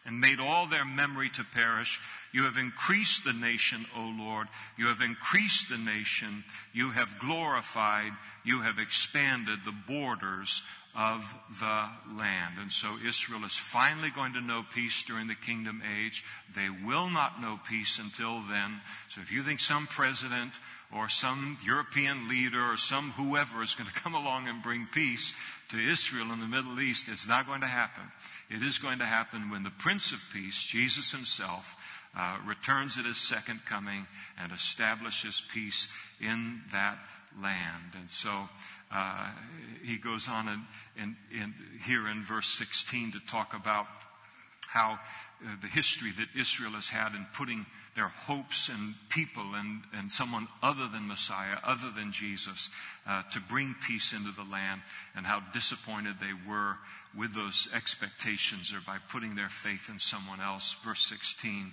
and 0.06 0.20
made 0.20 0.39
all 0.39 0.65
their 0.65 0.86
memory 0.86 1.30
to 1.30 1.44
perish. 1.44 2.00
You 2.32 2.44
have 2.44 2.58
increased 2.58 3.24
the 3.24 3.34
nation, 3.34 3.86
O 3.96 4.13
Lord. 4.18 4.48
You 4.78 4.88
have 4.88 5.02
increased 5.02 5.70
the 5.70 5.78
nation. 5.78 6.44
You 6.74 6.92
have 6.92 7.20
glorified. 7.20 8.12
You 8.44 8.62
have 8.62 8.80
expanded 8.80 9.60
the 9.63 9.74
borders 9.88 10.63
of 10.99 11.33
the 11.62 11.85
land. 12.19 12.55
And 12.59 12.69
so 12.69 12.89
Israel 13.07 13.45
is 13.45 13.55
finally 13.55 14.09
going 14.09 14.33
to 14.33 14.41
know 14.41 14.65
peace 14.73 15.01
during 15.03 15.27
the 15.27 15.35
kingdom 15.35 15.81
age. 15.97 16.25
They 16.53 16.67
will 16.85 17.09
not 17.09 17.41
know 17.41 17.57
peace 17.69 17.99
until 17.99 18.41
then. 18.41 18.81
So 19.07 19.21
if 19.21 19.31
you 19.31 19.41
think 19.41 19.62
some 19.62 19.88
president 19.88 20.59
or 20.93 21.07
some 21.07 21.57
European 21.65 22.27
leader 22.27 22.62
or 22.62 22.75
some 22.75 23.12
whoever 23.12 23.63
is 23.63 23.75
going 23.75 23.89
to 23.93 23.95
come 23.95 24.13
along 24.13 24.49
and 24.49 24.62
bring 24.62 24.88
peace 24.91 25.33
to 25.69 25.77
Israel 25.79 26.33
in 26.33 26.41
the 26.41 26.47
Middle 26.47 26.81
East, 26.81 27.07
it's 27.07 27.27
not 27.27 27.47
going 27.47 27.62
to 27.62 27.67
happen. 27.67 28.03
It 28.49 28.62
is 28.62 28.77
going 28.77 28.99
to 28.99 29.05
happen 29.05 29.49
when 29.49 29.63
the 29.63 29.69
Prince 29.69 30.12
of 30.12 30.21
Peace, 30.33 30.62
Jesus 30.62 31.12
himself, 31.12 31.77
uh, 32.17 32.39
returns 32.45 32.97
at 32.97 33.05
his 33.05 33.17
second 33.17 33.63
coming 33.65 34.05
and 34.38 34.51
establishes 34.51 35.41
peace 35.53 35.88
in 36.19 36.62
that 36.73 36.97
land. 37.41 37.93
And 37.97 38.09
so 38.09 38.49
uh, 38.91 39.30
he 39.84 39.97
goes 39.97 40.28
on 40.28 40.65
here 41.86 42.08
in 42.08 42.23
verse 42.23 42.47
16 42.47 43.13
to 43.13 43.19
talk 43.19 43.54
about 43.54 43.88
how 44.67 44.99
uh, 45.43 45.47
the 45.62 45.67
history 45.67 46.12
that 46.12 46.28
Israel 46.38 46.71
has 46.71 46.89
had 46.89 47.15
in 47.15 47.25
putting 47.34 47.65
their 47.95 48.10
hopes 48.10 48.69
and 48.69 48.93
people 49.10 49.56
and, 49.56 49.82
and 49.93 50.12
someone 50.12 50.47
other 50.62 50.88
than 50.88 51.08
Messiah, 51.08 51.58
other 51.63 51.89
than 51.89 52.12
Jesus, 52.12 52.69
uh, 53.08 53.23
to 53.32 53.39
bring 53.39 53.75
peace 53.86 54.13
into 54.13 54.32
the 54.32 54.43
land, 54.43 54.82
and 55.15 55.25
how 55.25 55.41
disappointed 55.54 56.15
they 56.19 56.34
were 56.47 56.78
with 57.17 57.34
those 57.34 57.67
expectations 57.73 58.73
or 58.73 58.82
by 58.86 58.97
putting 59.10 59.36
their 59.36 59.49
faith 59.49 59.89
in 59.89 59.97
someone 59.97 60.39
else. 60.39 60.75
Verse 60.84 61.06
16 61.06 61.71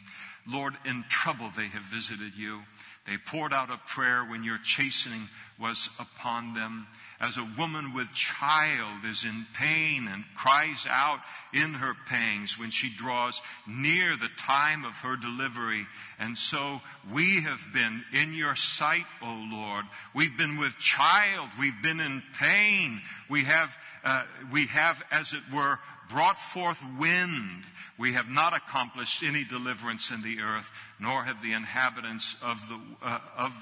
Lord, 0.48 0.74
in 0.84 1.04
trouble 1.08 1.50
they 1.54 1.66
have 1.66 1.82
visited 1.82 2.36
you. 2.36 2.62
They 3.04 3.16
poured 3.18 3.52
out 3.52 3.70
a 3.70 3.78
prayer 3.78 4.24
when 4.24 4.44
your 4.44 4.58
chastening 4.58 5.28
was 5.58 5.90
upon 5.98 6.54
them 6.54 6.86
as 7.20 7.36
a 7.36 7.48
woman 7.56 7.94
with 7.94 8.12
child 8.12 9.04
is 9.04 9.24
in 9.24 9.46
pain 9.54 10.06
and 10.08 10.24
cries 10.34 10.86
out 10.90 11.20
in 11.52 11.74
her 11.74 11.94
pangs 12.06 12.58
when 12.58 12.70
she 12.70 12.90
draws 12.90 13.40
near 13.66 14.16
the 14.16 14.28
time 14.36 14.84
of 14.84 14.96
her 14.96 15.16
delivery. 15.16 15.86
And 16.18 16.36
so 16.36 16.80
we 17.12 17.42
have 17.42 17.66
been 17.72 18.04
in 18.12 18.34
your 18.34 18.54
sight, 18.54 19.06
O 19.22 19.48
Lord. 19.50 19.86
We've 20.14 20.36
been 20.36 20.58
with 20.58 20.78
child. 20.78 21.50
We've 21.58 21.80
been 21.82 22.00
in 22.00 22.22
pain. 22.38 23.00
We 23.30 23.44
have, 23.44 23.76
uh, 24.04 24.24
we 24.52 24.66
have, 24.66 25.02
as 25.10 25.32
it 25.32 25.42
were, 25.54 25.78
brought 26.08 26.38
forth 26.38 26.82
wind, 26.98 27.64
we 27.98 28.12
have 28.12 28.28
not 28.28 28.54
accomplished 28.54 29.22
any 29.22 29.44
deliverance 29.44 30.10
in 30.10 30.22
the 30.22 30.40
earth, 30.40 30.70
nor 31.00 31.24
have 31.24 31.42
the 31.42 31.52
inhabitants 31.52 32.36
of 32.42 32.68
the, 32.68 32.78
uh, 33.04 33.18
of 33.38 33.52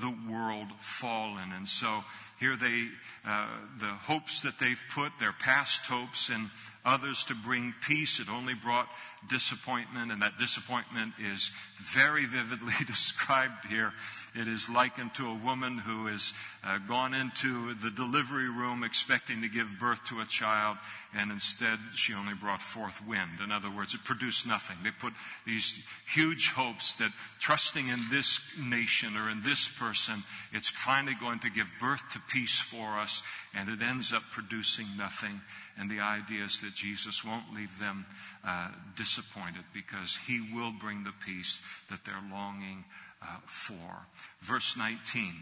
the 0.00 0.14
world 0.30 0.68
fallen. 0.78 1.52
And 1.54 1.68
so 1.68 2.04
here 2.38 2.56
they, 2.56 2.88
uh, 3.26 3.48
the 3.78 3.86
hopes 3.86 4.42
that 4.42 4.58
they've 4.58 4.82
put, 4.92 5.12
their 5.18 5.32
past 5.32 5.86
hopes 5.86 6.30
in 6.30 6.50
others 6.84 7.24
to 7.24 7.34
bring 7.34 7.74
peace, 7.86 8.20
it 8.20 8.28
only 8.30 8.54
brought 8.54 8.88
disappointment, 9.28 10.10
and 10.10 10.22
that 10.22 10.38
disappointment 10.38 11.12
is 11.20 11.50
very 11.76 12.24
vividly 12.24 12.72
described 12.86 13.66
here. 13.66 13.92
It 14.34 14.48
is 14.48 14.70
likened 14.70 15.14
to 15.14 15.28
a 15.28 15.34
woman 15.34 15.78
who 15.78 16.06
has 16.06 16.32
uh, 16.64 16.78
gone 16.78 17.14
into 17.14 17.74
the 17.74 17.90
delivery 17.90 18.48
room 18.48 18.82
expecting 18.82 19.42
to 19.42 19.48
give 19.48 19.78
birth 19.78 20.04
to 20.06 20.20
a 20.20 20.26
child, 20.26 20.78
and 21.14 21.30
instead 21.30 21.78
she 21.94 22.14
only 22.14 22.34
brought 22.34 22.62
forth 22.62 23.04
wind. 23.06 23.40
In 23.42 23.52
other 23.52 23.70
words, 23.70 23.94
it 23.94 24.04
produced 24.04 24.46
nothing. 24.46 24.76
They 24.82 24.90
put 24.90 25.12
these 25.46 25.82
huge 26.12 26.50
hopes 26.50 26.94
that 26.94 27.12
trusting 27.38 27.88
in 27.88 28.00
this 28.10 28.40
nation 28.58 29.16
or 29.16 29.28
in 29.28 29.42
this 29.42 29.68
person, 29.68 30.22
it's 30.52 30.68
finally 30.68 31.16
going 31.18 31.40
to 31.40 31.50
give 31.50 31.70
birth 31.80 32.02
to 32.12 32.20
peace 32.30 32.58
for 32.58 32.98
us, 32.98 33.22
and 33.54 33.68
it 33.68 33.82
ends 33.82 34.12
up 34.12 34.22
producing 34.30 34.86
nothing. 34.96 35.40
And 35.80 35.90
the 35.90 36.00
idea 36.00 36.44
is 36.44 36.60
that 36.60 36.74
Jesus 36.74 37.24
won't 37.24 37.54
leave 37.54 37.78
them 37.78 38.04
uh, 38.46 38.68
disappointed 38.96 39.64
because 39.72 40.18
he 40.26 40.40
will 40.54 40.72
bring 40.72 41.04
the 41.04 41.14
peace 41.24 41.62
that 41.88 42.04
they're 42.04 42.22
longing 42.30 42.84
uh, 43.22 43.38
for. 43.46 44.06
Verse 44.40 44.76
19 44.76 45.32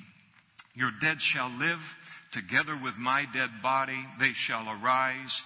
Your 0.77 0.93
dead 0.93 1.21
shall 1.21 1.51
live 1.51 1.97
together 2.31 2.79
with 2.81 2.97
my 2.97 3.27
dead 3.33 3.51
body, 3.63 4.07
they 4.21 4.33
shall 4.33 4.69
arise. 4.71 5.43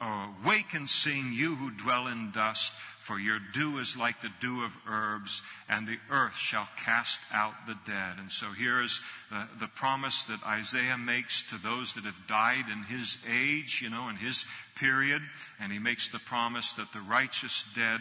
Uh, 0.00 0.28
wake 0.44 0.74
and 0.74 0.88
sing, 0.88 1.32
you 1.32 1.54
who 1.56 1.70
dwell 1.70 2.06
in 2.06 2.30
dust, 2.30 2.72
for 2.98 3.18
your 3.18 3.38
dew 3.52 3.78
is 3.78 3.96
like 3.96 4.20
the 4.20 4.32
dew 4.40 4.64
of 4.64 4.76
herbs, 4.88 5.42
and 5.68 5.86
the 5.86 5.98
earth 6.10 6.36
shall 6.36 6.68
cast 6.76 7.20
out 7.32 7.54
the 7.66 7.76
dead. 7.86 8.14
And 8.18 8.30
so 8.32 8.46
here's 8.46 9.00
the, 9.30 9.46
the 9.60 9.68
promise 9.68 10.24
that 10.24 10.42
Isaiah 10.44 10.98
makes 10.98 11.42
to 11.50 11.56
those 11.56 11.94
that 11.94 12.04
have 12.04 12.26
died 12.26 12.64
in 12.70 12.82
his 12.82 13.18
age, 13.30 13.80
you 13.82 13.90
know, 13.90 14.08
in 14.08 14.16
his 14.16 14.44
period. 14.74 15.22
And 15.60 15.72
he 15.72 15.78
makes 15.78 16.08
the 16.08 16.18
promise 16.18 16.72
that 16.74 16.92
the 16.92 17.00
righteous 17.00 17.64
dead 17.74 18.00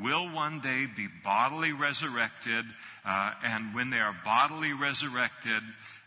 will 0.00 0.30
one 0.32 0.60
day 0.60 0.86
be 0.86 1.08
bodily 1.24 1.72
resurrected, 1.72 2.64
uh, 3.04 3.32
and 3.44 3.74
when 3.74 3.90
they 3.90 3.98
are 3.98 4.16
bodily 4.24 4.72
resurrected, 4.72 5.62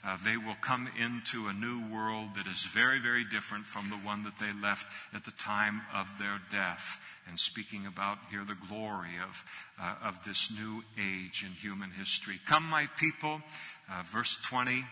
uh, 0.05 0.17
they 0.23 0.37
will 0.37 0.55
come 0.61 0.87
into 0.99 1.47
a 1.47 1.53
new 1.53 1.81
world 1.93 2.35
that 2.35 2.47
is 2.47 2.63
very, 2.65 2.99
very 2.99 3.23
different 3.23 3.65
from 3.65 3.89
the 3.89 3.95
one 3.95 4.23
that 4.23 4.37
they 4.39 4.51
left 4.61 4.85
at 5.13 5.25
the 5.25 5.31
time 5.31 5.81
of 5.93 6.17
their 6.19 6.39
death. 6.51 6.99
And 7.27 7.39
speaking 7.39 7.87
about 7.87 8.19
here 8.29 8.45
the 8.45 8.57
glory 8.69 9.17
of, 9.27 9.43
uh, 9.81 9.95
of 10.03 10.23
this 10.23 10.51
new 10.51 10.83
age 10.99 11.43
in 11.45 11.51
human 11.53 11.89
history. 11.91 12.39
Come, 12.45 12.63
my 12.63 12.87
people, 12.97 13.41
uh, 13.91 14.03
verse 14.03 14.37
20. 14.43 14.85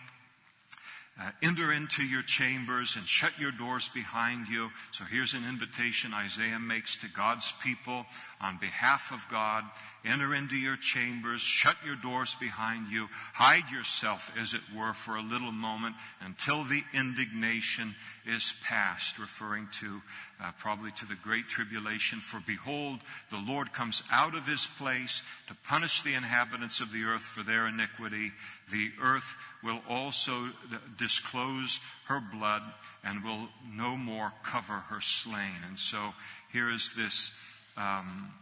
Uh, 1.21 1.29
enter 1.43 1.71
into 1.71 2.01
your 2.01 2.23
chambers 2.23 2.95
and 2.95 3.05
shut 3.05 3.37
your 3.39 3.51
doors 3.51 3.87
behind 3.93 4.47
you. 4.47 4.71
So 4.89 5.03
here's 5.03 5.35
an 5.35 5.47
invitation 5.47 6.11
Isaiah 6.11 6.57
makes 6.57 6.97
to 6.97 7.07
God's 7.07 7.53
people 7.63 8.07
on 8.43 8.57
behalf 8.57 9.11
of 9.13 9.25
God. 9.31 9.63
Enter 10.05 10.35
into 10.35 10.57
your 10.57 10.75
chambers, 10.75 11.39
shut 11.39 11.77
your 11.85 11.95
doors 11.95 12.35
behind 12.35 12.89
you, 12.89 13.07
hide 13.33 13.71
yourself, 13.71 14.33
as 14.37 14.53
it 14.53 14.61
were, 14.77 14.93
for 14.93 15.15
a 15.15 15.21
little 15.21 15.53
moment 15.53 15.95
until 16.19 16.65
the 16.65 16.83
indignation 16.93 17.95
is 18.25 18.53
past, 18.65 19.17
referring 19.17 19.69
to 19.71 20.01
uh, 20.43 20.51
probably 20.57 20.91
to 20.91 21.05
the 21.05 21.15
great 21.15 21.47
tribulation. 21.47 22.19
For 22.19 22.41
behold, 22.45 22.99
the 23.29 23.37
Lord 23.37 23.71
comes 23.71 24.03
out 24.11 24.35
of 24.35 24.45
his 24.45 24.67
place 24.77 25.23
to 25.47 25.55
punish 25.63 26.01
the 26.01 26.15
inhabitants 26.15 26.81
of 26.81 26.91
the 26.91 27.05
earth 27.05 27.21
for 27.21 27.43
their 27.43 27.67
iniquity. 27.67 28.33
The 28.69 28.91
earth 29.01 29.37
will 29.63 29.79
also 29.87 30.49
disclose 30.97 31.79
her 32.07 32.19
blood 32.19 32.61
and 33.05 33.23
will 33.23 33.47
no 33.73 33.95
more 33.95 34.33
cover 34.43 34.73
her 34.89 34.99
slain. 34.99 35.63
And 35.65 35.79
so 35.79 36.13
here 36.51 36.69
is 36.69 36.93
this 36.93 37.33
um, 37.77 38.33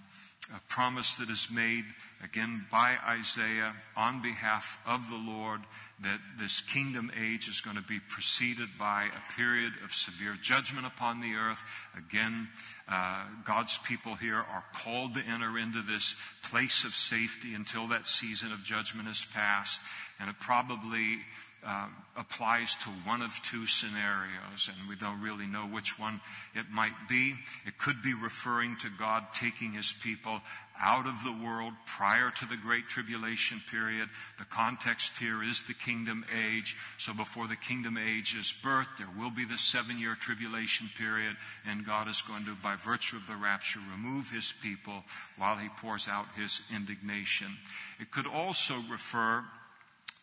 promise 0.72 1.16
that 1.16 1.30
is 1.30 1.50
made 1.52 1.86
again 2.24 2.66
by 2.72 2.98
Isaiah 3.06 3.74
on 3.96 4.22
behalf 4.22 4.80
of 4.86 5.10
the 5.10 5.18
Lord 5.18 5.62
that 6.02 6.20
this 6.40 6.62
kingdom 6.62 7.12
age 7.22 7.48
is 7.48 7.62
going 7.62 7.76
to 7.76 7.84
be 7.84 8.00
preceded 8.00 8.70
by 8.80 9.06
a 9.06 9.34
period 9.34 9.74
of 9.84 9.92
severe 9.92 10.36
judgment 10.42 10.88
upon 10.88 11.20
the 11.20 11.34
earth. 11.36 11.64
Again, 11.98 12.48
uh, 12.90 13.26
God's 13.46 13.78
people 13.80 14.16
here 14.16 14.38
are 14.38 14.64
called 14.74 15.14
to 15.16 15.24
enter 15.26 15.58
into 15.60 15.82
this 15.82 16.16
place 16.44 16.84
of 16.84 16.96
safety 16.96 17.54
until 17.54 17.88
that 17.88 18.08
season 18.08 18.52
of 18.52 18.64
judgment 18.64 19.08
is 19.08 19.26
past. 19.34 19.82
And 20.20 20.30
it 20.30 20.40
probably 20.40 21.20
uh, 21.66 21.88
applies 22.18 22.76
to 22.76 22.90
one 23.06 23.22
of 23.22 23.40
two 23.44 23.66
scenarios, 23.68 24.68
and 24.68 24.90
we 24.90 24.96
don't 24.96 25.22
really 25.22 25.46
know 25.46 25.66
which 25.66 26.00
one 26.00 26.20
it 26.56 26.70
might 26.72 27.08
be. 27.08 27.36
It 27.66 27.78
could 27.78 28.02
be 28.02 28.14
referring 28.14 28.78
to 28.78 28.90
God 28.90 29.26
taking 29.34 29.74
his 29.74 29.94
people 29.94 30.42
out 30.84 31.06
of 31.06 31.24
the 31.24 31.46
world 31.46 31.74
prior 31.86 32.32
to 32.32 32.46
the 32.46 32.58
Great 32.58 32.88
Tribulation 32.88 33.62
period. 33.70 34.10
The 34.40 34.46
context 34.46 35.18
here 35.18 35.44
is 35.44 35.64
the 35.64 35.76
kingdom 35.76 36.26
age. 36.50 36.76
So 36.98 37.14
before 37.14 37.48
the 37.48 37.56
kingdom 37.56 37.98
age 37.98 38.36
is 38.36 38.54
birthed, 38.64 38.98
there 38.98 39.08
will 39.18 39.30
be 39.30 39.46
the 39.46 39.58
seven 39.58 40.00
year 40.00 40.16
tribulation 40.16 40.90
period, 40.98 41.36
and 41.70 41.86
God 41.86 42.08
is 42.08 42.24
going 42.24 42.46
to, 42.46 42.56
by 42.64 42.76
virtue 42.76 43.18
of 43.18 43.28
the 43.28 43.36
rapture, 43.36 43.80
remove 43.92 44.32
his 44.32 44.54
people 44.64 45.04
while 45.38 45.58
he 45.58 45.70
pours 45.70 46.08
out 46.08 46.26
his 46.36 46.62
indignation. 46.74 47.58
It 48.00 48.10
could 48.10 48.28
also 48.28 48.76
refer 48.90 49.44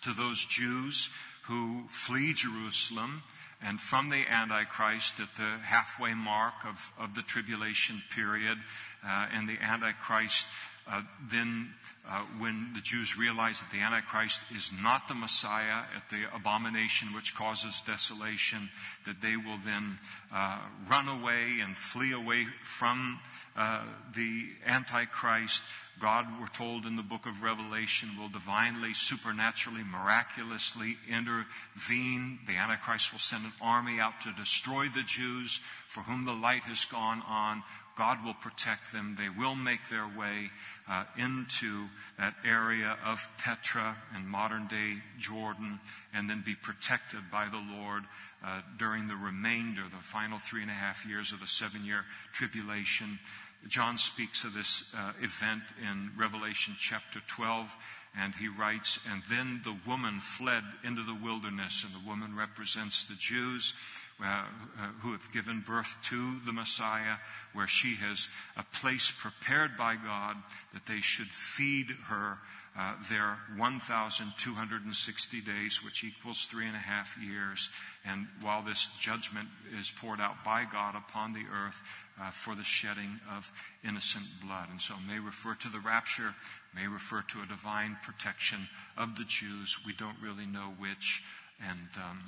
to 0.02 0.12
those 0.12 0.44
Jews 0.44 1.10
who 1.42 1.84
flee 1.88 2.34
Jerusalem 2.34 3.22
and 3.62 3.80
from 3.80 4.10
the 4.10 4.24
Antichrist 4.28 5.18
at 5.18 5.34
the 5.34 5.58
halfway 5.64 6.14
mark 6.14 6.54
of, 6.64 6.92
of 6.98 7.14
the 7.14 7.22
tribulation 7.22 8.02
period. 8.14 8.58
Uh, 9.04 9.26
and 9.32 9.48
the 9.48 9.58
Antichrist, 9.60 10.46
uh, 10.90 11.02
then 11.30 11.70
uh, 12.08 12.22
when 12.38 12.70
the 12.74 12.80
Jews 12.80 13.18
realize 13.18 13.60
that 13.60 13.70
the 13.70 13.80
Antichrist 13.80 14.40
is 14.54 14.72
not 14.82 15.08
the 15.08 15.14
Messiah 15.14 15.84
at 15.94 16.08
the 16.10 16.24
abomination 16.34 17.14
which 17.14 17.34
causes 17.34 17.82
desolation, 17.86 18.70
that 19.04 19.20
they 19.20 19.36
will 19.36 19.58
then 19.64 19.98
uh, 20.32 20.58
run 20.90 21.08
away 21.08 21.58
and 21.62 21.76
flee 21.76 22.12
away 22.12 22.46
from 22.62 23.20
uh, 23.56 23.84
the 24.14 24.46
Antichrist 24.66 25.62
God, 26.00 26.26
we're 26.40 26.46
told 26.46 26.86
in 26.86 26.94
the 26.94 27.02
book 27.02 27.26
of 27.26 27.42
Revelation, 27.42 28.10
will 28.16 28.28
divinely, 28.28 28.94
supernaturally, 28.94 29.82
miraculously 29.82 30.96
intervene. 31.08 32.38
The 32.46 32.56
Antichrist 32.56 33.12
will 33.12 33.18
send 33.18 33.44
an 33.44 33.52
army 33.60 33.98
out 33.98 34.20
to 34.20 34.32
destroy 34.32 34.86
the 34.86 35.02
Jews 35.02 35.60
for 35.88 36.02
whom 36.02 36.24
the 36.24 36.34
light 36.34 36.62
has 36.64 36.84
gone 36.84 37.22
on. 37.26 37.64
God 37.98 38.24
will 38.24 38.34
protect 38.34 38.92
them. 38.92 39.16
They 39.18 39.28
will 39.28 39.56
make 39.56 39.88
their 39.88 40.06
way 40.06 40.50
uh, 40.88 41.04
into 41.18 41.88
that 42.16 42.34
area 42.44 42.96
of 43.04 43.28
Petra 43.38 43.96
and 44.14 44.24
modern 44.24 44.68
day 44.68 45.02
Jordan 45.18 45.80
and 46.14 46.30
then 46.30 46.42
be 46.46 46.54
protected 46.54 47.28
by 47.30 47.48
the 47.48 47.62
Lord 47.76 48.04
uh, 48.44 48.60
during 48.78 49.08
the 49.08 49.16
remainder, 49.16 49.82
the 49.90 49.96
final 49.96 50.38
three 50.38 50.62
and 50.62 50.70
a 50.70 50.74
half 50.74 51.04
years 51.04 51.32
of 51.32 51.40
the 51.40 51.46
seven 51.48 51.84
year 51.84 52.04
tribulation. 52.32 53.18
John 53.66 53.98
speaks 53.98 54.44
of 54.44 54.54
this 54.54 54.94
uh, 54.96 55.12
event 55.20 55.64
in 55.82 56.12
Revelation 56.16 56.76
chapter 56.78 57.20
12, 57.26 57.76
and 58.16 58.32
he 58.36 58.46
writes, 58.46 59.00
And 59.10 59.22
then 59.28 59.60
the 59.64 59.76
woman 59.86 60.20
fled 60.20 60.62
into 60.84 61.02
the 61.02 61.18
wilderness, 61.20 61.84
and 61.84 61.92
the 61.92 62.08
woman 62.08 62.36
represents 62.36 63.04
the 63.04 63.16
Jews. 63.16 63.74
Uh, 64.20 64.24
uh, 64.26 64.86
who 65.02 65.12
have 65.12 65.30
given 65.30 65.62
birth 65.64 65.96
to 66.02 66.40
the 66.44 66.52
Messiah, 66.52 67.18
where 67.52 67.68
she 67.68 67.94
has 67.94 68.28
a 68.56 68.64
place 68.64 69.12
prepared 69.12 69.76
by 69.76 69.94
God 69.94 70.36
that 70.72 70.86
they 70.86 70.98
should 70.98 71.28
feed 71.28 71.86
her 72.08 72.38
uh, 72.78 72.94
there 73.08 73.38
1,260 73.56 75.40
days, 75.40 75.84
which 75.84 76.04
equals 76.04 76.46
three 76.46 76.66
and 76.66 76.76
a 76.76 76.80
half 76.80 77.16
years. 77.20 77.70
And 78.04 78.28
while 78.40 78.62
this 78.62 78.88
judgment 79.00 79.48
is 79.78 79.90
poured 79.90 80.20
out 80.20 80.44
by 80.44 80.64
God 80.64 80.94
upon 80.94 81.32
the 81.32 81.44
earth 81.52 81.82
uh, 82.20 82.30
for 82.30 82.54
the 82.54 82.64
shedding 82.64 83.20
of 83.36 83.50
innocent 83.84 84.26
blood. 84.44 84.68
And 84.70 84.80
so 84.80 84.94
may 85.08 85.18
refer 85.18 85.54
to 85.54 85.68
the 85.68 85.80
rapture, 85.80 86.34
may 86.74 86.86
refer 86.86 87.22
to 87.22 87.42
a 87.42 87.46
divine 87.46 87.96
protection 88.02 88.68
of 88.96 89.16
the 89.16 89.24
Jews. 89.24 89.78
We 89.84 89.92
don't 89.92 90.18
really 90.22 90.46
know 90.46 90.72
which. 90.78 91.22
And, 91.60 91.88
um, 91.96 92.24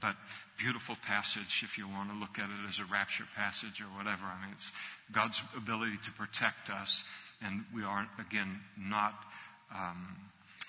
but 0.00 0.16
beautiful 0.56 0.96
passage 1.06 1.62
if 1.64 1.78
you 1.78 1.88
want 1.88 2.10
to 2.10 2.16
look 2.16 2.38
at 2.38 2.50
it 2.50 2.68
as 2.68 2.78
a 2.78 2.84
rapture 2.84 3.26
passage 3.36 3.80
or 3.80 3.86
whatever. 3.96 4.24
I 4.24 4.44
mean, 4.44 4.52
it's 4.52 4.70
God's 5.12 5.42
ability 5.56 5.98
to 6.04 6.12
protect 6.12 6.70
us. 6.70 7.04
And 7.42 7.64
we 7.74 7.82
are, 7.82 8.08
again, 8.18 8.60
not 8.78 9.14
um, 9.74 10.16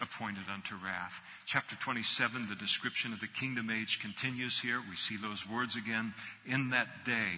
appointed 0.01 0.43
unto 0.53 0.75
wrath. 0.75 1.21
Chapter 1.45 1.75
27, 1.75 2.47
the 2.47 2.55
description 2.55 3.13
of 3.13 3.19
the 3.19 3.27
kingdom 3.27 3.69
age 3.69 3.99
continues 3.99 4.59
here. 4.59 4.81
We 4.89 4.95
see 4.95 5.17
those 5.17 5.47
words 5.47 5.75
again. 5.75 6.13
In 6.45 6.71
that 6.71 7.05
day, 7.05 7.33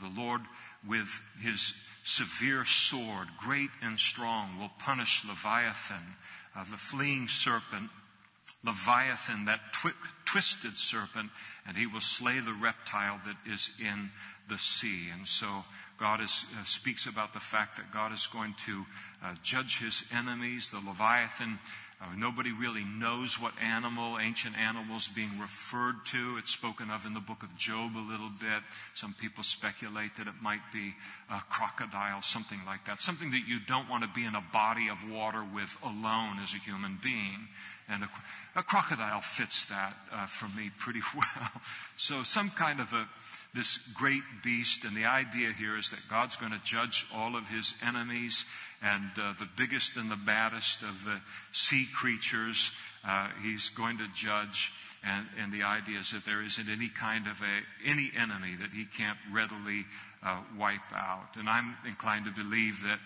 the 0.00 0.20
Lord 0.20 0.42
with 0.86 1.22
his 1.40 1.74
severe 2.04 2.64
sword, 2.64 3.28
great 3.38 3.70
and 3.82 3.98
strong, 3.98 4.58
will 4.58 4.72
punish 4.78 5.24
Leviathan, 5.24 6.16
uh, 6.56 6.64
the 6.64 6.76
fleeing 6.76 7.28
serpent, 7.28 7.88
Leviathan, 8.64 9.46
that 9.46 9.72
twi- 9.72 9.92
twisted 10.32 10.78
serpent, 10.78 11.30
and 11.66 11.76
he 11.76 11.86
will 11.86 12.00
slay 12.00 12.40
the 12.40 12.54
reptile 12.54 13.20
that 13.26 13.36
is 13.50 13.70
in 13.78 14.10
the 14.48 14.56
sea. 14.56 15.08
And 15.12 15.28
so 15.28 15.46
God 15.98 16.22
is, 16.22 16.46
uh, 16.58 16.64
speaks 16.64 17.04
about 17.04 17.34
the 17.34 17.40
fact 17.40 17.76
that 17.76 17.92
God 17.92 18.12
is 18.12 18.26
going 18.26 18.54
to 18.64 18.86
uh, 19.22 19.34
judge 19.42 19.78
his 19.78 20.06
enemies. 20.10 20.70
The 20.70 20.78
Leviathan 20.78 21.58
uh, 22.02 22.06
nobody 22.16 22.50
really 22.50 22.82
knows 22.82 23.40
what 23.40 23.52
animal, 23.62 24.18
ancient 24.18 24.58
animals 24.58 25.06
being 25.06 25.30
referred 25.40 26.04
to. 26.06 26.36
It's 26.36 26.50
spoken 26.50 26.90
of 26.90 27.06
in 27.06 27.14
the 27.14 27.20
book 27.20 27.44
of 27.44 27.56
Job 27.56 27.96
a 27.96 28.10
little 28.10 28.30
bit. 28.40 28.62
Some 28.94 29.14
people 29.14 29.44
speculate 29.44 30.16
that 30.16 30.26
it 30.26 30.34
might 30.42 30.72
be 30.72 30.94
a 31.30 31.40
crocodile, 31.48 32.20
something 32.20 32.58
like 32.66 32.84
that. 32.86 33.00
Something 33.00 33.30
that 33.30 33.46
you 33.46 33.60
don't 33.68 33.88
want 33.88 34.02
to 34.02 34.10
be 34.12 34.24
in 34.24 34.34
a 34.34 34.42
body 34.52 34.88
of 34.88 35.08
water 35.08 35.44
with 35.54 35.78
alone 35.84 36.40
as 36.42 36.54
a 36.54 36.58
human 36.58 36.98
being. 37.00 37.46
And 37.92 38.04
a, 38.04 38.60
a 38.60 38.62
crocodile 38.62 39.20
fits 39.20 39.66
that 39.66 39.94
uh, 40.12 40.26
for 40.26 40.46
me 40.48 40.70
pretty 40.78 41.00
well. 41.14 41.50
So 41.96 42.22
some 42.22 42.50
kind 42.50 42.80
of 42.80 42.92
a, 42.92 43.06
this 43.54 43.78
great 43.94 44.22
beast, 44.42 44.84
and 44.84 44.96
the 44.96 45.04
idea 45.04 45.52
here 45.52 45.76
is 45.76 45.90
that 45.90 46.00
God's 46.08 46.36
going 46.36 46.52
to 46.52 46.60
judge 46.64 47.06
all 47.14 47.36
of 47.36 47.48
his 47.48 47.74
enemies 47.86 48.44
and 48.82 49.10
uh, 49.16 49.34
the 49.38 49.48
biggest 49.56 49.96
and 49.96 50.10
the 50.10 50.16
baddest 50.16 50.82
of 50.82 51.04
the 51.04 51.20
sea 51.52 51.86
creatures 51.94 52.72
uh, 53.06 53.28
he's 53.42 53.68
going 53.70 53.98
to 53.98 54.06
judge. 54.14 54.72
And, 55.04 55.26
and, 55.40 55.52
the 55.52 55.64
idea 55.64 55.98
is 55.98 56.12
that 56.12 56.24
there 56.24 56.42
isn't 56.42 56.68
any 56.68 56.88
kind 56.88 57.26
of 57.26 57.40
a, 57.42 57.90
any 57.90 58.12
enemy 58.16 58.54
that 58.60 58.70
he 58.70 58.84
can't 58.84 59.18
readily 59.32 59.84
uh, 60.22 60.40
wipe 60.56 60.92
out. 60.94 61.36
And 61.36 61.48
I'm 61.48 61.76
inclined 61.84 62.26
to 62.26 62.30
believe 62.30 62.82
that 62.84 63.00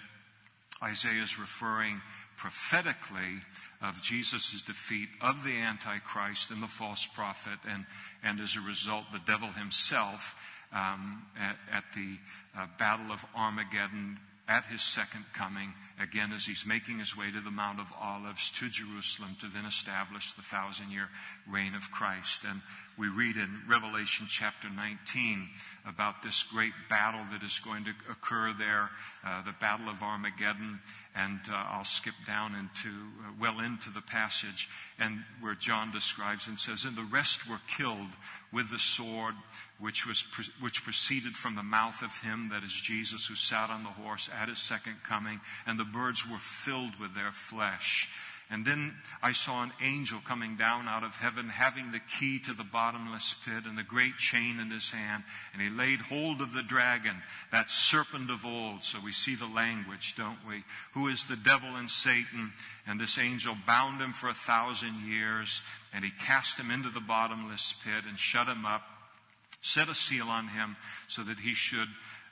Isaiah 0.82 1.22
is 1.22 1.38
referring 1.38 2.02
prophetically 2.36 3.40
of 3.82 4.02
Jesus' 4.02 4.62
defeat 4.62 5.08
of 5.20 5.44
the 5.44 5.56
Antichrist 5.56 6.50
and 6.50 6.62
the 6.62 6.66
false 6.66 7.06
prophet, 7.06 7.58
and, 7.68 7.86
and 8.22 8.40
as 8.40 8.56
a 8.56 8.60
result, 8.60 9.04
the 9.12 9.20
devil 9.26 9.48
himself 9.48 10.36
um, 10.72 11.22
at, 11.38 11.56
at, 11.72 11.84
the 11.94 12.18
uh, 12.58 12.66
Battle 12.78 13.12
of 13.12 13.24
Armageddon 13.34 14.18
at 14.48 14.64
his 14.66 14.82
second 14.82 15.24
coming, 15.32 15.72
again 16.00 16.32
as 16.32 16.44
he's 16.44 16.66
making 16.66 16.98
his 16.98 17.16
way 17.16 17.30
to 17.30 17.40
the 17.40 17.50
Mount 17.50 17.80
of 17.80 17.92
Olives 18.00 18.50
to 18.50 18.68
Jerusalem 18.68 19.36
to 19.40 19.46
then 19.46 19.64
establish 19.64 20.32
the 20.32 20.42
thousand 20.42 20.90
year 20.90 21.08
reign 21.50 21.74
of 21.74 21.90
Christ. 21.90 22.44
And 22.44 22.60
we 22.98 23.08
read 23.08 23.36
in 23.36 23.62
Revelation 23.68 24.26
chapter 24.28 24.68
19 24.68 25.48
about 25.86 26.22
this 26.22 26.42
great 26.42 26.72
battle 26.88 27.20
that 27.32 27.42
is 27.42 27.58
going 27.58 27.84
to 27.84 27.90
occur 28.10 28.54
there, 28.58 28.90
uh, 29.24 29.42
the 29.42 29.54
Battle 29.60 29.88
of 29.88 30.02
Armageddon. 30.02 30.80
And 31.14 31.40
uh, 31.50 31.54
I'll 31.54 31.84
skip 31.84 32.14
down 32.26 32.54
into, 32.54 32.88
uh, 32.88 33.32
well 33.40 33.60
into 33.60 33.90
the 33.90 34.02
passage, 34.02 34.68
and 34.98 35.24
where 35.40 35.54
John 35.54 35.90
describes 35.90 36.46
and 36.46 36.58
says, 36.58 36.84
And 36.84 36.96
the 36.96 37.08
rest 37.10 37.48
were 37.48 37.60
killed 37.66 38.08
with 38.52 38.70
the 38.70 38.78
sword 38.78 39.34
which, 39.78 40.06
was, 40.06 40.22
which 40.60 40.84
proceeded 40.84 41.36
from 41.36 41.54
the 41.54 41.62
mouth 41.62 42.02
of 42.02 42.16
him, 42.20 42.48
that 42.50 42.64
is 42.64 42.72
Jesus, 42.72 43.26
who 43.26 43.34
sat 43.34 43.68
on 43.68 43.82
the 43.82 43.90
horse 43.90 44.30
at 44.40 44.48
his 44.48 44.58
second 44.58 44.96
coming, 45.02 45.40
and 45.66 45.78
the 45.78 45.84
birds 45.92 46.28
were 46.28 46.38
filled 46.38 46.98
with 47.00 47.14
their 47.14 47.32
flesh. 47.32 48.08
And 48.48 48.64
then 48.64 48.94
I 49.24 49.32
saw 49.32 49.64
an 49.64 49.72
angel 49.82 50.20
coming 50.24 50.54
down 50.54 50.86
out 50.86 51.02
of 51.02 51.16
heaven, 51.16 51.48
having 51.48 51.90
the 51.90 51.98
key 51.98 52.38
to 52.40 52.52
the 52.52 52.62
bottomless 52.62 53.34
pit 53.44 53.64
and 53.66 53.76
the 53.76 53.82
great 53.82 54.18
chain 54.18 54.60
in 54.60 54.70
his 54.70 54.90
hand. 54.92 55.24
And 55.52 55.60
he 55.60 55.68
laid 55.68 55.98
hold 56.00 56.40
of 56.40 56.52
the 56.52 56.62
dragon, 56.62 57.16
that 57.50 57.70
serpent 57.70 58.30
of 58.30 58.46
old. 58.46 58.84
So 58.84 59.00
we 59.04 59.10
see 59.10 59.34
the 59.34 59.48
language, 59.48 60.14
don't 60.14 60.38
we? 60.46 60.62
Who 60.92 61.08
is 61.08 61.24
the 61.24 61.36
devil 61.36 61.74
and 61.74 61.90
Satan. 61.90 62.52
And 62.86 63.00
this 63.00 63.18
angel 63.18 63.56
bound 63.66 64.00
him 64.00 64.12
for 64.12 64.28
a 64.28 64.34
thousand 64.34 65.00
years. 65.00 65.60
And 65.92 66.04
he 66.04 66.12
cast 66.12 66.56
him 66.56 66.70
into 66.70 66.90
the 66.90 67.00
bottomless 67.00 67.74
pit 67.84 68.04
and 68.08 68.16
shut 68.16 68.46
him 68.46 68.64
up 68.64 68.82
set 69.62 69.88
a 69.88 69.94
seal 69.94 70.28
on 70.28 70.46
him 70.46 70.76
so 71.08 71.22
that 71.22 71.40
he 71.40 71.52
should 71.52 71.88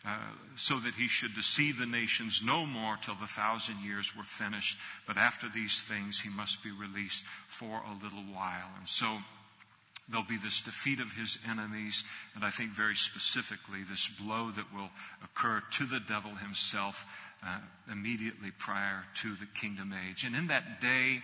uh, 0.06 0.18
so 0.56 0.78
that 0.80 0.94
he 0.94 1.08
should 1.08 1.34
deceive 1.34 1.78
the 1.78 1.86
nations 1.86 2.42
no 2.44 2.66
more 2.66 2.98
till 3.00 3.14
the 3.14 3.26
thousand 3.26 3.82
years 3.82 4.14
were 4.14 4.22
finished. 4.22 4.78
But 5.06 5.16
after 5.16 5.48
these 5.48 5.80
things, 5.80 6.20
he 6.20 6.28
must 6.28 6.62
be 6.62 6.70
released 6.70 7.24
for 7.46 7.82
a 7.82 8.04
little 8.04 8.24
while. 8.32 8.68
And 8.78 8.86
so 8.86 9.16
there'll 10.08 10.26
be 10.26 10.36
this 10.36 10.60
defeat 10.60 11.00
of 11.00 11.14
his 11.14 11.38
enemies, 11.48 12.04
and 12.34 12.44
I 12.44 12.50
think 12.50 12.72
very 12.72 12.96
specifically 12.96 13.82
this 13.82 14.08
blow 14.08 14.50
that 14.50 14.74
will 14.74 14.90
occur 15.22 15.62
to 15.72 15.86
the 15.86 16.00
devil 16.00 16.32
himself 16.32 17.06
uh, 17.42 17.58
immediately 17.90 18.50
prior 18.58 19.04
to 19.22 19.34
the 19.34 19.46
kingdom 19.46 19.94
age. 20.08 20.24
And 20.24 20.36
in 20.36 20.48
that 20.48 20.80
day, 20.80 21.22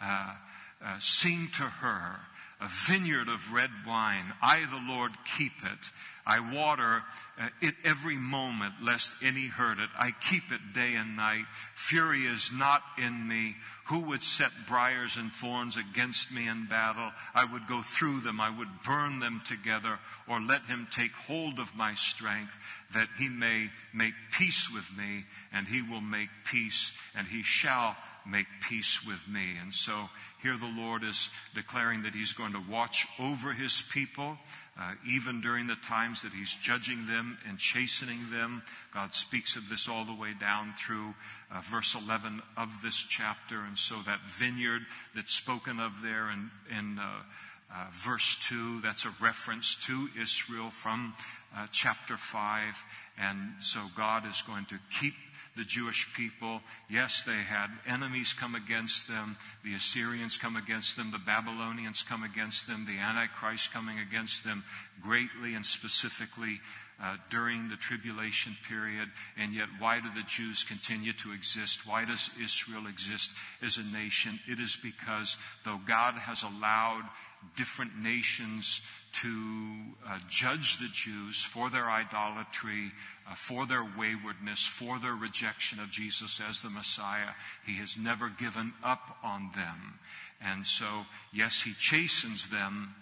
uh, 0.00 0.34
uh 0.82 0.98
sing 0.98 1.48
to 1.54 1.64
her 1.64 2.20
a 2.60 2.68
vineyard 2.68 3.28
of 3.28 3.52
red 3.52 3.70
wine. 3.86 4.32
I, 4.42 4.66
the 4.66 4.92
Lord, 4.92 5.12
keep 5.38 5.52
it. 5.64 5.90
I 6.26 6.40
water 6.54 7.02
uh, 7.40 7.48
it 7.62 7.74
every 7.84 8.16
moment, 8.16 8.74
lest 8.82 9.14
any 9.22 9.46
hurt 9.46 9.78
it. 9.78 9.88
I 9.98 10.12
keep 10.12 10.52
it 10.52 10.74
day 10.74 10.94
and 10.94 11.16
night. 11.16 11.46
Fury 11.74 12.26
is 12.26 12.50
not 12.52 12.82
in 12.98 13.26
me. 13.26 13.56
Who 13.86 14.00
would 14.08 14.22
set 14.22 14.50
briars 14.68 15.16
and 15.16 15.32
thorns 15.32 15.76
against 15.76 16.30
me 16.30 16.46
in 16.46 16.66
battle? 16.66 17.10
I 17.34 17.46
would 17.46 17.66
go 17.66 17.82
through 17.82 18.20
them. 18.20 18.40
I 18.40 18.50
would 18.50 18.82
burn 18.84 19.18
them 19.18 19.40
together, 19.44 19.98
or 20.28 20.40
let 20.40 20.62
him 20.66 20.86
take 20.90 21.12
hold 21.12 21.58
of 21.58 21.74
my 21.74 21.94
strength, 21.94 22.56
that 22.94 23.08
he 23.18 23.28
may 23.28 23.70
make 23.92 24.14
peace 24.30 24.70
with 24.72 24.96
me, 24.96 25.24
and 25.52 25.66
he 25.66 25.82
will 25.82 26.02
make 26.02 26.28
peace, 26.44 26.92
and 27.16 27.26
he 27.26 27.42
shall 27.42 27.96
make 28.26 28.46
peace 28.60 29.04
with 29.06 29.26
me. 29.28 29.56
And 29.60 29.72
so 29.72 30.08
here 30.42 30.56
the 30.56 30.72
Lord 30.76 31.04
is 31.04 31.30
declaring 31.54 32.02
that 32.02 32.14
He's 32.14 32.32
going 32.32 32.52
to 32.52 32.62
watch 32.70 33.06
over 33.18 33.52
His 33.52 33.82
people, 33.92 34.38
uh, 34.78 34.92
even 35.08 35.40
during 35.40 35.66
the 35.66 35.76
times 35.76 36.22
that 36.22 36.32
He's 36.32 36.54
judging 36.54 37.06
them 37.06 37.38
and 37.48 37.58
chastening 37.58 38.30
them. 38.30 38.62
God 38.94 39.14
speaks 39.14 39.56
of 39.56 39.68
this 39.68 39.88
all 39.88 40.04
the 40.04 40.14
way 40.14 40.34
down 40.38 40.72
through 40.74 41.14
uh, 41.52 41.60
verse 41.60 41.94
11 41.94 42.42
of 42.56 42.80
this 42.82 42.96
chapter. 42.96 43.60
And 43.62 43.76
so 43.76 43.96
that 44.06 44.30
vineyard 44.30 44.82
that's 45.14 45.32
spoken 45.32 45.80
of 45.80 46.02
there 46.02 46.30
in, 46.30 46.50
in 46.76 46.98
uh, 46.98 47.22
uh 47.72 47.86
verse 47.92 48.36
2, 48.48 48.80
that's 48.80 49.04
a 49.04 49.14
reference 49.20 49.76
to 49.86 50.08
Israel 50.20 50.70
from 50.70 51.14
uh, 51.56 51.66
chapter 51.70 52.16
5. 52.16 52.84
And 53.18 53.38
so 53.60 53.80
God 53.96 54.26
is 54.26 54.42
going 54.42 54.64
to 54.66 54.78
keep 54.90 55.14
the 55.56 55.64
Jewish 55.64 56.12
people. 56.14 56.60
Yes, 56.88 57.24
they 57.24 57.32
had 57.32 57.68
enemies 57.86 58.32
come 58.32 58.54
against 58.54 59.08
them. 59.08 59.36
The 59.64 59.74
Assyrians 59.74 60.36
come 60.38 60.56
against 60.56 60.96
them. 60.96 61.10
The 61.10 61.18
Babylonians 61.18 62.02
come 62.02 62.22
against 62.22 62.66
them. 62.66 62.86
The 62.86 62.98
Antichrist 62.98 63.72
coming 63.72 63.98
against 63.98 64.44
them 64.44 64.64
greatly 65.02 65.54
and 65.54 65.64
specifically 65.64 66.60
uh, 67.02 67.16
during 67.30 67.68
the 67.68 67.76
tribulation 67.76 68.56
period. 68.68 69.08
And 69.38 69.54
yet, 69.54 69.68
why 69.78 70.00
do 70.00 70.08
the 70.14 70.22
Jews 70.22 70.64
continue 70.64 71.12
to 71.14 71.32
exist? 71.32 71.86
Why 71.86 72.04
does 72.04 72.30
Israel 72.42 72.86
exist 72.86 73.30
as 73.62 73.78
a 73.78 73.84
nation? 73.84 74.38
It 74.46 74.60
is 74.60 74.76
because 74.76 75.36
though 75.64 75.80
God 75.86 76.14
has 76.14 76.42
allowed 76.42 77.04
different 77.56 77.96
nations 77.98 78.82
to 79.12 79.76
uh, 80.06 80.18
judge 80.28 80.78
the 80.78 80.88
Jews 80.92 81.42
for 81.42 81.70
their 81.70 81.90
idolatry, 81.90 82.92
uh, 83.28 83.34
for 83.34 83.66
their 83.66 83.84
waywardness, 83.84 84.66
for 84.66 84.98
their 84.98 85.14
rejection 85.14 85.80
of 85.80 85.90
Jesus 85.90 86.40
as 86.40 86.60
the 86.60 86.70
Messiah. 86.70 87.30
He 87.66 87.76
has 87.76 87.96
never 87.98 88.28
given 88.28 88.72
up 88.84 89.18
on 89.22 89.50
them. 89.54 89.98
And 90.40 90.66
so, 90.66 91.06
yes, 91.32 91.62
he 91.62 91.74
chastens 91.74 92.48
them, 92.48 92.94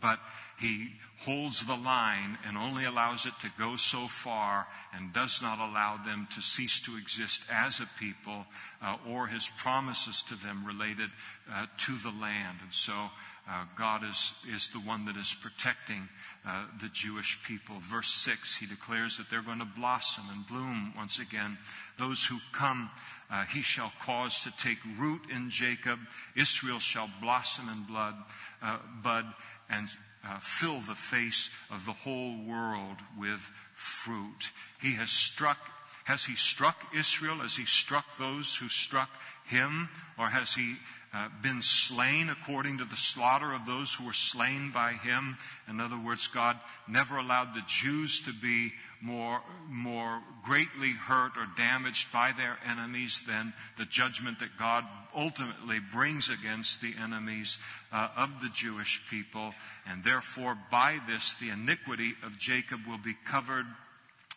but 0.00 0.18
he 0.58 0.92
holds 1.20 1.66
the 1.66 1.76
line 1.76 2.38
and 2.44 2.56
only 2.56 2.84
allows 2.84 3.26
it 3.26 3.32
to 3.40 3.50
go 3.58 3.76
so 3.76 4.06
far 4.06 4.66
and 4.94 5.12
does 5.12 5.42
not 5.42 5.58
allow 5.58 5.96
them 6.04 6.28
to 6.34 6.40
cease 6.40 6.80
to 6.80 6.96
exist 6.96 7.42
as 7.52 7.80
a 7.80 7.88
people 7.98 8.44
uh, 8.82 8.96
or 9.08 9.26
his 9.26 9.50
promises 9.58 10.22
to 10.22 10.34
them 10.36 10.64
related 10.64 11.10
uh, 11.52 11.66
to 11.78 11.96
the 11.98 12.12
land. 12.20 12.58
And 12.62 12.72
so 12.72 13.10
uh, 13.48 13.64
God 13.76 14.04
is, 14.04 14.34
is 14.52 14.68
the 14.68 14.78
one 14.80 15.06
that 15.06 15.16
is 15.16 15.34
protecting 15.40 16.08
uh, 16.46 16.64
the 16.82 16.88
Jewish 16.88 17.42
people. 17.42 17.76
Verse 17.78 18.10
6, 18.10 18.56
he 18.56 18.66
declares 18.66 19.16
that 19.16 19.30
they're 19.30 19.42
going 19.42 19.60
to 19.60 19.64
blossom 19.64 20.24
and 20.30 20.46
bloom 20.46 20.92
once 20.94 21.18
again. 21.18 21.56
Those 21.96 22.26
who 22.26 22.38
come, 22.52 22.90
uh, 23.30 23.44
he 23.46 23.62
shall 23.62 23.92
cause 24.00 24.42
to 24.42 24.50
take 24.58 24.78
root 24.98 25.22
in 25.34 25.48
Jacob. 25.48 25.98
Israel 26.36 26.78
shall 26.78 27.08
blossom 27.22 27.70
in 27.70 27.84
blood, 27.84 28.14
uh, 28.62 28.78
bud, 29.02 29.24
and 29.70 29.88
uh, 30.26 30.38
fill 30.40 30.80
the 30.80 30.94
face 30.94 31.48
of 31.70 31.86
the 31.86 31.92
whole 31.92 32.36
world 32.44 32.96
with 33.18 33.50
fruit. 33.72 34.50
He 34.80 34.94
has 34.94 35.10
struck 35.10 35.58
Has 36.04 36.24
he 36.24 36.36
struck 36.36 36.94
Israel? 36.96 37.36
Has 37.36 37.56
he 37.56 37.66
struck 37.66 38.16
those 38.16 38.56
who 38.56 38.68
struck 38.68 39.10
him? 39.46 39.88
Or 40.18 40.26
has 40.28 40.54
he 40.54 40.76
uh, 41.14 41.28
been 41.42 41.62
slain 41.62 42.28
according 42.28 42.78
to 42.78 42.84
the 42.84 42.96
slaughter 42.96 43.52
of 43.52 43.66
those 43.66 43.94
who 43.94 44.04
were 44.04 44.12
slain 44.12 44.70
by 44.72 44.92
him? 44.92 45.36
In 45.68 45.80
other 45.80 45.98
words, 45.98 46.26
God 46.26 46.58
never 46.86 47.16
allowed 47.16 47.54
the 47.54 47.62
Jews 47.66 48.20
to 48.22 48.32
be 48.32 48.72
more, 49.00 49.40
more 49.68 50.20
greatly 50.44 50.90
hurt 50.92 51.36
or 51.36 51.46
damaged 51.56 52.12
by 52.12 52.32
their 52.36 52.58
enemies 52.66 53.22
than 53.26 53.52
the 53.76 53.84
judgment 53.84 54.40
that 54.40 54.58
God 54.58 54.84
ultimately 55.14 55.78
brings 55.78 56.30
against 56.30 56.80
the 56.80 56.94
enemies 57.00 57.58
uh, 57.92 58.08
of 58.16 58.40
the 58.40 58.48
Jewish 58.48 59.02
people. 59.08 59.54
And 59.86 60.02
therefore, 60.02 60.58
by 60.70 61.00
this, 61.06 61.34
the 61.34 61.50
iniquity 61.50 62.14
of 62.24 62.38
Jacob 62.38 62.80
will 62.88 62.98
be 62.98 63.16
covered. 63.24 63.66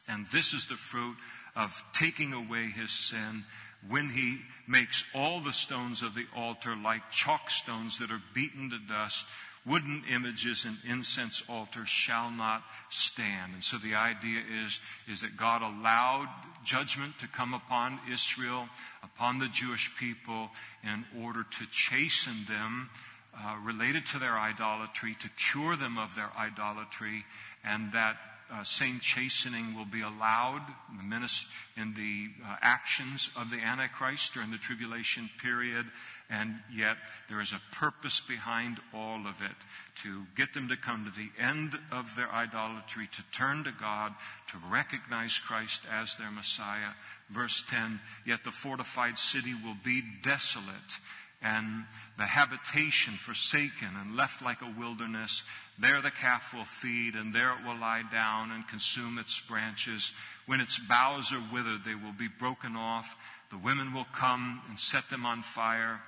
And 0.07 0.28
this 0.28 0.53
is 0.53 0.67
the 0.67 0.76
fruit 0.76 1.17
of 1.55 1.84
taking 1.93 2.34
away 2.34 2.69
his 2.69 2.91
sin 2.91 3.43
when 3.89 4.09
he 4.09 4.39
makes 4.67 5.03
all 5.13 5.39
the 5.39 5.53
stones 5.53 6.01
of 6.01 6.13
the 6.13 6.25
altar 6.36 6.75
like 6.75 7.09
chalk 7.11 7.49
stones 7.49 7.99
that 7.99 8.11
are 8.11 8.21
beaten 8.34 8.69
to 8.69 8.79
dust. 8.79 9.25
Wooden 9.63 10.03
images 10.09 10.65
and 10.65 10.77
incense 10.88 11.43
altars 11.47 11.88
shall 11.88 12.32
not 12.32 12.63
stand. 12.89 13.53
And 13.53 13.63
so 13.63 13.77
the 13.77 13.93
idea 13.93 14.41
is, 14.65 14.79
is 15.07 15.21
that 15.21 15.38
God 15.38 15.61
allowed 15.61 16.29
judgment 16.63 17.19
to 17.19 17.27
come 17.27 17.53
upon 17.53 17.99
Israel, 18.11 18.67
upon 19.03 19.38
the 19.38 19.47
Jewish 19.47 19.95
people, 19.95 20.49
in 20.84 21.05
order 21.23 21.43
to 21.43 21.65
chasten 21.67 22.45
them 22.47 22.89
uh, 23.38 23.55
related 23.63 24.05
to 24.07 24.19
their 24.19 24.38
idolatry, 24.38 25.15
to 25.19 25.29
cure 25.29 25.75
them 25.75 25.97
of 25.97 26.15
their 26.15 26.32
idolatry, 26.38 27.23
and 27.63 27.91
that 27.91 28.17
uh, 28.51 28.63
same 28.63 28.99
chastening 28.99 29.75
will 29.75 29.85
be 29.85 30.01
allowed 30.01 30.61
in 30.99 31.09
the, 31.09 31.43
in 31.77 31.93
the 31.93 32.27
uh, 32.45 32.55
actions 32.61 33.29
of 33.35 33.49
the 33.49 33.57
Antichrist 33.57 34.33
during 34.33 34.51
the 34.51 34.57
tribulation 34.57 35.29
period, 35.41 35.85
and 36.29 36.55
yet 36.73 36.97
there 37.29 37.39
is 37.39 37.53
a 37.53 37.75
purpose 37.75 38.19
behind 38.19 38.79
all 38.93 39.25
of 39.25 39.41
it 39.41 39.55
to 40.03 40.23
get 40.35 40.53
them 40.53 40.67
to 40.69 40.75
come 40.75 41.05
to 41.05 41.11
the 41.11 41.29
end 41.39 41.77
of 41.91 42.15
their 42.15 42.29
idolatry, 42.31 43.07
to 43.07 43.23
turn 43.31 43.63
to 43.63 43.71
God, 43.71 44.13
to 44.49 44.57
recognize 44.69 45.37
Christ 45.37 45.83
as 45.91 46.15
their 46.15 46.31
Messiah. 46.31 46.91
Verse 47.29 47.63
10 47.69 47.99
Yet 48.25 48.43
the 48.43 48.51
fortified 48.51 49.17
city 49.17 49.53
will 49.53 49.77
be 49.83 50.03
desolate 50.23 50.99
and 51.41 51.85
the 52.17 52.25
habitation 52.25 53.15
forsaken 53.15 53.89
and 53.99 54.15
left 54.15 54.43
like 54.43 54.61
a 54.61 54.79
wilderness. 54.79 55.43
There 55.79 56.01
the 56.01 56.11
calf 56.11 56.53
will 56.53 56.65
feed, 56.65 57.15
and 57.15 57.33
there 57.33 57.51
it 57.51 57.65
will 57.65 57.79
lie 57.79 58.03
down 58.11 58.51
and 58.51 58.67
consume 58.67 59.17
its 59.17 59.39
branches. 59.39 60.13
When 60.45 60.61
its 60.61 60.77
boughs 60.77 61.33
are 61.33 61.43
withered, 61.51 61.83
they 61.83 61.95
will 61.95 62.13
be 62.17 62.27
broken 62.27 62.75
off. 62.75 63.15
The 63.49 63.57
women 63.57 63.93
will 63.93 64.07
come 64.13 64.61
and 64.69 64.79
set 64.79 65.09
them 65.09 65.25
on 65.25 65.41
fire. 65.41 66.01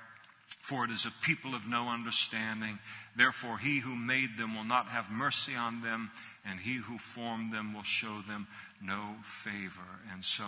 For 0.62 0.84
it 0.84 0.90
is 0.90 1.04
a 1.04 1.12
people 1.22 1.54
of 1.54 1.68
no 1.68 1.88
understanding. 1.88 2.78
Therefore, 3.16 3.58
he 3.58 3.80
who 3.80 3.96
made 3.96 4.38
them 4.38 4.54
will 4.54 4.64
not 4.64 4.86
have 4.86 5.10
mercy 5.10 5.54
on 5.54 5.82
them, 5.82 6.10
and 6.44 6.58
he 6.58 6.76
who 6.76 6.96
formed 6.96 7.52
them 7.52 7.74
will 7.74 7.82
show 7.82 8.22
them 8.26 8.46
no 8.82 9.16
favor. 9.22 9.82
And 10.12 10.24
so, 10.24 10.44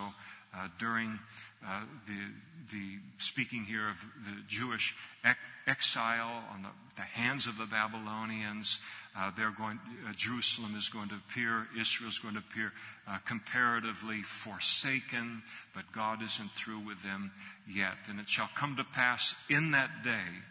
uh, 0.57 0.69
during 0.79 1.19
uh, 1.67 1.83
the, 2.07 2.77
the 2.77 2.99
speaking 3.19 3.65
here 3.65 3.89
of 3.89 4.05
the 4.25 4.43
Jewish 4.49 4.95
ex- 5.25 5.39
exile 5.67 6.45
on 6.53 6.63
the, 6.63 6.69
the, 6.97 7.03
hands 7.03 7.47
of 7.47 7.59
the 7.59 7.67
Babylonians, 7.67 8.79
uh, 9.17 9.31
they're 9.37 9.51
going, 9.51 9.79
uh, 10.09 10.13
Jerusalem 10.17 10.75
is 10.77 10.89
going 10.89 11.09
to 11.09 11.17
appear, 11.17 11.67
Israel 11.79 12.09
is 12.09 12.19
going 12.19 12.35
to 12.35 12.41
appear 12.41 12.73
uh, 13.09 13.19
comparatively 13.27 14.23
forsaken, 14.23 15.43
but 15.75 15.91
God 15.93 16.23
isn't 16.23 16.53
through 16.53 16.81
with 16.81 17.03
them 17.03 17.33
yet. 17.69 17.97
And 18.09 18.21
it 18.21 18.29
shall 18.29 18.49
come 18.55 18.77
to 18.77 18.85
pass 18.85 19.35
in 19.51 19.73
that 19.73 20.05
day 20.05 20.43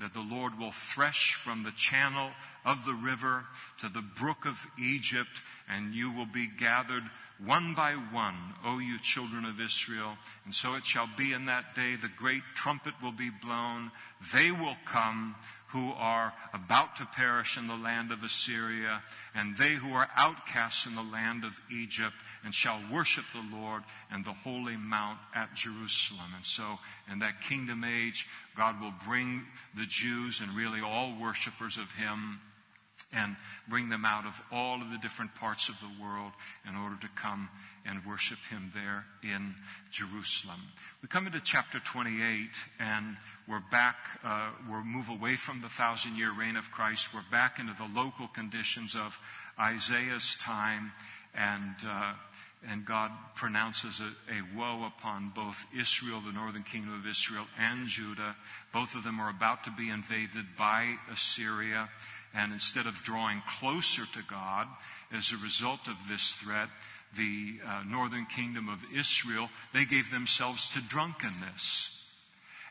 that 0.00 0.14
the 0.14 0.20
Lord 0.20 0.58
will 0.58 0.72
thresh 0.72 1.34
from 1.34 1.62
the 1.62 1.70
channel 1.70 2.30
of 2.64 2.84
the 2.84 2.94
river 2.94 3.44
to 3.78 3.88
the 3.88 4.02
brook 4.02 4.46
of 4.46 4.66
Egypt, 4.80 5.42
and 5.68 5.94
you 5.94 6.10
will 6.10 6.26
be 6.26 6.48
gathered 6.48 7.04
one 7.44 7.74
by 7.74 7.92
one, 7.92 8.36
O 8.64 8.78
you 8.78 8.98
children 9.00 9.44
of 9.44 9.60
Israel. 9.60 10.16
And 10.44 10.54
so 10.54 10.74
it 10.74 10.86
shall 10.86 11.08
be 11.16 11.32
in 11.32 11.46
that 11.46 11.74
day 11.74 11.96
the 11.96 12.08
great 12.08 12.42
trumpet 12.54 12.94
will 13.02 13.12
be 13.12 13.30
blown. 13.30 13.90
They 14.32 14.50
will 14.50 14.76
come 14.84 15.34
who 15.72 15.90
are 15.92 16.34
about 16.52 16.96
to 16.96 17.06
perish 17.06 17.56
in 17.56 17.66
the 17.66 17.76
land 17.76 18.12
of 18.12 18.22
Assyria, 18.22 19.02
and 19.34 19.56
they 19.56 19.74
who 19.74 19.94
are 19.94 20.08
outcasts 20.16 20.84
in 20.84 20.94
the 20.94 21.02
land 21.02 21.44
of 21.44 21.58
Egypt, 21.72 22.14
and 22.44 22.54
shall 22.54 22.78
worship 22.92 23.24
the 23.32 23.56
Lord 23.56 23.82
and 24.10 24.22
the 24.22 24.34
holy 24.34 24.76
mount 24.76 25.18
at 25.34 25.54
Jerusalem. 25.54 26.28
And 26.36 26.44
so, 26.44 26.78
in 27.10 27.20
that 27.20 27.40
kingdom 27.40 27.84
age, 27.84 28.28
God 28.54 28.82
will 28.82 28.92
bring 29.06 29.46
the 29.74 29.86
Jews 29.86 30.42
and 30.42 30.54
really 30.54 30.82
all 30.82 31.16
worshippers 31.18 31.78
of 31.78 31.90
Him 31.92 32.40
and 33.12 33.36
bring 33.68 33.88
them 33.88 34.04
out 34.04 34.26
of 34.26 34.40
all 34.50 34.80
of 34.80 34.90
the 34.90 34.98
different 34.98 35.34
parts 35.34 35.68
of 35.68 35.78
the 35.80 36.02
world 36.02 36.32
in 36.68 36.76
order 36.76 36.96
to 37.00 37.08
come 37.14 37.48
and 37.84 38.04
worship 38.06 38.38
him 38.48 38.72
there 38.74 39.04
in 39.22 39.54
Jerusalem. 39.90 40.60
We 41.02 41.08
come 41.08 41.26
into 41.26 41.40
chapter 41.40 41.80
28 41.80 42.48
and 42.78 43.16
we're 43.48 43.62
back, 43.70 43.96
uh, 44.24 44.50
we're 44.70 44.84
move 44.84 45.08
away 45.08 45.36
from 45.36 45.60
the 45.60 45.68
thousand 45.68 46.16
year 46.16 46.32
reign 46.32 46.56
of 46.56 46.70
Christ. 46.70 47.12
We're 47.12 47.20
back 47.30 47.58
into 47.58 47.74
the 47.74 47.88
local 47.94 48.28
conditions 48.28 48.94
of 48.94 49.18
Isaiah's 49.58 50.36
time 50.36 50.92
and, 51.34 51.74
uh, 51.86 52.12
and 52.70 52.84
God 52.84 53.10
pronounces 53.34 54.00
a, 54.00 54.04
a, 54.32 54.56
woe 54.56 54.84
upon 54.86 55.32
both 55.34 55.66
Israel, 55.76 56.20
the 56.20 56.32
northern 56.32 56.62
kingdom 56.62 56.94
of 56.94 57.06
Israel, 57.06 57.46
and 57.58 57.88
Judah. 57.88 58.36
Both 58.72 58.94
of 58.94 59.02
them 59.02 59.18
are 59.20 59.30
about 59.30 59.64
to 59.64 59.70
be 59.70 59.88
invaded 59.88 60.56
by 60.56 60.96
Assyria. 61.10 61.88
And 62.34 62.52
instead 62.52 62.86
of 62.86 63.02
drawing 63.02 63.42
closer 63.46 64.02
to 64.14 64.22
God 64.28 64.66
as 65.12 65.32
a 65.32 65.36
result 65.36 65.88
of 65.88 66.08
this 66.08 66.32
threat, 66.32 66.68
the 67.14 67.58
uh, 67.66 67.82
northern 67.86 68.26
kingdom 68.26 68.68
of 68.68 68.82
Israel, 68.94 69.50
they 69.74 69.84
gave 69.84 70.10
themselves 70.10 70.72
to 70.72 70.80
drunkenness. 70.80 71.98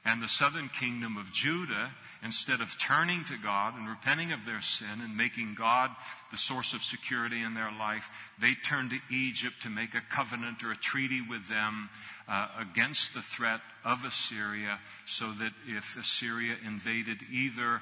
And 0.04 0.20
the 0.20 0.28
southern 0.28 0.70
kingdom 0.70 1.16
of 1.16 1.32
Judah, 1.32 1.92
instead 2.24 2.60
of 2.60 2.76
turning 2.80 3.24
to 3.26 3.38
God 3.38 3.76
and 3.78 3.88
repenting 3.88 4.32
of 4.32 4.46
their 4.46 4.62
sin 4.62 5.00
and 5.04 5.16
making 5.16 5.54
God 5.54 5.92
the 6.32 6.38
source 6.38 6.74
of 6.74 6.84
security 6.84 7.44
in 7.44 7.54
their 7.54 7.72
life, 7.72 8.10
they 8.40 8.54
turned 8.66 8.90
to 8.90 9.00
Egypt 9.12 9.62
to 9.62 9.70
make 9.70 9.94
a 9.94 10.02
covenant 10.10 10.64
or 10.64 10.72
a 10.72 10.76
treaty 10.76 11.22
with 11.22 11.48
them 11.48 11.92
uh, 12.28 12.48
against 12.60 13.14
the 13.14 13.22
threat 13.22 13.62
of 13.86 14.04
Assyria, 14.04 14.80
so 15.06 15.32
that 15.34 15.52
if 15.68 15.96
Assyria 15.96 16.56
invaded 16.66 17.22
either 17.32 17.82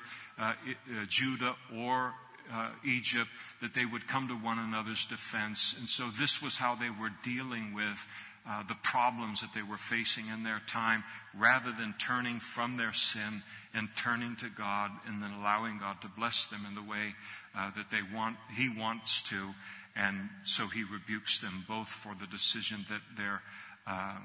Judah 1.07 1.55
or 1.75 2.13
uh, 2.51 2.69
Egypt, 2.83 3.29
that 3.61 3.73
they 3.73 3.85
would 3.85 4.07
come 4.07 4.27
to 4.27 4.33
one 4.33 4.59
another's 4.59 5.05
defense. 5.05 5.75
And 5.77 5.87
so 5.87 6.09
this 6.09 6.41
was 6.41 6.57
how 6.57 6.75
they 6.75 6.89
were 6.89 7.11
dealing 7.23 7.73
with 7.73 8.07
uh, 8.49 8.63
the 8.67 8.75
problems 8.81 9.41
that 9.41 9.53
they 9.53 9.61
were 9.61 9.77
facing 9.77 10.27
in 10.27 10.43
their 10.43 10.61
time, 10.65 11.03
rather 11.37 11.71
than 11.71 11.93
turning 11.99 12.39
from 12.39 12.77
their 12.77 12.93
sin 12.93 13.43
and 13.73 13.89
turning 13.95 14.35
to 14.37 14.49
God 14.49 14.91
and 15.05 15.21
then 15.21 15.31
allowing 15.31 15.77
God 15.77 16.01
to 16.01 16.07
bless 16.07 16.45
them 16.45 16.65
in 16.67 16.73
the 16.73 16.81
way 16.81 17.13
uh, 17.55 17.69
that 17.75 17.91
they 17.91 18.01
want, 18.15 18.37
He 18.55 18.69
wants 18.69 19.21
to. 19.23 19.53
And 19.95 20.29
so 20.43 20.67
He 20.67 20.83
rebukes 20.83 21.39
them 21.39 21.65
both 21.67 21.89
for 21.89 22.15
the 22.15 22.25
decision 22.27 22.85
that 22.89 23.01
they're 23.15 23.41
uh, 23.85 23.91
uh 23.91 24.15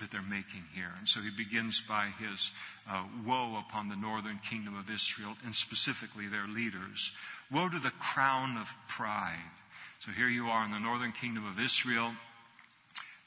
that 0.00 0.10
they're 0.10 0.22
making 0.22 0.64
here. 0.74 0.90
And 0.98 1.06
so 1.06 1.20
he 1.20 1.30
begins 1.30 1.80
by 1.80 2.08
his 2.18 2.52
uh, 2.90 3.04
woe 3.24 3.62
upon 3.66 3.88
the 3.88 3.96
northern 3.96 4.38
kingdom 4.38 4.76
of 4.76 4.90
Israel 4.90 5.36
and 5.44 5.54
specifically 5.54 6.26
their 6.26 6.48
leaders. 6.48 7.12
Woe 7.52 7.68
to 7.68 7.78
the 7.78 7.92
crown 7.92 8.56
of 8.56 8.74
pride. 8.88 9.52
So 10.00 10.10
here 10.10 10.28
you 10.28 10.46
are 10.46 10.64
in 10.64 10.72
the 10.72 10.78
northern 10.78 11.12
kingdom 11.12 11.46
of 11.46 11.60
Israel. 11.60 12.12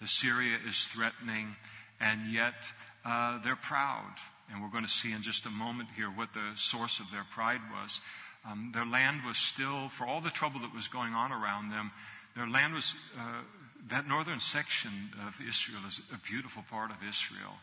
Assyria 0.02 0.58
is 0.68 0.86
threatening, 0.86 1.56
and 2.00 2.32
yet 2.32 2.72
uh, 3.04 3.42
they're 3.42 3.56
proud. 3.56 4.14
And 4.52 4.62
we're 4.62 4.70
going 4.70 4.84
to 4.84 4.90
see 4.90 5.12
in 5.12 5.22
just 5.22 5.46
a 5.46 5.50
moment 5.50 5.90
here 5.96 6.08
what 6.08 6.34
the 6.34 6.52
source 6.56 7.00
of 7.00 7.10
their 7.12 7.26
pride 7.32 7.62
was. 7.72 8.00
Um, 8.50 8.72
their 8.74 8.86
land 8.86 9.22
was 9.26 9.38
still, 9.38 9.90
for 9.90 10.06
all 10.06 10.22
the 10.22 10.30
trouble 10.30 10.60
that 10.62 10.74
was 10.74 10.88
going 10.88 11.14
on 11.14 11.32
around 11.32 11.70
them, 11.70 11.92
their 12.36 12.48
land 12.48 12.74
was 12.74 12.96
uh, 13.18 13.42
that 13.90 14.08
northern 14.08 14.40
section 14.40 14.92
of 15.28 15.40
Israel 15.48 15.82
is 15.88 16.02
a 16.14 16.18
beautiful 16.18 16.64
part 16.70 16.92
of 16.92 16.98
Israel. 17.08 17.56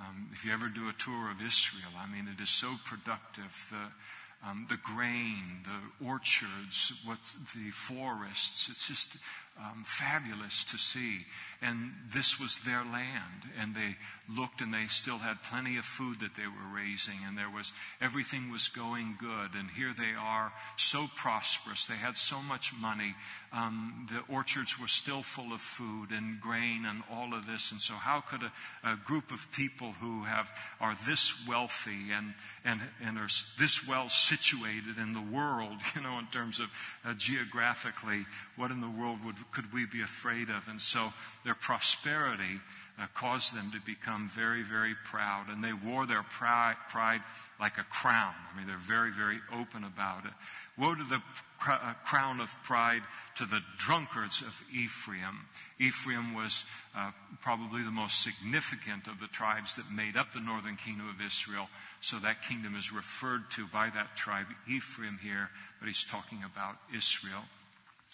Um, 0.00 0.28
if 0.32 0.44
you 0.44 0.52
ever 0.52 0.68
do 0.68 0.88
a 0.88 0.92
tour 0.92 1.30
of 1.30 1.44
Israel, 1.44 1.92
I 1.98 2.10
mean, 2.10 2.28
it 2.28 2.42
is 2.42 2.50
so 2.50 2.74
productive. 2.84 3.70
The, 3.70 4.48
um, 4.48 4.66
the 4.68 4.78
grain, 4.78 5.62
the 5.64 6.06
orchards, 6.06 6.92
what 7.04 7.18
the 7.54 7.70
forests. 7.70 8.68
It's 8.68 8.88
just 8.88 9.16
um, 9.58 9.84
fabulous 9.84 10.64
to 10.66 10.78
see. 10.78 11.26
And 11.60 11.92
this 12.12 12.40
was 12.40 12.58
their 12.60 12.82
land. 12.82 13.46
And 13.60 13.74
they 13.74 13.96
looked 14.28 14.60
and 14.60 14.74
they 14.74 14.86
still 14.88 15.18
had 15.18 15.42
plenty 15.42 15.76
of 15.76 15.84
food 15.84 16.20
that 16.20 16.34
they 16.34 16.46
were 16.46 16.74
raising. 16.74 17.18
And 17.26 17.38
there 17.38 17.50
was, 17.50 17.72
everything 18.00 18.50
was 18.50 18.68
going 18.68 19.16
good. 19.18 19.54
And 19.54 19.70
here 19.70 19.94
they 19.96 20.14
are, 20.18 20.52
so 20.76 21.06
prosperous. 21.14 21.86
They 21.86 21.94
had 21.94 22.16
so 22.16 22.42
much 22.42 22.72
money. 22.74 23.14
Um, 23.52 24.08
the 24.10 24.34
orchards 24.34 24.80
were 24.80 24.88
still 24.88 25.22
full 25.22 25.52
of 25.52 25.60
food 25.60 26.10
and 26.10 26.40
grain 26.40 26.84
and 26.86 27.02
all 27.10 27.34
of 27.34 27.46
this. 27.46 27.70
And 27.70 27.80
so 27.80 27.94
how 27.94 28.20
could 28.20 28.42
a, 28.42 28.52
a 28.82 28.96
group 28.96 29.30
of 29.30 29.46
people 29.52 29.92
who 30.00 30.24
have, 30.24 30.50
are 30.80 30.96
this 31.06 31.34
wealthy 31.46 32.10
and, 32.12 32.34
and, 32.64 32.80
and 33.04 33.18
are 33.18 33.28
this 33.58 33.86
well 33.86 34.08
situated 34.08 34.98
in 34.98 35.12
the 35.12 35.20
world, 35.20 35.76
you 35.94 36.00
know, 36.00 36.18
in 36.18 36.26
terms 36.26 36.58
of 36.58 36.68
uh, 37.04 37.14
geographically, 37.14 38.24
what 38.56 38.70
in 38.70 38.80
the 38.80 38.90
world 38.90 39.18
would, 39.24 39.36
could 39.50 39.72
we 39.72 39.86
be 39.86 40.02
afraid 40.02 40.48
of? 40.48 40.68
And 40.68 40.80
so 40.80 41.12
their 41.44 41.54
prosperity 41.54 42.60
uh, 42.98 43.06
caused 43.14 43.54
them 43.54 43.70
to 43.72 43.80
become 43.80 44.28
very, 44.28 44.62
very 44.62 44.94
proud. 45.04 45.48
And 45.48 45.62
they 45.62 45.72
wore 45.72 46.06
their 46.06 46.22
pride, 46.22 46.76
pride 46.88 47.22
like 47.60 47.78
a 47.78 47.84
crown. 47.84 48.34
I 48.52 48.56
mean, 48.56 48.66
they're 48.66 48.76
very, 48.76 49.10
very 49.10 49.38
open 49.52 49.84
about 49.84 50.24
it. 50.26 50.32
Woe 50.78 50.94
to 50.94 51.04
the 51.04 51.22
uh, 51.68 51.94
crown 52.04 52.40
of 52.40 52.54
pride 52.62 53.02
to 53.36 53.46
the 53.46 53.60
drunkards 53.78 54.42
of 54.42 54.62
Ephraim. 54.74 55.46
Ephraim 55.78 56.34
was 56.34 56.64
uh, 56.96 57.12
probably 57.40 57.82
the 57.82 57.90
most 57.90 58.22
significant 58.22 59.06
of 59.06 59.20
the 59.20 59.26
tribes 59.26 59.76
that 59.76 59.90
made 59.90 60.16
up 60.16 60.32
the 60.32 60.40
northern 60.40 60.76
kingdom 60.76 61.08
of 61.08 61.24
Israel. 61.24 61.68
So 62.00 62.18
that 62.18 62.42
kingdom 62.42 62.74
is 62.74 62.92
referred 62.92 63.50
to 63.52 63.66
by 63.66 63.90
that 63.90 64.16
tribe, 64.16 64.46
Ephraim, 64.68 65.18
here, 65.22 65.50
but 65.78 65.86
he's 65.86 66.04
talking 66.04 66.42
about 66.44 66.76
Israel 66.94 67.42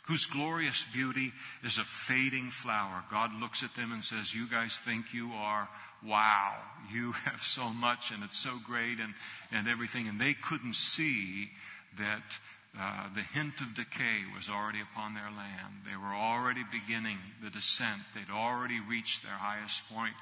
whose 0.08 0.24
glorious 0.24 0.84
beauty 0.84 1.32
is 1.62 1.76
a 1.76 1.84
fading 1.84 2.48
flower. 2.48 3.04
God 3.10 3.30
looks 3.38 3.62
at 3.62 3.74
them 3.74 3.92
and 3.92 4.02
says, 4.02 4.34
You 4.34 4.48
guys 4.48 4.78
think 4.78 5.12
you 5.12 5.32
are, 5.32 5.68
wow, 6.04 6.54
you 6.90 7.12
have 7.24 7.42
so 7.42 7.68
much 7.68 8.10
and 8.10 8.24
it's 8.24 8.38
so 8.38 8.58
great 8.64 9.00
and, 9.00 9.12
and 9.52 9.68
everything. 9.68 10.08
And 10.08 10.18
they 10.18 10.32
couldn't 10.32 10.76
see 10.76 11.50
that 11.98 12.38
uh, 12.78 13.08
the 13.14 13.20
hint 13.20 13.60
of 13.60 13.74
decay 13.74 14.24
was 14.34 14.48
already 14.48 14.80
upon 14.80 15.12
their 15.12 15.30
land. 15.36 15.84
They 15.84 15.96
were 15.96 16.14
already 16.14 16.62
beginning 16.72 17.18
the 17.42 17.50
descent, 17.50 18.00
they'd 18.14 18.32
already 18.32 18.80
reached 18.80 19.22
their 19.22 19.32
highest 19.32 19.88
point 19.90 20.14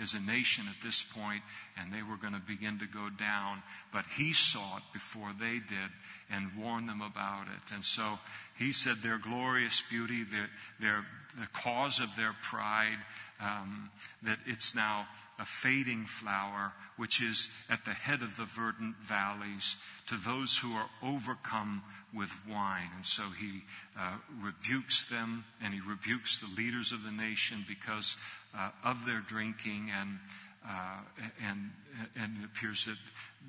as 0.00 0.14
a 0.14 0.20
nation 0.20 0.64
at 0.68 0.82
this 0.82 1.02
point, 1.02 1.42
and 1.78 1.92
they 1.92 2.02
were 2.02 2.16
going 2.16 2.34
to 2.34 2.40
begin 2.40 2.78
to 2.80 2.86
go 2.86 3.08
down. 3.10 3.62
But 3.92 4.04
he 4.16 4.32
saw 4.32 4.78
it 4.78 4.82
before 4.92 5.32
they 5.38 5.54
did 5.54 5.90
and 6.30 6.50
warned 6.58 6.88
them 6.88 7.00
about 7.00 7.46
it. 7.46 7.74
And 7.74 7.84
so 7.84 8.18
he 8.58 8.72
said 8.72 9.02
their 9.02 9.18
glorious 9.18 9.82
beauty, 9.88 10.24
their, 10.24 10.48
their, 10.80 11.06
the 11.38 11.46
cause 11.52 12.00
of 12.00 12.16
their 12.16 12.34
pride, 12.42 12.98
um, 13.40 13.90
that 14.22 14.38
it's 14.46 14.74
now 14.74 15.06
a 15.38 15.44
fading 15.44 16.06
flower, 16.06 16.72
which 16.96 17.20
is 17.20 17.48
at 17.68 17.84
the 17.84 17.92
head 17.92 18.22
of 18.22 18.36
the 18.36 18.44
verdant 18.44 18.96
valleys 19.02 19.76
to 20.06 20.16
those 20.16 20.58
who 20.58 20.72
are 20.72 20.88
overcome 21.02 21.82
with 22.14 22.32
wine. 22.48 22.90
And 22.94 23.04
so 23.04 23.24
he 23.40 23.64
uh, 23.98 24.16
rebukes 24.40 25.04
them 25.06 25.44
and 25.62 25.74
he 25.74 25.80
rebukes 25.80 26.38
the 26.38 26.46
leaders 26.56 26.92
of 26.92 27.02
the 27.02 27.10
nation 27.10 27.64
because 27.66 28.16
uh, 28.56 28.70
of 28.84 29.04
their 29.06 29.20
drinking 29.20 29.90
and 29.98 30.18
uh, 30.66 31.00
and 31.48 31.70
and 32.16 32.38
it 32.38 32.44
appears 32.44 32.86
that 32.86 32.96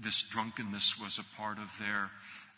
this 0.02 0.24
drunkenness 0.24 1.00
was 1.00 1.20
a 1.20 1.24
part 1.38 1.58
of 1.58 1.72
their 1.80 2.10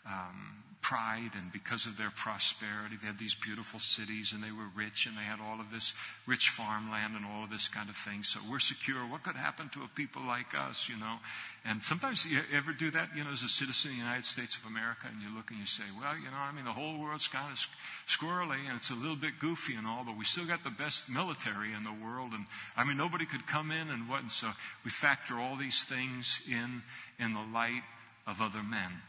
um, 0.06 0.64
pride 0.80 1.32
and 1.34 1.52
because 1.52 1.86
of 1.86 1.96
their 1.96 2.10
prosperity. 2.10 2.96
They 3.00 3.08
had 3.08 3.18
these 3.18 3.34
beautiful 3.34 3.80
cities 3.80 4.32
and 4.32 4.42
they 4.42 4.52
were 4.52 4.68
rich 4.76 5.06
and 5.06 5.16
they 5.16 5.22
had 5.22 5.40
all 5.40 5.60
of 5.60 5.70
this 5.70 5.92
rich 6.26 6.50
farmland 6.50 7.14
and 7.16 7.26
all 7.26 7.44
of 7.44 7.50
this 7.50 7.68
kind 7.68 7.88
of 7.88 7.96
thing. 7.96 8.22
So 8.22 8.40
we're 8.50 8.58
secure. 8.58 9.00
What 9.00 9.22
could 9.22 9.36
happen 9.36 9.68
to 9.70 9.82
a 9.82 9.88
people 9.88 10.22
like 10.22 10.54
us, 10.54 10.88
you 10.88 10.96
know? 10.96 11.16
And 11.64 11.82
sometimes 11.82 12.24
you 12.26 12.40
ever 12.54 12.72
do 12.72 12.90
that, 12.92 13.10
you 13.14 13.24
know, 13.24 13.30
as 13.30 13.42
a 13.42 13.48
citizen 13.48 13.90
of 13.90 13.96
the 13.96 14.02
United 14.02 14.24
States 14.24 14.56
of 14.56 14.64
America 14.66 15.06
and 15.12 15.20
you 15.20 15.34
look 15.34 15.50
and 15.50 15.58
you 15.58 15.66
say, 15.66 15.84
well, 15.98 16.16
you 16.16 16.30
know, 16.30 16.38
I 16.38 16.52
mean, 16.52 16.64
the 16.64 16.72
whole 16.72 16.98
world's 16.98 17.28
kind 17.28 17.52
of 17.52 17.58
squirrely 18.06 18.66
and 18.66 18.76
it's 18.76 18.90
a 18.90 18.94
little 18.94 19.16
bit 19.16 19.38
goofy 19.40 19.74
and 19.74 19.86
all, 19.86 20.04
but 20.04 20.16
we 20.16 20.24
still 20.24 20.46
got 20.46 20.64
the 20.64 20.70
best 20.70 21.08
military 21.08 21.74
in 21.74 21.82
the 21.82 21.92
world. 21.92 22.32
And 22.32 22.46
I 22.76 22.84
mean, 22.84 22.96
nobody 22.96 23.26
could 23.26 23.46
come 23.46 23.70
in 23.70 23.90
and 23.90 24.08
what. 24.08 24.20
And 24.20 24.30
so 24.30 24.48
we 24.84 24.90
factor 24.90 25.38
all 25.38 25.56
these 25.56 25.84
things 25.84 26.40
in 26.48 26.82
in 27.18 27.34
the 27.34 27.44
light 27.52 27.82
of 28.26 28.40
other 28.40 28.62
men 28.62 29.02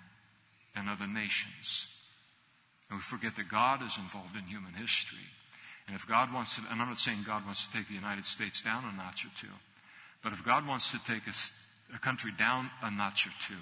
and 0.79 0.89
other 0.89 1.07
nations. 1.07 1.87
And 2.89 2.97
we 2.97 3.03
forget 3.03 3.35
that 3.35 3.49
God 3.49 3.83
is 3.85 3.97
involved 3.97 4.35
in 4.35 4.43
human 4.43 4.73
history. 4.73 5.27
And 5.87 5.95
if 5.95 6.07
God 6.07 6.33
wants 6.33 6.55
to, 6.55 6.61
and 6.71 6.81
I'm 6.81 6.87
not 6.87 6.97
saying 6.97 7.23
God 7.25 7.45
wants 7.45 7.67
to 7.67 7.73
take 7.73 7.87
the 7.87 7.93
United 7.93 8.25
States 8.25 8.61
down 8.61 8.85
a 8.85 8.95
notch 8.95 9.25
or 9.25 9.31
two, 9.35 9.53
but 10.23 10.33
if 10.33 10.45
God 10.45 10.67
wants 10.67 10.91
to 10.91 10.99
take 11.03 11.27
a, 11.27 11.95
a 11.95 11.99
country 11.99 12.31
down 12.31 12.69
a 12.81 12.89
notch 12.89 13.27
or 13.27 13.33
two, 13.39 13.61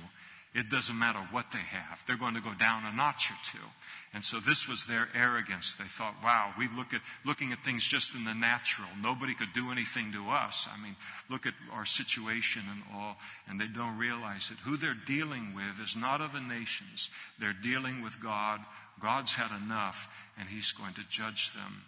it 0.58 0.72
doesn't 0.72 0.98
matter 0.98 1.20
what 1.30 1.52
they 1.52 1.60
have. 1.60 2.04
They're 2.08 2.18
going 2.18 2.34
to 2.34 2.42
go 2.42 2.54
down 2.56 2.84
a 2.84 2.96
notch 2.96 3.30
or 3.30 3.36
two. 3.46 3.64
And 4.12 4.24
so 4.24 4.40
this 4.40 4.68
was 4.68 4.86
their 4.86 5.08
arrogance. 5.14 5.76
They 5.76 5.86
thought, 5.86 6.16
wow, 6.24 6.52
we 6.58 6.68
look 6.76 6.96
at, 6.96 7.02
looking 7.24 7.52
at 7.52 7.64
things 7.64 7.84
just 7.84 8.16
in 8.16 8.24
the 8.24 8.34
natural. 8.34 8.88
Nobody 9.00 9.36
could 9.36 9.54
do 9.54 9.72
anything 9.72 10.14
to 10.14 10.32
us. 10.32 10.68
I 10.74 10.82
mean, 10.82 10.96
look 11.30 11.46
at 11.46 11.54
our 11.72 11.86
situation 11.86 12.64
and 12.72 12.82
all. 12.92 13.18
And 13.48 13.62
they 13.62 13.68
don't 13.68 14.00
realize 14.00 14.50
that 14.50 14.58
who 14.58 14.78
they're 14.78 14.98
dealing 15.06 15.54
with 15.54 15.80
is 15.86 15.96
not 15.96 16.22
other 16.22 16.42
nations. 16.42 17.12
They're 17.40 17.54
dealing 17.54 18.02
with 18.02 18.20
God. 18.20 18.60
God's 19.00 19.34
had 19.34 19.56
enough 19.64 20.10
and 20.40 20.50
He's 20.50 20.72
going 20.72 20.96
to 20.96 21.04
judge 21.08 21.54
them. 21.54 21.84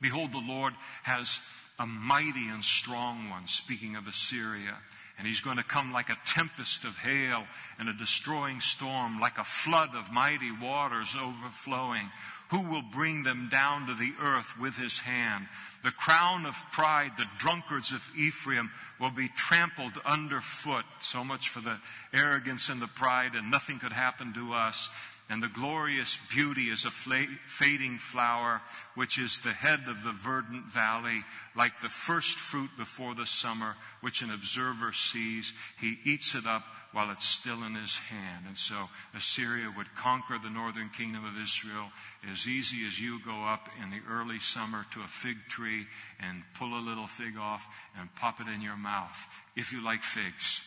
Behold, 0.00 0.30
the 0.30 0.44
Lord 0.46 0.74
has 1.02 1.40
a 1.76 1.86
mighty 1.86 2.48
and 2.48 2.64
strong 2.64 3.30
one, 3.30 3.48
speaking 3.48 3.96
of 3.96 4.06
Assyria. 4.06 4.76
And 5.18 5.26
he's 5.26 5.40
going 5.40 5.56
to 5.56 5.64
come 5.64 5.92
like 5.92 6.10
a 6.10 6.18
tempest 6.26 6.84
of 6.84 6.98
hail 6.98 7.44
and 7.78 7.88
a 7.88 7.94
destroying 7.94 8.60
storm, 8.60 9.18
like 9.18 9.38
a 9.38 9.44
flood 9.44 9.94
of 9.94 10.12
mighty 10.12 10.52
waters 10.52 11.16
overflowing. 11.18 12.10
Who 12.50 12.70
will 12.70 12.82
bring 12.82 13.22
them 13.22 13.48
down 13.50 13.86
to 13.86 13.94
the 13.94 14.12
earth 14.20 14.58
with 14.60 14.76
his 14.76 14.98
hand? 14.98 15.46
The 15.82 15.90
crown 15.90 16.46
of 16.46 16.62
pride, 16.70 17.12
the 17.16 17.24
drunkards 17.38 17.92
of 17.92 18.12
Ephraim, 18.16 18.70
will 19.00 19.10
be 19.10 19.28
trampled 19.28 19.98
underfoot. 20.04 20.84
So 21.00 21.24
much 21.24 21.48
for 21.48 21.60
the 21.60 21.78
arrogance 22.12 22.68
and 22.68 22.80
the 22.80 22.86
pride, 22.86 23.34
and 23.34 23.50
nothing 23.50 23.78
could 23.78 23.92
happen 23.92 24.32
to 24.34 24.52
us 24.52 24.90
and 25.28 25.42
the 25.42 25.48
glorious 25.48 26.18
beauty 26.30 26.70
is 26.70 26.84
a 26.84 26.90
fading 26.90 27.98
flower, 27.98 28.60
which 28.94 29.18
is 29.18 29.40
the 29.40 29.52
head 29.52 29.80
of 29.88 30.04
the 30.04 30.12
verdant 30.12 30.66
valley, 30.66 31.24
like 31.56 31.80
the 31.80 31.88
first 31.88 32.38
fruit 32.38 32.70
before 32.78 33.16
the 33.16 33.26
summer, 33.26 33.74
which 34.02 34.22
an 34.22 34.30
observer 34.30 34.92
sees. 34.92 35.52
He 35.80 35.98
eats 36.04 36.36
it 36.36 36.46
up 36.46 36.62
while 36.92 37.10
it's 37.10 37.24
still 37.24 37.64
in 37.64 37.74
his 37.74 37.96
hand. 37.96 38.44
And 38.46 38.56
so 38.56 38.88
Assyria 39.16 39.72
would 39.76 39.92
conquer 39.96 40.38
the 40.38 40.48
northern 40.48 40.90
kingdom 40.90 41.24
of 41.24 41.42
Israel 41.42 41.90
as 42.30 42.46
easy 42.46 42.86
as 42.86 43.00
you 43.00 43.18
go 43.24 43.44
up 43.44 43.68
in 43.82 43.90
the 43.90 44.00
early 44.08 44.38
summer 44.38 44.86
to 44.92 45.00
a 45.00 45.08
fig 45.08 45.38
tree 45.48 45.86
and 46.20 46.44
pull 46.54 46.78
a 46.78 46.86
little 46.86 47.08
fig 47.08 47.36
off 47.36 47.66
and 47.98 48.14
pop 48.14 48.40
it 48.40 48.46
in 48.46 48.62
your 48.62 48.76
mouth. 48.76 49.28
If 49.56 49.72
you 49.72 49.82
like 49.82 50.04
figs. 50.04 50.62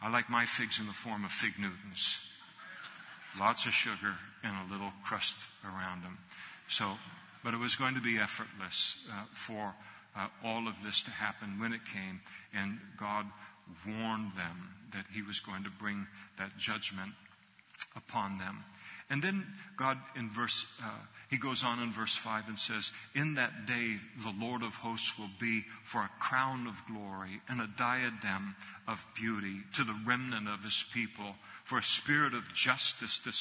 I 0.00 0.08
like 0.08 0.30
my 0.30 0.44
figs 0.44 0.78
in 0.78 0.86
the 0.86 0.92
form 0.92 1.24
of 1.24 1.32
fig 1.32 1.58
Newtons 1.58 2.20
lots 3.38 3.66
of 3.66 3.72
sugar 3.72 4.14
and 4.42 4.54
a 4.68 4.72
little 4.72 4.92
crust 5.04 5.36
around 5.64 6.02
them. 6.02 6.18
So, 6.68 6.92
but 7.44 7.54
it 7.54 7.60
was 7.60 7.76
going 7.76 7.94
to 7.94 8.00
be 8.00 8.18
effortless 8.18 9.06
uh, 9.10 9.24
for 9.32 9.74
uh, 10.16 10.28
all 10.44 10.66
of 10.68 10.82
this 10.82 11.02
to 11.02 11.10
happen 11.10 11.58
when 11.60 11.72
it 11.72 11.84
came, 11.84 12.20
and 12.54 12.78
God 12.96 13.26
warned 13.86 14.32
them 14.32 14.70
that 14.92 15.04
He 15.12 15.22
was 15.22 15.40
going 15.40 15.64
to 15.64 15.70
bring 15.70 16.06
that 16.38 16.56
judgment 16.56 17.12
upon 17.94 18.38
them. 18.38 18.64
And 19.08 19.22
then 19.22 19.46
God 19.76 19.98
in 20.16 20.28
verse, 20.28 20.66
uh, 20.82 20.90
he 21.30 21.36
goes 21.36 21.62
on 21.62 21.80
in 21.80 21.92
verse 21.92 22.16
5 22.16 22.48
and 22.48 22.58
says, 22.58 22.90
In 23.14 23.34
that 23.34 23.66
day 23.66 23.96
the 24.22 24.34
Lord 24.38 24.62
of 24.62 24.74
hosts 24.74 25.18
will 25.18 25.30
be 25.38 25.64
for 25.84 26.00
a 26.00 26.10
crown 26.18 26.66
of 26.66 26.82
glory 26.86 27.40
and 27.48 27.60
a 27.60 27.70
diadem 27.78 28.56
of 28.88 29.06
beauty 29.14 29.60
to 29.74 29.84
the 29.84 29.96
remnant 30.04 30.48
of 30.48 30.64
his 30.64 30.84
people 30.92 31.36
for 31.66 31.78
a 31.78 31.82
spirit 31.82 32.32
of 32.32 32.52
justice 32.52 33.18
to 33.18 33.32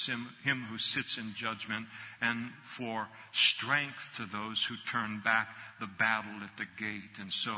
him 0.43 0.63
who 0.63 0.79
sits 0.79 1.19
in 1.19 1.31
judgment, 1.35 1.85
and 2.19 2.49
for 2.63 3.07
strength 3.31 4.13
to 4.15 4.25
those 4.25 4.65
who 4.65 4.75
turn 4.87 5.21
back 5.23 5.55
the 5.79 5.85
battle 5.85 6.43
at 6.43 6.57
the 6.57 6.65
gate. 6.75 7.19
And 7.19 7.31
so, 7.31 7.53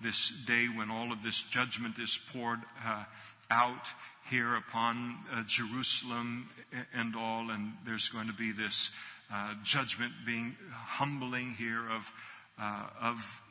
this 0.00 0.30
day 0.46 0.66
when 0.66 0.92
all 0.92 1.10
of 1.10 1.24
this 1.24 1.42
judgment 1.42 1.98
is 1.98 2.20
poured 2.32 2.60
uh, 2.86 3.02
out 3.52 3.88
here 4.30 4.56
upon 4.56 5.16
uh, 5.32 5.42
Jerusalem 5.46 6.48
and 6.94 7.14
all, 7.14 7.50
and 7.50 7.72
there's 7.84 8.08
going 8.08 8.28
to 8.28 8.32
be 8.32 8.52
this 8.52 8.90
uh, 9.32 9.54
judgment 9.62 10.12
being 10.24 10.56
humbling 10.72 11.52
here 11.52 11.88
of 11.90 12.12
uh, 12.58 12.86
of 13.00 13.42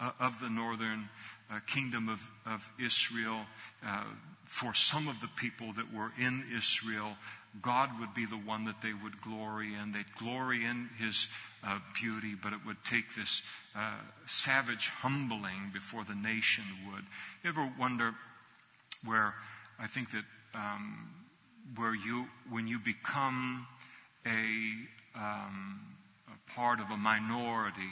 uh, 0.00 0.10
of 0.20 0.40
the 0.40 0.48
northern 0.48 1.08
uh, 1.50 1.58
kingdom 1.66 2.08
of, 2.08 2.30
of 2.46 2.70
Israel 2.80 3.40
for 4.44 4.74
some 4.74 5.08
of 5.08 5.20
the 5.20 5.28
people 5.36 5.72
that 5.72 5.94
were 5.94 6.12
in 6.18 6.44
Israel 6.54 7.16
God 7.60 7.90
would 8.00 8.14
be 8.14 8.24
the 8.24 8.36
one 8.36 8.64
that 8.64 8.80
they 8.80 8.94
would 8.94 9.20
glory 9.20 9.74
in. 9.74 9.92
They'd 9.92 10.16
glory 10.16 10.64
in 10.64 10.88
his 10.98 11.28
uh, 11.62 11.80
beauty, 12.00 12.34
but 12.34 12.54
it 12.54 12.60
would 12.66 12.82
take 12.82 13.14
this 13.14 13.42
uh, 13.76 13.98
savage 14.26 14.88
humbling 14.88 15.70
before 15.72 16.04
the 16.04 16.14
nation 16.14 16.64
would. 16.90 17.04
You 17.44 17.50
ever 17.50 17.70
wonder 17.78 18.14
where 19.04 19.34
I 19.78 19.86
think 19.86 20.10
that 20.12 20.24
um, 20.54 21.08
where 21.76 21.94
you, 21.94 22.26
when 22.50 22.66
you 22.66 22.78
become 22.78 23.66
a, 24.26 25.18
um, 25.18 25.80
a 26.28 26.50
part 26.54 26.80
of 26.80 26.90
a 26.90 26.96
minority 26.96 27.82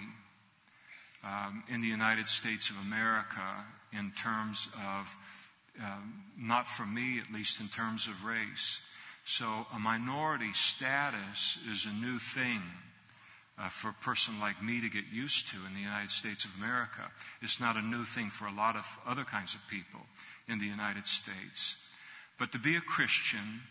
um, 1.24 1.64
in 1.68 1.80
the 1.80 1.88
United 1.88 2.28
States 2.28 2.70
of 2.70 2.76
America 2.76 3.64
in 3.92 4.12
terms 4.12 4.68
of, 4.74 5.16
um, 5.80 6.22
not 6.38 6.66
for 6.66 6.86
me 6.86 7.18
at 7.18 7.32
least, 7.32 7.60
in 7.60 7.68
terms 7.68 8.06
of 8.06 8.24
race. 8.24 8.80
So 9.24 9.66
a 9.74 9.78
minority 9.78 10.52
status 10.52 11.58
is 11.70 11.86
a 11.86 12.04
new 12.04 12.18
thing. 12.18 12.62
Uh, 13.58 13.68
for 13.68 13.90
a 13.90 14.02
person 14.02 14.40
like 14.40 14.62
me 14.62 14.80
to 14.80 14.88
get 14.88 15.04
used 15.12 15.48
to 15.48 15.58
in 15.68 15.74
the 15.74 15.80
United 15.80 16.08
States 16.10 16.46
of 16.46 16.50
America. 16.56 17.10
It's 17.42 17.60
not 17.60 17.76
a 17.76 17.82
new 17.82 18.04
thing 18.04 18.30
for 18.30 18.46
a 18.46 18.54
lot 18.54 18.74
of 18.74 18.86
other 19.06 19.22
kinds 19.22 19.54
of 19.54 19.60
people 19.68 20.00
in 20.50 20.58
the 20.58 20.66
United 20.66 21.06
States. 21.06 21.76
But 22.38 22.52
to 22.52 22.58
be 22.58 22.76
a 22.76 22.80
Christian 22.80 23.62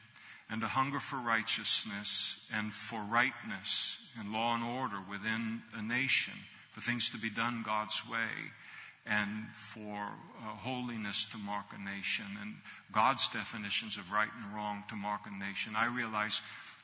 and 0.50 0.62
to 0.62 0.68
hunger 0.68 1.00
for 1.00 1.18
righteousness 1.18 2.46
and 2.54 2.74
for 2.74 3.02
rightness 3.02 3.98
and 4.20 4.32
law 4.32 4.56
and 4.56 4.64
order 4.64 4.98
within 5.10 5.62
a 5.76 5.82
nation, 5.82 6.34
for 6.72 6.82
things 6.82 7.10
to 7.12 7.18
be 7.18 7.30
done 7.30 7.64
God's 7.64 8.08
way, 8.10 8.52
and 9.06 9.48
for 9.54 9.96
uh, 9.96 10.56
holiness 10.58 11.26
to 11.26 11.38
mark 11.38 11.66
a 11.74 11.82
nation, 11.82 12.26
and 12.42 12.56
God's 12.92 13.28
definitions 13.30 13.98
of 13.98 14.12
right 14.12 14.30
and 14.44 14.56
wrong 14.56 14.84
to 14.90 14.96
mark 14.96 15.22
a 15.26 15.32
nation. 15.32 15.74
I 15.76 15.86
realize 15.86 16.42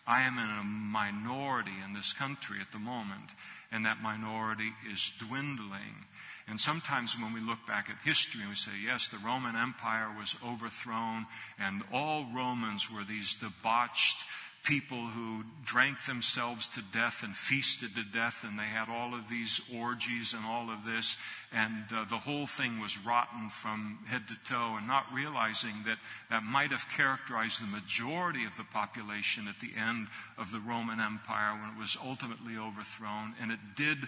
I 0.08 0.22
am 0.22 0.38
in 0.38 0.50
a 0.50 0.64
minority 0.64 1.74
in 1.84 1.94
this 1.94 2.14
country 2.14 2.58
at 2.62 2.72
the 2.72 2.80
moment, 2.80 3.32
and 3.72 3.86
that 3.86 4.02
minority 4.02 4.74
is 4.92 5.12
dwindling. 5.20 6.06
And 6.48 6.60
sometimes 6.60 7.18
when 7.20 7.34
we 7.34 7.40
look 7.40 7.66
back 7.66 7.90
at 7.90 8.02
history 8.04 8.42
and 8.42 8.50
we 8.50 8.56
say, 8.56 8.72
yes, 8.84 9.08
the 9.08 9.18
Roman 9.18 9.56
Empire 9.56 10.10
was 10.18 10.38
overthrown 10.46 11.26
and 11.58 11.84
all 11.92 12.28
Romans 12.34 12.92
were 12.92 13.04
these 13.04 13.34
debauched 13.36 14.24
people 14.66 14.98
who 14.98 15.44
drank 15.64 16.06
themselves 16.06 16.68
to 16.68 16.82
death 16.92 17.24
and 17.24 17.36
feasted 17.36 17.96
to 17.96 18.04
death, 18.04 18.44
and 18.44 18.58
they 18.58 18.64
had 18.64 18.90
all 18.90 19.14
of 19.14 19.30
these 19.30 19.62
orgies 19.74 20.34
and 20.34 20.44
all 20.46 20.70
of 20.70 20.84
this, 20.84 21.18
and 21.54 21.86
uh, 21.96 22.04
the 22.10 22.18
whole 22.18 22.48
thing 22.48 22.80
was 22.80 22.98
rotten 23.06 23.50
from 23.50 24.00
head 24.08 24.28
to 24.28 24.36
toe, 24.44 24.76
and 24.78 24.88
not 24.88 25.06
realizing 25.14 25.74
that 25.86 26.00
that 26.30 26.44
might 26.44 26.72
have 26.72 26.90
characterized 26.90 27.62
the 27.62 27.68
majority 27.68 28.44
of 28.46 28.58
the 28.58 28.64
population 28.64 29.48
at 29.48 29.60
the 29.60 29.72
end 29.80 30.08
of 30.38 30.52
the 30.52 30.60
Roman 30.60 31.00
Empire 31.00 31.54
when 31.54 31.76
it 31.76 31.80
was 31.80 31.98
ultimately 32.04 32.58
overthrown, 32.58 33.36
and 33.40 33.52
it 33.52 33.60
did 33.76 34.00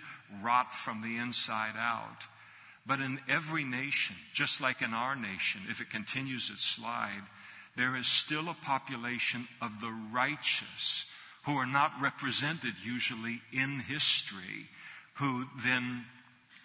rot 0.44 0.74
from 0.74 1.02
the 1.02 1.18
inside 1.18 1.76
out. 1.78 2.26
But 2.86 3.00
in 3.00 3.20
every 3.30 3.64
nation, 3.64 4.16
just 4.34 4.62
like 4.62 4.82
in 4.82 4.94
our 4.94 5.16
nation, 5.16 5.62
if 5.70 5.82
it 5.82 5.90
continues 5.90 6.50
its 6.50 6.64
slide, 6.64 7.24
there 7.78 7.96
is 7.96 8.08
still 8.08 8.50
a 8.50 8.58
population 8.66 9.48
of 9.62 9.80
the 9.80 9.94
righteous 10.12 11.06
who 11.44 11.54
are 11.54 11.66
not 11.66 11.94
represented 12.02 12.74
usually 12.84 13.42
in 13.54 13.80
history, 13.80 14.68
who 15.14 15.46
then 15.64 16.04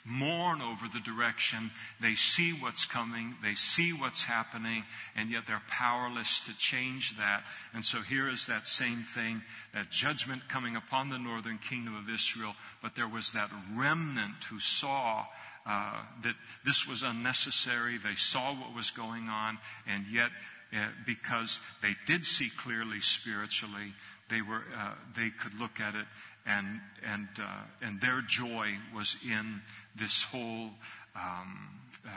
mourn 0.04 0.60
over 0.60 0.88
the 0.88 1.00
direction. 1.00 1.70
They 2.00 2.14
see 2.14 2.52
what's 2.52 2.84
coming, 2.86 3.36
they 3.42 3.54
see 3.54 3.92
what's 3.92 4.24
happening, 4.24 4.84
and 5.14 5.30
yet 5.30 5.46
they're 5.46 5.62
powerless 5.68 6.44
to 6.46 6.58
change 6.58 7.16
that. 7.18 7.44
And 7.72 7.84
so 7.84 8.00
here 8.00 8.28
is 8.28 8.46
that 8.46 8.66
same 8.66 9.02
thing 9.02 9.42
that 9.74 9.90
judgment 9.90 10.48
coming 10.48 10.74
upon 10.74 11.10
the 11.10 11.18
northern 11.18 11.58
kingdom 11.58 11.94
of 11.94 12.12
Israel, 12.12 12.54
but 12.82 12.96
there 12.96 13.06
was 13.08 13.32
that 13.32 13.50
remnant 13.74 14.44
who 14.50 14.58
saw. 14.58 15.26
Uh, 15.64 16.02
that 16.24 16.34
this 16.64 16.88
was 16.88 17.04
unnecessary. 17.04 17.96
They 17.96 18.16
saw 18.16 18.52
what 18.52 18.74
was 18.74 18.90
going 18.90 19.28
on, 19.28 19.58
and 19.86 20.06
yet 20.12 20.32
uh, 20.74 20.86
because 21.06 21.60
they 21.82 21.94
did 22.06 22.24
see 22.24 22.50
clearly 22.50 23.00
spiritually. 23.00 23.94
They 24.28 24.40
were, 24.40 24.62
uh, 24.76 24.94
they 25.14 25.30
could 25.30 25.58
look 25.60 25.80
at 25.80 25.94
it 25.94 26.06
and, 26.46 26.80
and, 27.06 27.28
uh, 27.38 27.62
and 27.80 28.00
their 28.00 28.20
joy 28.20 28.74
was 28.94 29.16
in 29.24 29.60
this 29.94 30.24
whole, 30.24 30.70
um, 31.14 31.68
uh, 32.06 32.10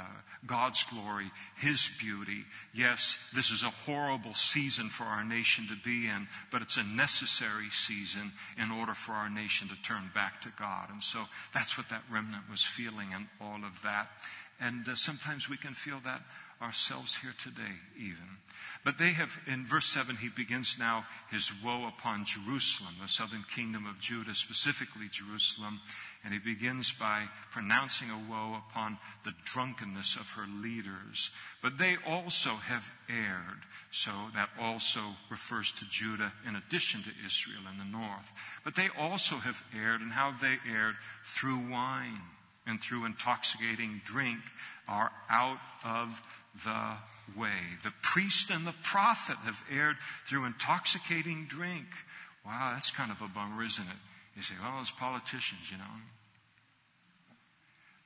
God's 0.47 0.83
glory, 0.83 1.31
His 1.57 1.89
beauty. 1.99 2.45
Yes, 2.73 3.17
this 3.33 3.51
is 3.51 3.63
a 3.63 3.69
horrible 3.69 4.33
season 4.33 4.89
for 4.89 5.03
our 5.03 5.23
nation 5.23 5.67
to 5.67 5.75
be 5.75 6.07
in, 6.07 6.27
but 6.51 6.61
it's 6.61 6.77
a 6.77 6.83
necessary 6.83 7.69
season 7.71 8.31
in 8.61 8.71
order 8.71 8.93
for 8.93 9.13
our 9.13 9.29
nation 9.29 9.67
to 9.69 9.75
turn 9.81 10.09
back 10.13 10.41
to 10.41 10.49
God. 10.57 10.89
And 10.91 11.03
so 11.03 11.19
that's 11.53 11.77
what 11.77 11.89
that 11.89 12.03
remnant 12.11 12.49
was 12.49 12.63
feeling 12.63 13.09
and 13.13 13.27
all 13.41 13.63
of 13.63 13.81
that. 13.83 14.09
And 14.59 14.87
uh, 14.87 14.95
sometimes 14.95 15.49
we 15.49 15.57
can 15.57 15.73
feel 15.73 15.99
that 16.05 16.21
ourselves 16.61 17.17
here 17.17 17.33
today, 17.37 17.79
even. 17.97 18.37
But 18.83 18.97
they 18.97 19.11
have, 19.13 19.39
in 19.47 19.65
verse 19.65 19.85
7, 19.85 20.15
he 20.17 20.29
begins 20.29 20.77
now 20.79 21.05
his 21.31 21.51
woe 21.63 21.87
upon 21.87 22.25
Jerusalem, 22.25 22.93
the 23.01 23.07
southern 23.07 23.43
kingdom 23.43 23.85
of 23.85 23.99
Judah, 23.99 24.33
specifically 24.33 25.07
Jerusalem. 25.09 25.81
And 26.23 26.33
he 26.33 26.39
begins 26.39 26.91
by 26.91 27.25
pronouncing 27.51 28.09
a 28.09 28.31
woe 28.31 28.61
upon 28.69 28.97
the 29.23 29.33
drunkenness 29.43 30.15
of 30.15 30.31
her 30.31 30.45
leaders. 30.47 31.31
But 31.61 31.77
they 31.77 31.97
also 32.07 32.51
have 32.51 32.91
erred. 33.09 33.63
So 33.91 34.11
that 34.33 34.49
also 34.59 35.01
refers 35.29 35.71
to 35.73 35.85
Judah 35.89 36.31
in 36.47 36.55
addition 36.55 37.03
to 37.03 37.11
Israel 37.25 37.63
in 37.71 37.77
the 37.77 37.97
north. 37.97 38.31
But 38.63 38.75
they 38.75 38.89
also 38.97 39.35
have 39.35 39.63
erred, 39.75 40.01
and 40.01 40.11
how 40.11 40.31
they 40.31 40.57
erred 40.69 40.95
through 41.23 41.69
wine 41.69 42.21
and 42.67 42.81
through 42.81 43.05
intoxicating 43.05 44.01
drink 44.03 44.39
are 44.87 45.11
out 45.29 45.59
of 45.83 46.21
the 46.63 47.39
way. 47.39 47.75
The 47.83 47.93
priest 48.01 48.49
and 48.49 48.65
the 48.65 48.75
prophet 48.83 49.37
have 49.43 49.63
erred 49.71 49.97
through 50.25 50.45
intoxicating 50.45 51.45
drink. 51.47 51.87
Wow, 52.45 52.71
that's 52.73 52.91
kind 52.91 53.11
of 53.11 53.21
a 53.21 53.27
bummer, 53.27 53.63
isn't 53.63 53.85
it? 53.85 53.97
You 54.35 54.41
say, 54.41 54.55
well, 54.61 54.77
those 54.77 54.91
politicians, 54.91 55.71
you 55.71 55.77
know. 55.77 55.83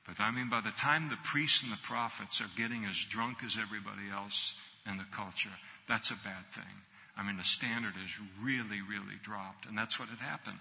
But 0.06 0.20
I 0.20 0.30
mean, 0.30 0.48
by 0.48 0.60
the 0.60 0.70
time 0.70 1.08
the 1.08 1.18
priests 1.22 1.62
and 1.62 1.72
the 1.72 1.82
prophets 1.82 2.40
are 2.40 2.50
getting 2.56 2.84
as 2.84 2.96
drunk 2.96 3.44
as 3.44 3.58
everybody 3.60 4.10
else 4.12 4.54
in 4.88 4.96
the 4.96 5.06
culture, 5.12 5.50
that's 5.86 6.10
a 6.10 6.18
bad 6.24 6.50
thing. 6.52 6.64
I 7.16 7.22
mean, 7.22 7.36
the 7.36 7.44
standard 7.44 7.94
is 8.02 8.18
really, 8.42 8.80
really 8.80 9.20
dropped. 9.22 9.66
And 9.66 9.76
that's 9.76 10.00
what 10.00 10.08
had 10.08 10.20
happened 10.20 10.58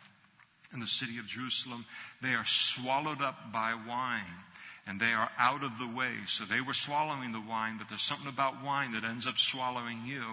in 0.74 0.80
the 0.80 0.88
city 0.88 1.18
of 1.18 1.28
Jerusalem. 1.28 1.86
They 2.22 2.34
are 2.34 2.46
swallowed 2.46 3.22
up 3.22 3.52
by 3.52 3.74
wine 3.74 4.24
and 4.88 5.00
they 5.00 5.14
are 5.14 5.30
out 5.38 5.64
of 5.64 5.78
the 5.78 5.88
way. 5.88 6.14
So 6.26 6.46
they 6.46 6.62
were 6.62 6.74
swallowing 6.74 7.32
the 7.32 7.42
wine, 7.42 7.78
but 7.78 7.90
there's 7.90 8.02
something 8.02 8.28
about 8.28 8.64
wine 8.64 8.94
that 8.94 9.04
ends 9.04 9.28
up 9.28 9.38
swallowing 9.38 10.06
you. 10.06 10.24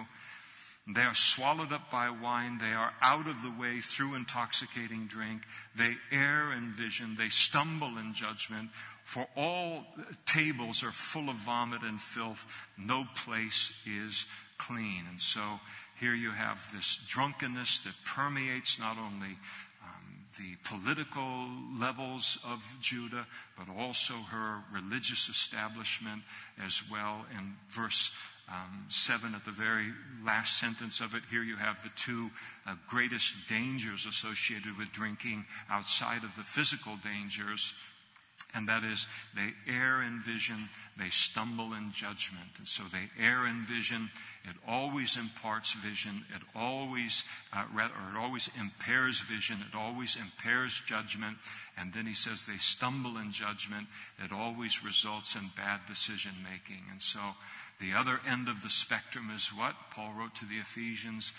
They 0.87 1.01
are 1.01 1.13
swallowed 1.13 1.73
up 1.73 1.91
by 1.91 2.09
wine. 2.09 2.59
They 2.59 2.71
are 2.71 2.93
out 3.01 3.27
of 3.27 3.41
the 3.41 3.51
way 3.51 3.81
through 3.81 4.15
intoxicating 4.15 5.07
drink. 5.07 5.43
They 5.75 5.95
err 6.11 6.53
in 6.53 6.71
vision. 6.71 7.15
They 7.17 7.27
stumble 7.27 7.97
in 7.97 8.13
judgment. 8.13 8.69
For 9.03 9.27
all 9.35 9.85
tables 10.25 10.83
are 10.83 10.91
full 10.91 11.29
of 11.29 11.35
vomit 11.35 11.83
and 11.83 12.01
filth. 12.01 12.45
No 12.77 13.05
place 13.15 13.73
is 13.85 14.25
clean. 14.57 15.03
And 15.09 15.19
so 15.19 15.41
here 15.99 16.15
you 16.15 16.31
have 16.31 16.71
this 16.73 16.99
drunkenness 17.07 17.81
that 17.81 17.93
permeates 18.05 18.79
not 18.79 18.97
only 18.97 19.37
the 20.37 20.55
political 20.63 21.47
levels 21.79 22.37
of 22.45 22.63
Judah, 22.81 23.25
but 23.57 23.67
also 23.77 24.13
her 24.13 24.63
religious 24.71 25.29
establishment 25.29 26.21
as 26.63 26.83
well. 26.91 27.25
In 27.31 27.53
verse 27.69 28.11
um, 28.49 28.85
7, 28.87 29.35
at 29.35 29.43
the 29.43 29.51
very 29.51 29.91
last 30.23 30.57
sentence 30.59 31.01
of 31.01 31.15
it, 31.15 31.23
here 31.29 31.43
you 31.43 31.55
have 31.55 31.81
the 31.83 31.89
two 31.95 32.29
uh, 32.65 32.75
greatest 32.87 33.35
dangers 33.49 34.05
associated 34.05 34.77
with 34.77 34.91
drinking 34.91 35.45
outside 35.69 36.23
of 36.23 36.35
the 36.35 36.43
physical 36.43 36.97
dangers 37.03 37.73
and 38.53 38.69
that 38.69 38.83
is, 38.83 39.07
they 39.35 39.53
err 39.71 40.01
in 40.01 40.19
vision, 40.19 40.69
they 40.97 41.09
stumble 41.09 41.73
in 41.73 41.91
judgment. 41.91 42.49
And 42.57 42.67
so 42.67 42.83
they 42.91 43.09
err 43.23 43.45
in 43.45 43.61
vision. 43.61 44.09
It 44.45 44.55
always 44.67 45.17
imparts 45.17 45.73
vision. 45.73 46.25
It 46.33 46.41
always, 46.55 47.23
uh, 47.53 47.65
or 47.75 47.81
it 47.81 48.17
always 48.17 48.49
impairs 48.59 49.19
vision. 49.19 49.57
It 49.69 49.75
always 49.75 50.15
impairs 50.15 50.81
judgment. 50.85 51.37
And 51.77 51.93
then 51.93 52.07
he 52.07 52.13
says 52.13 52.45
they 52.45 52.57
stumble 52.57 53.17
in 53.17 53.31
judgment. 53.31 53.87
It 54.23 54.31
always 54.31 54.83
results 54.83 55.35
in 55.35 55.51
bad 55.55 55.81
decision 55.85 56.31
making. 56.43 56.85
And 56.89 57.01
so 57.01 57.19
The 57.79 57.93
other 57.93 58.19
end 58.27 58.49
of 58.49 58.63
the 58.63 58.71
spectrum 58.71 59.29
is 59.29 59.49
what? 59.49 59.75
Paul 59.91 60.13
wrote 60.17 60.33
to 60.35 60.45
the 60.45 60.57
Ephesians 60.57 61.31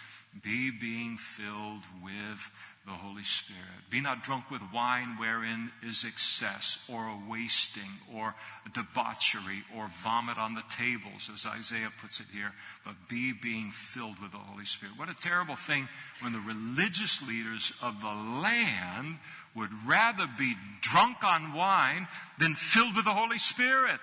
be 0.42 0.70
being 0.70 1.16
filled 1.16 1.84
with 2.02 2.50
the 2.88 2.94
Holy 2.94 3.22
Spirit. 3.22 3.90
Be 3.90 4.00
not 4.00 4.22
drunk 4.22 4.50
with 4.50 4.62
wine 4.72 5.16
wherein 5.18 5.70
is 5.82 6.04
excess 6.04 6.78
or 6.88 7.06
a 7.06 7.18
wasting 7.28 7.90
or 8.14 8.34
a 8.64 8.70
debauchery 8.70 9.62
or 9.76 9.88
vomit 9.88 10.38
on 10.38 10.54
the 10.54 10.62
tables, 10.70 11.30
as 11.32 11.46
Isaiah 11.46 11.92
puts 12.00 12.20
it 12.20 12.26
here, 12.32 12.52
but 12.84 12.94
be 13.08 13.32
being 13.32 13.70
filled 13.70 14.20
with 14.22 14.32
the 14.32 14.38
Holy 14.38 14.64
Spirit. 14.64 14.98
What 14.98 15.10
a 15.10 15.14
terrible 15.14 15.56
thing 15.56 15.88
when 16.20 16.32
the 16.32 16.40
religious 16.40 17.20
leaders 17.26 17.74
of 17.82 18.00
the 18.00 18.06
land 18.08 19.18
would 19.54 19.70
rather 19.86 20.26
be 20.38 20.56
drunk 20.80 21.22
on 21.22 21.52
wine 21.52 22.08
than 22.38 22.54
filled 22.54 22.96
with 22.96 23.04
the 23.04 23.14
Holy 23.14 23.38
Spirit. 23.38 24.00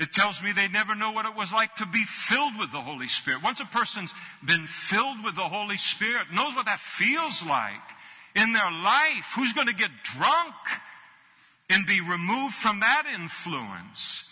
It 0.00 0.14
tells 0.14 0.42
me 0.42 0.52
they 0.52 0.66
never 0.66 0.94
know 0.94 1.12
what 1.12 1.26
it 1.26 1.36
was 1.36 1.52
like 1.52 1.74
to 1.76 1.86
be 1.86 2.04
filled 2.06 2.58
with 2.58 2.72
the 2.72 2.80
Holy 2.80 3.06
Spirit. 3.06 3.42
Once 3.42 3.60
a 3.60 3.66
person's 3.66 4.14
been 4.42 4.66
filled 4.66 5.22
with 5.22 5.36
the 5.36 5.42
Holy 5.42 5.76
Spirit, 5.76 6.32
knows 6.32 6.56
what 6.56 6.64
that 6.64 6.80
feels 6.80 7.44
like 7.44 7.74
in 8.34 8.54
their 8.54 8.70
life. 8.70 9.34
Who's 9.36 9.52
going 9.52 9.66
to 9.66 9.74
get 9.74 9.90
drunk 10.02 10.54
and 11.68 11.86
be 11.86 12.00
removed 12.00 12.54
from 12.54 12.80
that 12.80 13.04
influence? 13.14 14.24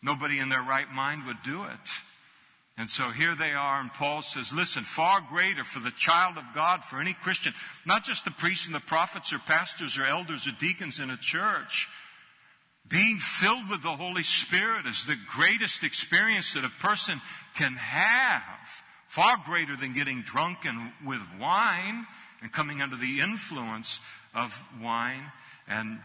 Nobody 0.00 0.38
in 0.38 0.48
their 0.48 0.62
right 0.62 0.90
mind 0.92 1.26
would 1.26 1.42
do 1.42 1.64
it. 1.64 1.90
And 2.78 2.88
so 2.88 3.04
here 3.04 3.34
they 3.34 3.52
are, 3.52 3.80
and 3.80 3.92
Paul 3.92 4.22
says, 4.22 4.52
listen, 4.52 4.84
far 4.84 5.20
greater 5.28 5.64
for 5.64 5.80
the 5.80 5.90
child 5.90 6.36
of 6.38 6.44
God, 6.54 6.84
for 6.84 7.00
any 7.00 7.14
Christian, 7.14 7.52
not 7.84 8.04
just 8.04 8.24
the 8.24 8.30
priests 8.30 8.66
and 8.66 8.74
the 8.74 8.80
prophets 8.80 9.32
or 9.32 9.38
pastors 9.40 9.98
or 9.98 10.04
elders 10.04 10.46
or 10.46 10.52
deacons 10.52 11.00
in 11.00 11.10
a 11.10 11.16
church, 11.16 11.88
being 12.88 13.18
filled 13.18 13.68
with 13.68 13.82
the 13.82 13.96
Holy 13.96 14.22
Spirit 14.22 14.86
is 14.86 15.04
the 15.04 15.16
greatest 15.26 15.82
experience 15.82 16.54
that 16.54 16.64
a 16.64 16.70
person 16.80 17.20
can 17.54 17.74
have, 17.74 18.82
far 19.08 19.36
greater 19.44 19.76
than 19.76 19.92
getting 19.92 20.22
drunk 20.22 20.64
and 20.64 20.92
with 21.04 21.22
wine 21.40 22.06
and 22.42 22.52
coming 22.52 22.80
under 22.80 22.96
the 22.96 23.20
influence 23.20 24.00
of 24.34 24.62
wine. 24.80 25.32
And, 25.66 25.98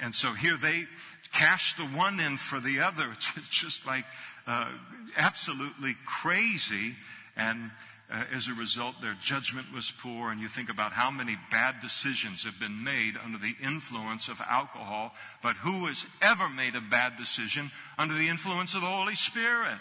and 0.00 0.14
so 0.14 0.32
here 0.32 0.56
they 0.56 0.86
cash 1.32 1.74
the 1.74 1.84
one 1.84 2.18
in 2.18 2.36
for 2.36 2.60
the 2.60 2.80
other. 2.80 3.10
It's 3.36 3.48
just 3.48 3.86
like 3.86 4.04
uh, 4.46 4.68
absolutely 5.16 5.96
crazy. 6.06 6.96
And 7.36 7.70
uh, 8.10 8.24
as 8.34 8.48
a 8.48 8.54
result, 8.54 9.00
their 9.00 9.16
judgment 9.20 9.72
was 9.72 9.92
poor. 9.92 10.32
And 10.32 10.40
you 10.40 10.48
think 10.48 10.68
about 10.68 10.92
how 10.92 11.10
many 11.12 11.38
bad 11.50 11.76
decisions 11.80 12.44
have 12.44 12.58
been 12.58 12.82
made 12.82 13.16
under 13.22 13.38
the 13.38 13.54
influence 13.62 14.28
of 14.28 14.40
alcohol. 14.40 15.14
But 15.42 15.56
who 15.56 15.86
has 15.86 16.04
ever 16.20 16.48
made 16.48 16.74
a 16.74 16.80
bad 16.80 17.16
decision 17.16 17.70
under 17.98 18.14
the 18.14 18.28
influence 18.28 18.74
of 18.74 18.80
the 18.80 18.88
Holy 18.88 19.14
Spirit? 19.14 19.78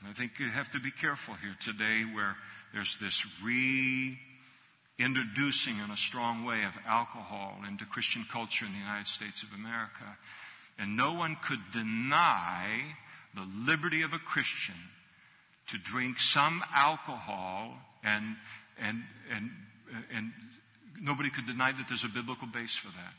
And 0.00 0.08
I 0.08 0.12
think 0.14 0.38
you 0.38 0.48
have 0.48 0.70
to 0.70 0.80
be 0.80 0.90
careful 0.90 1.34
here 1.34 1.56
today 1.60 2.04
where 2.04 2.36
there's 2.72 2.96
this 2.98 3.26
reintroducing 3.44 4.18
in 5.78 5.90
a 5.90 5.96
strong 5.96 6.44
way 6.44 6.64
of 6.64 6.78
alcohol 6.86 7.58
into 7.68 7.84
Christian 7.84 8.24
culture 8.30 8.64
in 8.64 8.72
the 8.72 8.78
United 8.78 9.08
States 9.08 9.42
of 9.42 9.52
America. 9.52 10.16
And 10.78 10.96
no 10.96 11.12
one 11.12 11.36
could 11.42 11.70
deny 11.70 12.96
the 13.34 13.46
liberty 13.66 14.00
of 14.00 14.14
a 14.14 14.18
Christian 14.18 14.74
to 15.68 15.78
drink 15.78 16.20
some 16.20 16.62
alcohol 16.74 17.74
and, 18.04 18.36
and, 18.80 19.02
and, 19.34 19.50
and 20.14 20.32
nobody 21.00 21.30
could 21.30 21.46
deny 21.46 21.72
that 21.72 21.88
there's 21.88 22.04
a 22.04 22.08
biblical 22.08 22.46
base 22.46 22.74
for 22.74 22.88
that. 22.88 23.14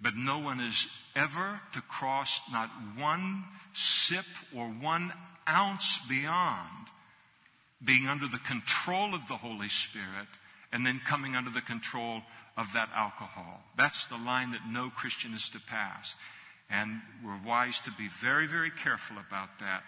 But 0.00 0.16
no 0.16 0.38
one 0.38 0.60
is 0.60 0.88
ever 1.14 1.60
to 1.72 1.80
cross 1.82 2.42
not 2.52 2.68
one 2.96 3.44
sip 3.72 4.26
or 4.54 4.66
one 4.66 5.12
ounce 5.48 5.98
beyond 6.08 6.88
being 7.82 8.06
under 8.06 8.26
the 8.26 8.38
control 8.38 9.14
of 9.14 9.26
the 9.28 9.36
Holy 9.36 9.68
Spirit 9.68 10.28
and 10.72 10.84
then 10.84 11.00
coming 11.04 11.36
under 11.36 11.50
the 11.50 11.60
control 11.60 12.22
of 12.56 12.72
that 12.72 12.90
alcohol. 12.94 13.62
That's 13.76 14.06
the 14.06 14.16
line 14.16 14.50
that 14.50 14.68
no 14.68 14.90
Christian 14.90 15.34
is 15.34 15.48
to 15.50 15.60
pass. 15.60 16.14
And 16.68 17.00
we're 17.24 17.38
wise 17.46 17.80
to 17.80 17.92
be 17.92 18.08
very, 18.08 18.46
very 18.46 18.70
careful 18.70 19.16
about 19.18 19.58
that 19.60 19.82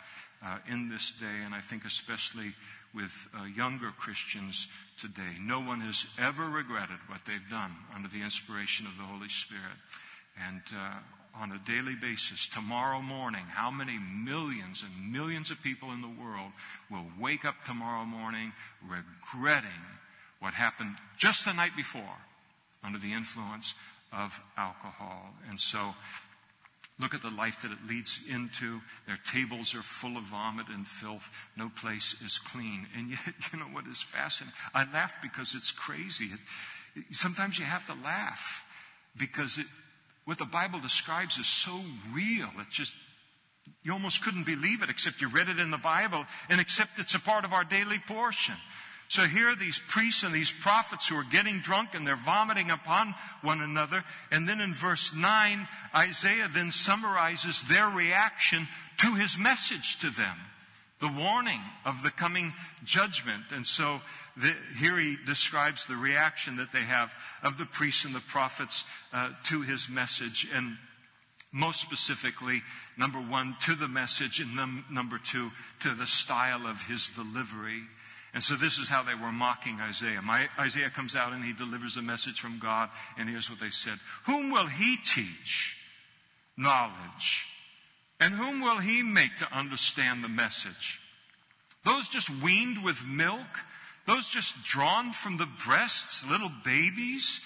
uh, 0.44 0.58
in 0.70 0.88
this 0.88 1.12
day, 1.12 1.42
and 1.44 1.54
I 1.54 1.60
think 1.60 1.84
especially 1.84 2.54
with 2.94 3.28
uh, 3.38 3.44
younger 3.44 3.90
Christians 3.90 4.66
today. 4.98 5.36
No 5.40 5.60
one 5.60 5.80
has 5.80 6.06
ever 6.18 6.48
regretted 6.48 6.96
what 7.06 7.24
they've 7.26 7.50
done 7.50 7.72
under 7.94 8.08
the 8.08 8.22
inspiration 8.22 8.86
of 8.86 8.96
the 8.96 9.04
Holy 9.04 9.28
Spirit. 9.28 9.76
And 10.48 10.62
uh, 10.74 10.94
on 11.40 11.52
a 11.52 11.60
daily 11.66 11.94
basis, 11.94 12.46
tomorrow 12.46 13.00
morning, 13.02 13.44
how 13.48 13.70
many 13.70 13.98
millions 13.98 14.82
and 14.82 15.12
millions 15.12 15.50
of 15.50 15.62
people 15.62 15.92
in 15.92 16.00
the 16.00 16.08
world 16.08 16.52
will 16.90 17.06
wake 17.20 17.44
up 17.44 17.64
tomorrow 17.64 18.04
morning 18.04 18.52
regretting 18.82 19.70
what 20.40 20.54
happened 20.54 20.96
just 21.16 21.44
the 21.44 21.52
night 21.52 21.76
before 21.76 22.16
under 22.82 22.98
the 22.98 23.12
influence 23.12 23.74
of 24.12 24.40
alcohol? 24.56 25.34
And 25.48 25.60
so, 25.60 25.94
Look 27.00 27.14
at 27.14 27.22
the 27.22 27.30
life 27.30 27.62
that 27.62 27.70
it 27.70 27.78
leads 27.88 28.20
into. 28.28 28.80
Their 29.06 29.18
tables 29.24 29.74
are 29.74 29.82
full 29.82 30.16
of 30.16 30.24
vomit 30.24 30.66
and 30.68 30.86
filth. 30.86 31.30
No 31.56 31.68
place 31.68 32.16
is 32.24 32.38
clean. 32.38 32.86
And 32.96 33.10
yet, 33.10 33.20
you 33.52 33.58
know 33.58 33.66
what 33.66 33.86
is 33.86 34.02
fascinating? 34.02 34.54
I 34.74 34.84
laugh 34.92 35.16
because 35.22 35.54
it's 35.54 35.70
crazy. 35.70 36.30
Sometimes 37.10 37.58
you 37.58 37.64
have 37.64 37.84
to 37.86 37.94
laugh 38.02 38.64
because 39.16 39.58
it, 39.58 39.66
what 40.24 40.38
the 40.38 40.44
Bible 40.44 40.80
describes 40.80 41.38
is 41.38 41.46
so 41.46 41.80
real. 42.12 42.50
It 42.58 42.68
just, 42.70 42.94
you 43.84 43.92
almost 43.92 44.24
couldn't 44.24 44.44
believe 44.44 44.82
it 44.82 44.90
except 44.90 45.20
you 45.20 45.28
read 45.28 45.48
it 45.48 45.60
in 45.60 45.70
the 45.70 45.78
Bible 45.78 46.24
and 46.50 46.60
except 46.60 46.98
it's 46.98 47.14
a 47.14 47.20
part 47.20 47.44
of 47.44 47.52
our 47.52 47.64
daily 47.64 47.98
portion. 48.08 48.56
So 49.08 49.22
here 49.22 49.48
are 49.48 49.56
these 49.56 49.80
priests 49.88 50.22
and 50.22 50.34
these 50.34 50.52
prophets 50.52 51.08
who 51.08 51.16
are 51.16 51.24
getting 51.24 51.60
drunk 51.60 51.90
and 51.94 52.06
they're 52.06 52.14
vomiting 52.14 52.70
upon 52.70 53.14
one 53.40 53.62
another. 53.62 54.04
And 54.30 54.46
then 54.46 54.60
in 54.60 54.74
verse 54.74 55.14
9, 55.14 55.66
Isaiah 55.96 56.48
then 56.52 56.70
summarizes 56.70 57.62
their 57.62 57.88
reaction 57.88 58.68
to 58.98 59.14
his 59.14 59.38
message 59.38 59.98
to 60.00 60.10
them. 60.10 60.36
The 61.00 61.08
warning 61.08 61.60
of 61.86 62.02
the 62.02 62.10
coming 62.10 62.52
judgment. 62.84 63.52
And 63.52 63.64
so 63.64 64.02
the, 64.36 64.54
here 64.78 64.98
he 64.98 65.16
describes 65.24 65.86
the 65.86 65.96
reaction 65.96 66.56
that 66.56 66.72
they 66.72 66.80
have 66.80 67.14
of 67.42 67.56
the 67.56 67.66
priests 67.66 68.04
and 68.04 68.14
the 68.14 68.20
prophets 68.20 68.84
uh, 69.14 69.30
to 69.44 69.62
his 69.62 69.88
message. 69.88 70.46
And 70.52 70.76
most 71.50 71.80
specifically, 71.80 72.62
number 72.98 73.18
one, 73.18 73.56
to 73.62 73.74
the 73.74 73.88
message, 73.88 74.40
and 74.40 74.54
num- 74.54 74.84
number 74.90 75.18
two, 75.18 75.50
to 75.80 75.94
the 75.94 76.06
style 76.06 76.66
of 76.66 76.82
his 76.82 77.08
delivery. 77.08 77.84
And 78.34 78.42
so 78.42 78.54
this 78.54 78.78
is 78.78 78.88
how 78.88 79.02
they 79.02 79.14
were 79.14 79.32
mocking 79.32 79.80
Isaiah. 79.80 80.20
My, 80.22 80.48
Isaiah 80.58 80.90
comes 80.90 81.16
out 81.16 81.32
and 81.32 81.44
he 81.44 81.52
delivers 81.52 81.96
a 81.96 82.02
message 82.02 82.40
from 82.40 82.58
God, 82.58 82.90
and 83.16 83.28
here's 83.28 83.50
what 83.50 83.60
they 83.60 83.70
said 83.70 83.98
Whom 84.24 84.50
will 84.50 84.66
he 84.66 84.96
teach 84.96 85.76
knowledge? 86.56 87.46
And 88.20 88.34
whom 88.34 88.60
will 88.60 88.78
he 88.78 89.02
make 89.02 89.36
to 89.36 89.56
understand 89.56 90.24
the 90.24 90.28
message? 90.28 91.00
Those 91.84 92.08
just 92.08 92.28
weaned 92.28 92.84
with 92.84 93.06
milk? 93.06 93.64
Those 94.06 94.26
just 94.28 94.62
drawn 94.64 95.12
from 95.12 95.36
the 95.36 95.48
breasts, 95.64 96.26
little 96.28 96.50
babies? 96.64 97.40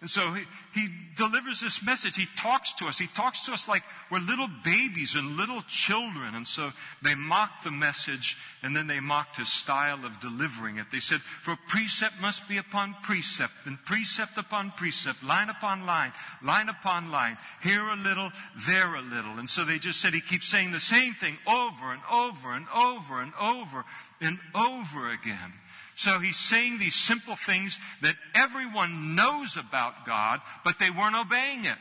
And 0.00 0.08
so 0.08 0.32
he, 0.32 0.44
he 0.74 0.88
delivers 1.16 1.60
this 1.60 1.82
message. 1.82 2.14
He 2.14 2.28
talks 2.36 2.72
to 2.74 2.86
us. 2.86 2.98
He 2.98 3.08
talks 3.08 3.44
to 3.46 3.52
us 3.52 3.66
like 3.66 3.82
we're 4.12 4.20
little 4.20 4.46
babies 4.62 5.16
and 5.16 5.36
little 5.36 5.60
children. 5.62 6.36
And 6.36 6.46
so 6.46 6.70
they 7.02 7.16
mocked 7.16 7.64
the 7.64 7.72
message 7.72 8.36
and 8.62 8.76
then 8.76 8.86
they 8.86 9.00
mocked 9.00 9.38
his 9.38 9.48
style 9.48 10.04
of 10.04 10.20
delivering 10.20 10.76
it. 10.76 10.86
They 10.92 11.00
said, 11.00 11.20
for 11.20 11.56
precept 11.66 12.14
must 12.20 12.48
be 12.48 12.58
upon 12.58 12.94
precept 13.02 13.52
and 13.66 13.76
precept 13.84 14.38
upon 14.38 14.70
precept, 14.76 15.24
line 15.24 15.50
upon 15.50 15.84
line, 15.84 16.12
line 16.44 16.68
upon 16.68 17.10
line, 17.10 17.36
here 17.60 17.82
a 17.88 17.96
little, 17.96 18.30
there 18.68 18.94
a 18.94 19.02
little. 19.02 19.40
And 19.40 19.50
so 19.50 19.64
they 19.64 19.78
just 19.78 20.00
said 20.00 20.14
he 20.14 20.20
keeps 20.20 20.46
saying 20.46 20.70
the 20.70 20.78
same 20.78 21.14
thing 21.14 21.38
over 21.44 21.92
and 21.92 22.02
over 22.12 22.52
and 22.52 22.66
over 22.72 23.20
and 23.20 23.32
over 23.40 23.84
and 24.20 24.38
over 24.54 25.10
again. 25.10 25.54
So 25.98 26.20
he's 26.20 26.36
saying 26.36 26.78
these 26.78 26.94
simple 26.94 27.34
things 27.34 27.76
that 28.02 28.14
everyone 28.32 29.16
knows 29.16 29.56
about 29.56 30.06
God, 30.06 30.40
but 30.64 30.78
they 30.78 30.90
weren't 30.90 31.16
obeying 31.16 31.64
it. 31.64 31.76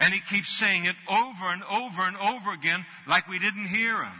And 0.00 0.14
he 0.14 0.20
keeps 0.20 0.48
saying 0.48 0.86
it 0.86 0.96
over 1.06 1.52
and 1.52 1.62
over 1.64 2.00
and 2.00 2.16
over 2.16 2.50
again 2.50 2.86
like 3.06 3.28
we 3.28 3.38
didn't 3.38 3.66
hear 3.66 4.02
him. 4.02 4.18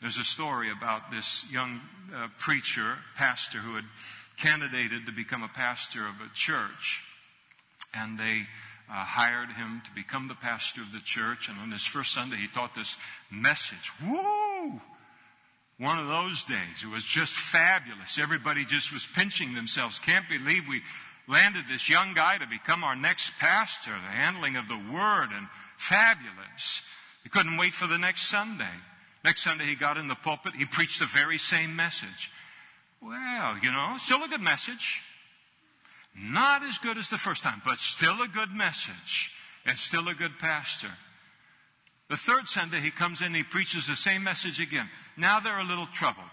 There's 0.00 0.18
a 0.18 0.24
story 0.24 0.68
about 0.72 1.12
this 1.12 1.46
young 1.52 1.80
uh, 2.12 2.26
preacher, 2.38 2.96
pastor, 3.14 3.58
who 3.58 3.76
had 3.76 3.84
candidated 4.36 5.06
to 5.06 5.12
become 5.12 5.44
a 5.44 5.48
pastor 5.48 6.08
of 6.08 6.14
a 6.16 6.34
church. 6.34 7.04
And 7.94 8.18
they 8.18 8.48
uh, 8.90 9.04
hired 9.04 9.52
him 9.52 9.80
to 9.84 9.94
become 9.94 10.26
the 10.26 10.34
pastor 10.34 10.80
of 10.80 10.90
the 10.90 10.98
church. 10.98 11.48
And 11.48 11.56
on 11.60 11.70
his 11.70 11.86
first 11.86 12.12
Sunday, 12.12 12.38
he 12.38 12.48
taught 12.48 12.74
this 12.74 12.96
message. 13.30 13.92
Woo! 14.04 14.80
One 15.78 15.98
of 15.98 16.06
those 16.06 16.42
days. 16.44 16.82
It 16.82 16.88
was 16.88 17.04
just 17.04 17.34
fabulous. 17.34 18.18
Everybody 18.18 18.64
just 18.64 18.92
was 18.92 19.06
pinching 19.06 19.54
themselves. 19.54 19.98
Can't 19.98 20.28
believe 20.28 20.66
we 20.68 20.82
landed 21.28 21.64
this 21.68 21.90
young 21.90 22.14
guy 22.14 22.38
to 22.38 22.46
become 22.46 22.82
our 22.82 22.96
next 22.96 23.38
pastor. 23.38 23.90
The 23.90 24.22
handling 24.22 24.56
of 24.56 24.68
the 24.68 24.80
word 24.92 25.28
and 25.36 25.48
fabulous. 25.76 26.82
He 27.22 27.28
couldn't 27.28 27.58
wait 27.58 27.74
for 27.74 27.86
the 27.86 27.98
next 27.98 28.22
Sunday. 28.28 28.64
Next 29.24 29.42
Sunday, 29.42 29.64
he 29.64 29.74
got 29.74 29.98
in 29.98 30.08
the 30.08 30.14
pulpit. 30.14 30.54
He 30.54 30.64
preached 30.64 31.00
the 31.00 31.06
very 31.06 31.36
same 31.36 31.76
message. 31.76 32.30
Well, 33.02 33.58
you 33.62 33.70
know, 33.70 33.96
still 33.98 34.22
a 34.22 34.28
good 34.28 34.40
message. 34.40 35.02
Not 36.18 36.62
as 36.62 36.78
good 36.78 36.96
as 36.96 37.10
the 37.10 37.18
first 37.18 37.42
time, 37.42 37.60
but 37.66 37.78
still 37.78 38.22
a 38.22 38.28
good 38.28 38.50
message 38.50 39.32
and 39.66 39.76
still 39.76 40.08
a 40.08 40.14
good 40.14 40.38
pastor. 40.38 40.88
The 42.08 42.16
third 42.16 42.46
Sunday, 42.46 42.80
he 42.80 42.90
comes 42.90 43.20
in, 43.20 43.34
he 43.34 43.42
preaches 43.42 43.86
the 43.86 43.96
same 43.96 44.22
message 44.22 44.60
again. 44.60 44.88
Now 45.16 45.40
they're 45.40 45.58
a 45.58 45.64
little 45.64 45.86
troubled 45.86 46.26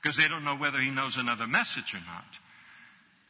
because 0.00 0.16
they 0.16 0.28
don't 0.28 0.44
know 0.44 0.56
whether 0.56 0.78
he 0.78 0.90
knows 0.90 1.16
another 1.16 1.46
message 1.46 1.94
or 1.94 1.98
not. 1.98 2.38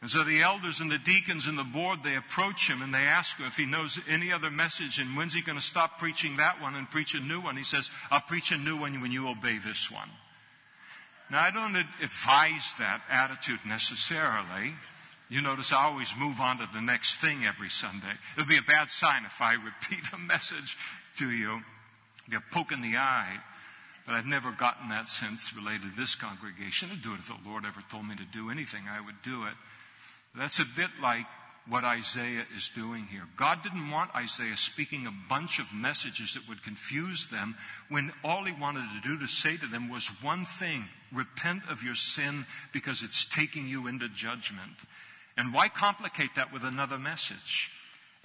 And 0.02 0.10
so 0.10 0.24
the 0.24 0.40
elders 0.40 0.80
and 0.80 0.90
the 0.90 0.98
deacons 0.98 1.46
and 1.46 1.58
the 1.58 1.64
board, 1.64 2.02
they 2.02 2.16
approach 2.16 2.68
him 2.68 2.80
and 2.80 2.94
they 2.94 2.98
ask 3.00 3.36
him 3.36 3.46
if 3.46 3.56
he 3.56 3.66
knows 3.66 3.98
any 4.08 4.32
other 4.32 4.50
message 4.50 4.98
and 4.98 5.14
when's 5.14 5.34
he 5.34 5.42
going 5.42 5.58
to 5.58 5.64
stop 5.64 5.98
preaching 5.98 6.36
that 6.36 6.60
one 6.60 6.74
and 6.74 6.90
preach 6.90 7.14
a 7.14 7.20
new 7.20 7.40
one. 7.40 7.56
He 7.56 7.64
says, 7.64 7.90
I'll 8.10 8.20
preach 8.20 8.50
a 8.50 8.56
new 8.56 8.78
one 8.78 9.00
when 9.02 9.12
you 9.12 9.28
obey 9.28 9.58
this 9.58 9.90
one. 9.90 10.08
Now 11.30 11.42
I 11.42 11.50
don't 11.50 11.76
advise 12.02 12.74
that 12.78 13.02
attitude 13.10 13.60
necessarily. 13.66 14.74
You 15.28 15.42
notice 15.42 15.72
I 15.72 15.84
always 15.84 16.12
move 16.18 16.40
on 16.40 16.58
to 16.58 16.68
the 16.72 16.80
next 16.80 17.16
thing 17.16 17.44
every 17.44 17.68
Sunday. 17.68 18.12
It 18.36 18.40
would 18.40 18.48
be 18.48 18.56
a 18.56 18.62
bad 18.62 18.90
sign 18.90 19.24
if 19.24 19.40
I 19.40 19.52
repeat 19.64 20.12
a 20.12 20.18
message 20.18 20.76
to 21.20 21.30
you. 21.30 21.60
You're 22.30 22.42
poking 22.50 22.82
the 22.82 22.96
eye. 22.96 23.38
But 24.06 24.14
I've 24.14 24.26
never 24.26 24.50
gotten 24.50 24.88
that 24.88 25.08
sense 25.08 25.54
related 25.54 25.90
to 25.90 25.96
this 25.96 26.14
congregation. 26.14 26.88
I'd 26.92 27.02
do 27.02 27.12
it 27.12 27.20
if 27.20 27.28
the 27.28 27.48
Lord 27.48 27.64
ever 27.64 27.80
told 27.90 28.08
me 28.08 28.16
to 28.16 28.24
do 28.24 28.50
anything, 28.50 28.82
I 28.90 29.00
would 29.00 29.22
do 29.22 29.44
it. 29.44 29.54
That's 30.34 30.58
a 30.58 30.64
bit 30.64 30.90
like 31.02 31.26
what 31.68 31.84
Isaiah 31.84 32.46
is 32.56 32.70
doing 32.70 33.04
here. 33.04 33.28
God 33.36 33.62
didn't 33.62 33.90
want 33.90 34.14
Isaiah 34.16 34.56
speaking 34.56 35.06
a 35.06 35.28
bunch 35.28 35.58
of 35.58 35.72
messages 35.72 36.34
that 36.34 36.48
would 36.48 36.62
confuse 36.62 37.26
them 37.26 37.54
when 37.88 38.12
all 38.24 38.44
he 38.44 38.52
wanted 38.52 38.88
to 38.90 39.08
do 39.08 39.18
to 39.18 39.28
say 39.28 39.56
to 39.56 39.66
them 39.66 39.90
was 39.90 40.08
one 40.22 40.44
thing 40.44 40.86
repent 41.12 41.62
of 41.68 41.82
your 41.82 41.94
sin 41.94 42.46
because 42.72 43.02
it's 43.02 43.24
taking 43.24 43.68
you 43.68 43.86
into 43.86 44.08
judgment. 44.08 44.84
And 45.36 45.52
why 45.52 45.68
complicate 45.68 46.34
that 46.36 46.52
with 46.52 46.64
another 46.64 46.98
message? 46.98 47.70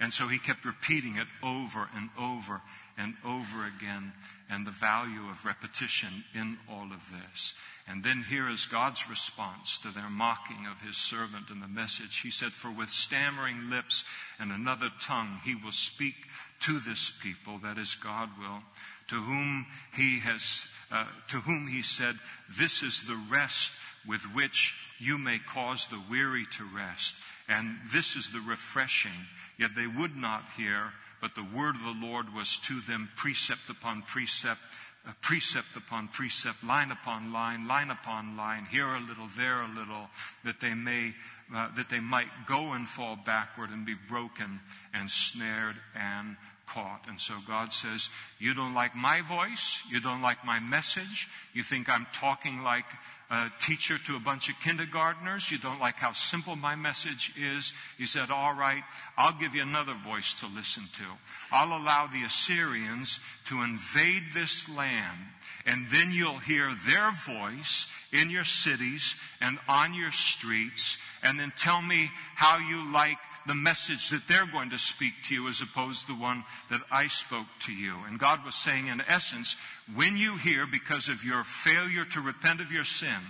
And 0.00 0.12
so 0.12 0.28
he 0.28 0.38
kept 0.38 0.64
repeating 0.64 1.16
it 1.16 1.26
over 1.42 1.88
and 1.94 2.10
over 2.18 2.60
and 2.98 3.14
over 3.24 3.66
again, 3.66 4.12
and 4.50 4.66
the 4.66 4.70
value 4.70 5.28
of 5.28 5.44
repetition 5.44 6.24
in 6.34 6.56
all 6.70 6.92
of 6.92 7.10
this. 7.10 7.54
And 7.88 8.02
then 8.02 8.24
here 8.28 8.48
is 8.48 8.66
God's 8.66 9.08
response 9.08 9.78
to 9.78 9.88
their 9.88 10.10
mocking 10.10 10.66
of 10.70 10.80
his 10.80 10.96
servant 10.96 11.50
and 11.50 11.62
the 11.62 11.68
message. 11.68 12.20
He 12.20 12.30
said, 12.30 12.52
For 12.52 12.70
with 12.70 12.88
stammering 12.90 13.70
lips 13.70 14.04
and 14.40 14.50
another 14.50 14.90
tongue 15.00 15.40
he 15.44 15.54
will 15.54 15.72
speak 15.72 16.14
to 16.60 16.80
this 16.80 17.10
people, 17.10 17.58
that 17.58 17.78
is, 17.78 17.94
God 17.94 18.30
will, 18.38 18.62
to 19.08 19.16
whom 19.16 19.66
he 19.94 20.20
has, 20.20 20.66
uh, 20.90 21.04
to 21.28 21.36
whom 21.40 21.68
he 21.68 21.82
said, 21.82 22.16
This 22.58 22.82
is 22.82 23.02
the 23.02 23.20
rest 23.30 23.72
with 24.06 24.22
which 24.34 24.74
you 24.98 25.18
may 25.18 25.38
cause 25.38 25.86
the 25.86 26.00
weary 26.10 26.46
to 26.52 26.64
rest. 26.64 27.14
And 27.48 27.78
this 27.92 28.16
is 28.16 28.30
the 28.30 28.40
refreshing. 28.40 29.26
Yet 29.58 29.74
they 29.74 29.86
would 29.86 30.16
not 30.16 30.44
hear, 30.56 30.92
but 31.20 31.34
the 31.34 31.46
word 31.54 31.76
of 31.76 31.82
the 31.82 32.06
Lord 32.06 32.34
was 32.34 32.58
to 32.58 32.80
them 32.80 33.10
precept 33.16 33.70
upon 33.70 34.02
precept, 34.02 34.60
uh, 35.06 35.12
precept 35.20 35.76
upon 35.76 36.08
precept, 36.08 36.64
line 36.64 36.90
upon 36.90 37.32
line, 37.32 37.68
line 37.68 37.90
upon 37.90 38.36
line, 38.36 38.66
here 38.70 38.88
a 38.88 39.00
little, 39.00 39.28
there 39.36 39.62
a 39.62 39.68
little, 39.68 40.10
that 40.44 40.60
they 40.60 40.74
may, 40.74 41.14
uh, 41.54 41.68
that 41.76 41.88
they 41.88 42.00
might 42.00 42.28
go 42.46 42.72
and 42.72 42.88
fall 42.88 43.16
backward 43.16 43.70
and 43.70 43.86
be 43.86 43.94
broken 44.08 44.60
and 44.92 45.08
snared 45.08 45.76
and 45.94 46.36
caught. 46.66 47.06
And 47.08 47.18
so 47.18 47.34
God 47.46 47.72
says, 47.72 48.08
You 48.38 48.54
don't 48.54 48.74
like 48.74 48.94
my 48.94 49.20
voice. 49.22 49.82
You 49.88 50.00
don't 50.00 50.22
like 50.22 50.44
my 50.44 50.58
message. 50.58 51.28
You 51.54 51.62
think 51.62 51.88
I'm 51.88 52.06
talking 52.12 52.62
like 52.62 52.86
a 53.30 53.50
teacher 53.60 53.98
to 53.98 54.16
a 54.16 54.20
bunch 54.20 54.48
of 54.48 54.54
kindergartners. 54.62 55.50
You 55.50 55.58
don't 55.58 55.80
like 55.80 55.96
how 55.96 56.12
simple 56.12 56.54
my 56.54 56.76
message 56.76 57.32
is. 57.36 57.72
He 57.98 58.06
said, 58.06 58.30
All 58.30 58.54
right, 58.54 58.82
I'll 59.18 59.38
give 59.38 59.54
you 59.54 59.62
another 59.62 59.94
voice 59.94 60.34
to 60.34 60.46
listen 60.46 60.84
to. 60.94 61.04
I'll 61.50 61.76
allow 61.76 62.06
the 62.06 62.24
Assyrians 62.24 63.18
to 63.46 63.62
invade 63.62 64.32
this 64.32 64.68
land, 64.68 65.18
and 65.66 65.88
then 65.90 66.12
you'll 66.12 66.38
hear 66.38 66.72
their 66.86 67.10
voice 67.12 67.88
in 68.12 68.30
your 68.30 68.44
cities 68.44 69.16
and 69.40 69.58
on 69.68 69.92
your 69.92 70.12
streets, 70.12 70.98
and 71.22 71.38
then 71.40 71.52
tell 71.56 71.82
me 71.82 72.10
how 72.34 72.58
you 72.58 72.92
like 72.92 73.18
the 73.46 73.54
message 73.54 74.10
that 74.10 74.26
they're 74.28 74.46
going 74.46 74.70
to 74.70 74.78
speak 74.78 75.12
to 75.24 75.34
you 75.34 75.48
as 75.48 75.60
opposed 75.60 76.02
to 76.02 76.12
the 76.12 76.20
one 76.20 76.44
that 76.70 76.80
I 76.90 77.06
spoke 77.06 77.46
to 77.60 77.72
you. 77.72 77.94
And 78.06 78.18
God 78.18 78.44
was 78.44 78.54
saying, 78.54 78.88
in 78.88 79.00
essence, 79.02 79.56
when 79.94 80.16
you 80.16 80.36
hear, 80.36 80.66
because 80.66 81.08
of 81.08 81.24
your 81.24 81.44
failure 81.44 82.04
to 82.06 82.20
repent 82.20 82.60
of 82.60 82.72
your 82.72 82.84
sin, 82.84 83.20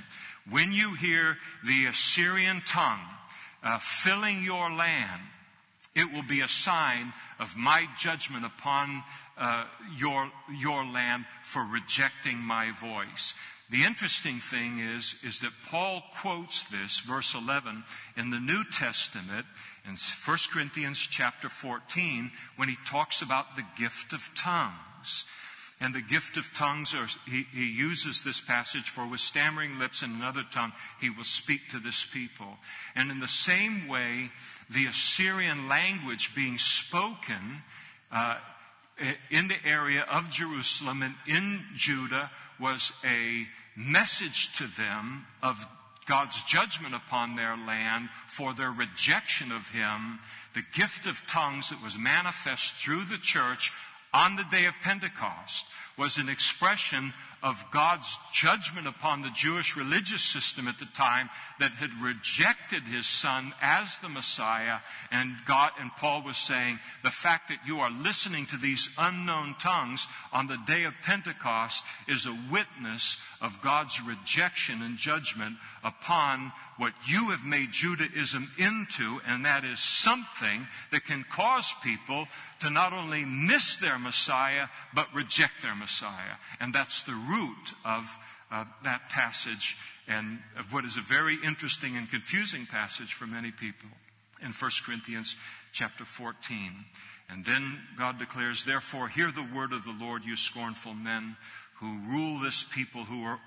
when 0.49 0.73
you 0.73 0.95
hear 0.95 1.37
the 1.65 1.87
Assyrian 1.87 2.63
tongue 2.67 3.01
uh, 3.63 3.79
filling 3.79 4.43
your 4.43 4.71
land, 4.71 5.23
it 5.95 6.13
will 6.13 6.23
be 6.23 6.41
a 6.41 6.49
sign 6.49 7.13
of 7.39 7.57
my 7.57 7.87
judgment 7.99 8.45
upon 8.45 9.03
uh, 9.39 9.65
your, 9.99 10.31
your 10.59 10.85
land 10.85 11.25
for 11.43 11.65
rejecting 11.65 12.39
my 12.39 12.71
voice. 12.71 13.35
The 13.69 13.83
interesting 13.83 14.39
thing 14.39 14.79
is, 14.79 15.17
is 15.25 15.41
that 15.41 15.51
Paul 15.69 16.03
quotes 16.21 16.63
this, 16.65 17.01
verse 17.01 17.35
11, 17.35 17.83
in 18.17 18.31
the 18.31 18.39
New 18.39 18.63
Testament, 18.73 19.47
in 19.85 19.97
1 19.97 20.39
Corinthians 20.53 20.99
chapter 20.99 21.49
14, 21.49 22.31
when 22.57 22.69
he 22.69 22.77
talks 22.87 23.23
about 23.23 23.57
the 23.57 23.65
gift 23.77 24.13
of 24.13 24.31
tongues. 24.37 25.25
And 25.81 25.95
the 25.95 26.01
gift 26.01 26.39
of 26.39 26.53
tongues, 26.55 26.95
are, 26.95 27.07
he, 27.29 27.47
he 27.53 27.71
uses 27.71 28.25
this 28.25 28.41
passage 28.41 28.89
for 28.89 29.07
with 29.07 29.21
stammering 29.21 29.79
lips 29.79 30.03
and 30.03 30.15
another 30.15 30.43
tongue, 30.51 30.73
he 31.01 31.11
will 31.11 31.25
speak 31.25 31.69
to 31.71 31.79
this 31.79 32.05
people. 32.05 32.57
And 32.95 33.11
in 33.11 33.21
the 33.21 33.29
same 33.29 33.87
way, 33.87 34.31
the 34.71 34.87
Assyrian 34.87 35.69
language 35.69 36.35
being 36.35 36.57
spoken 36.57 37.63
uh, 38.11 38.37
in 39.31 39.49
the 39.49 39.67
area 39.67 40.07
of 40.11 40.31
Jerusalem 40.31 41.03
and 41.03 41.15
in 41.27 41.63
Judah 41.75 42.31
was 42.59 42.93
a 43.05 43.47
message 43.77 44.57
to 44.57 44.67
them 44.67 45.27
of 45.43 45.67
God's 46.07 46.43
judgment 46.45 46.95
upon 46.95 47.37
their 47.37 47.57
land 47.57 48.09
for 48.27 48.55
their 48.55 48.71
rejection 48.71 49.53
of 49.53 49.69
Him, 49.69 50.21
the 50.55 50.63
gift 50.73 51.07
of 51.07 51.27
tongues 51.27 51.69
that 51.71 51.83
was 51.83 51.99
manifest 51.99 52.75
through 52.75 53.05
the 53.05 53.19
church 53.19 53.73
on 54.17 54.35
the 54.35 54.45
day 54.45 54.65
of 54.65 54.75
Pentecost 54.83 55.67
was 55.99 56.17
an 56.17 56.31
expression 56.31 57.13
of 57.47 57.65
God's 57.71 58.19
judgment 58.33 58.89
upon 58.89 59.23
the 59.23 59.31
Jewish 59.31 59.77
religious 59.77 60.21
system 60.21 60.67
at 60.67 60.81
the 60.81 60.87
time 60.87 61.31
that 61.61 61.71
had 61.71 61.95
rejected 62.03 62.83
his 62.83 63.07
son 63.07 63.55
as 63.63 63.99
the 63.99 64.09
Messiah. 64.09 64.79
And 65.13 65.37
God 65.47 65.71
and 65.79 65.93
Paul 65.97 66.25
was 66.25 66.37
saying, 66.37 66.81
the 67.05 67.13
fact 67.13 67.49
that 67.49 67.61
you 67.65 67.79
are 67.79 67.91
listening 67.91 68.47
to 68.47 68.57
these 68.57 68.91
unknown 68.99 69.55
tongues 69.61 70.09
on 70.33 70.49
the 70.49 70.59
day 70.67 70.83
of 70.83 70.95
Pentecost 71.05 71.85
is 72.09 72.27
a 72.27 72.37
witness 72.51 73.19
of 73.41 73.63
God's 73.63 74.03
rejection 74.03 74.83
and 74.83 74.97
judgment 74.97 75.57
upon 75.85 76.51
what 76.79 76.95
you 77.07 77.31
have 77.31 77.45
made 77.45 77.71
Judaism 77.71 78.51
into, 78.59 79.21
and 79.27 79.45
that 79.45 79.65
is 79.65 79.79
something 79.79 80.67
that 80.91 81.05
can 81.05 81.25
cause 81.31 81.73
people 81.83 82.27
to 82.61 82.71
not 82.71 82.93
only 82.93 83.25
miss 83.25 83.77
their 83.77 83.99
Messiah, 83.99 84.67
but 84.95 85.15
reject 85.15 85.63
their 85.63 85.75
Messiah. 85.75 86.37
And 86.61 86.75
that's 86.75 87.03
the 87.03 87.13
root 87.13 87.36
of 87.85 88.19
uh, 88.51 88.65
that 88.85 89.09
passage 89.09 89.77
and 90.09 90.39
of 90.59 90.73
what 90.73 90.85
is 90.85 90.97
a 90.97 91.01
very 91.01 91.37
interesting 91.45 91.97
and 91.97 92.09
confusing 92.11 92.67
passage 92.67 93.13
for 93.13 93.27
many 93.27 93.51
people 93.51 93.89
in 94.43 94.53
1 94.53 94.71
Corinthians 94.85 95.37
chapter 95.73 96.05
14. 96.05 96.85
And 97.29 97.45
then 97.45 97.81
God 97.99 98.19
declares, 98.19 98.65
Therefore, 98.65 99.09
hear 99.09 99.31
the 99.33 99.47
word 99.55 99.73
of 99.73 99.85
the 99.85 99.97
Lord, 99.99 100.25
you 100.25 100.37
scornful 100.37 100.95
men 100.95 101.37
who 101.81 101.99
rule 102.09 102.41
this 102.41 102.63
people 102.63 103.05
who 103.05 103.23
are 103.25 103.39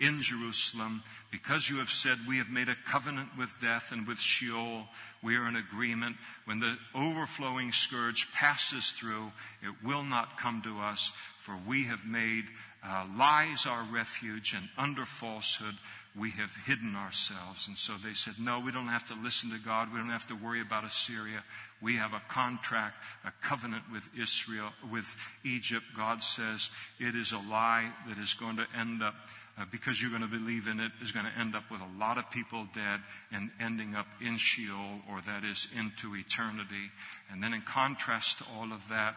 in 0.00 0.22
Jerusalem, 0.22 1.02
because 1.30 1.68
you 1.68 1.76
have 1.76 1.90
said, 1.90 2.16
We 2.26 2.38
have 2.38 2.48
made 2.48 2.70
a 2.70 2.76
covenant 2.86 3.36
with 3.36 3.54
death 3.60 3.92
and 3.92 4.06
with 4.06 4.18
Sheol, 4.18 4.86
we 5.22 5.36
are 5.36 5.46
in 5.46 5.56
agreement. 5.56 6.16
When 6.46 6.58
the 6.58 6.78
overflowing 6.94 7.72
scourge 7.72 8.32
passes 8.32 8.92
through, 8.92 9.30
it 9.62 9.74
will 9.84 10.04
not 10.04 10.38
come 10.38 10.62
to 10.62 10.80
us, 10.80 11.12
for 11.38 11.54
we 11.66 11.84
have 11.84 12.06
made 12.06 12.44
uh, 12.86 13.06
lies 13.18 13.66
our 13.66 13.84
refuge, 13.92 14.54
and 14.54 14.68
under 14.78 15.04
falsehood 15.04 15.74
we 16.18 16.30
have 16.30 16.56
hidden 16.64 16.96
ourselves. 16.96 17.68
And 17.68 17.76
so 17.76 17.94
they 18.02 18.14
said, 18.14 18.34
No, 18.38 18.60
we 18.60 18.72
don't 18.72 18.88
have 18.88 19.06
to 19.06 19.14
listen 19.14 19.50
to 19.50 19.58
God. 19.58 19.92
We 19.92 19.98
don't 19.98 20.08
have 20.08 20.26
to 20.28 20.34
worry 20.34 20.60
about 20.62 20.84
Assyria. 20.84 21.42
We 21.82 21.96
have 21.96 22.14
a 22.14 22.22
contract, 22.28 23.04
a 23.24 23.32
covenant 23.42 23.84
with 23.92 24.08
Israel, 24.18 24.70
with 24.90 25.14
Egypt. 25.44 25.84
God 25.94 26.22
says 26.22 26.70
it 26.98 27.14
is 27.14 27.32
a 27.32 27.38
lie 27.38 27.92
that 28.08 28.18
is 28.18 28.32
going 28.32 28.56
to 28.56 28.66
end 28.74 29.02
up, 29.02 29.14
uh, 29.58 29.66
because 29.70 30.00
you're 30.00 30.10
going 30.10 30.22
to 30.22 30.28
believe 30.28 30.68
in 30.68 30.80
it, 30.80 30.90
is 31.02 31.12
going 31.12 31.26
to 31.26 31.38
end 31.38 31.54
up 31.54 31.70
with 31.70 31.82
a 31.82 31.98
lot 31.98 32.16
of 32.16 32.30
people 32.30 32.66
dead 32.74 33.00
and 33.30 33.50
ending 33.60 33.94
up 33.94 34.06
in 34.24 34.38
Sheol, 34.38 35.02
or 35.10 35.20
that 35.20 35.44
is 35.44 35.68
into 35.76 36.16
eternity. 36.16 36.90
And 37.30 37.42
then 37.42 37.52
in 37.52 37.60
contrast 37.60 38.38
to 38.38 38.44
all 38.56 38.72
of 38.72 38.88
that, 38.88 39.16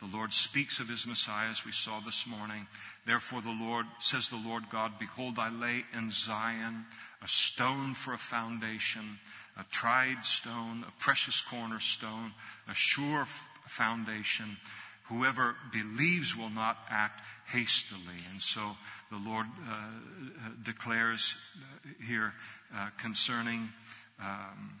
The 0.00 0.14
Lord 0.14 0.32
speaks 0.32 0.78
of 0.78 0.88
his 0.88 1.06
Messiah, 1.06 1.48
as 1.48 1.64
we 1.64 1.72
saw 1.72 2.00
this 2.00 2.26
morning. 2.26 2.66
Therefore, 3.06 3.40
the 3.40 3.56
Lord 3.58 3.86
says, 3.98 4.28
the 4.28 4.36
Lord 4.36 4.64
God, 4.68 4.98
Behold, 4.98 5.38
I 5.38 5.48
lay 5.48 5.84
in 5.96 6.10
Zion 6.10 6.84
a 7.22 7.28
stone 7.28 7.94
for 7.94 8.12
a 8.12 8.18
foundation, 8.18 9.18
a 9.58 9.64
tried 9.70 10.22
stone, 10.22 10.84
a 10.86 10.92
precious 11.00 11.40
cornerstone, 11.40 12.32
a 12.68 12.74
sure 12.74 13.26
foundation. 13.66 14.58
Whoever 15.04 15.56
believes 15.72 16.36
will 16.36 16.50
not 16.50 16.76
act 16.90 17.24
hastily. 17.46 18.20
And 18.32 18.42
so 18.42 18.76
the 19.10 19.16
Lord 19.16 19.46
uh, 19.66 20.50
declares 20.62 21.36
here 22.06 22.34
uh, 22.74 22.90
concerning. 22.98 23.70
Um, 24.20 24.72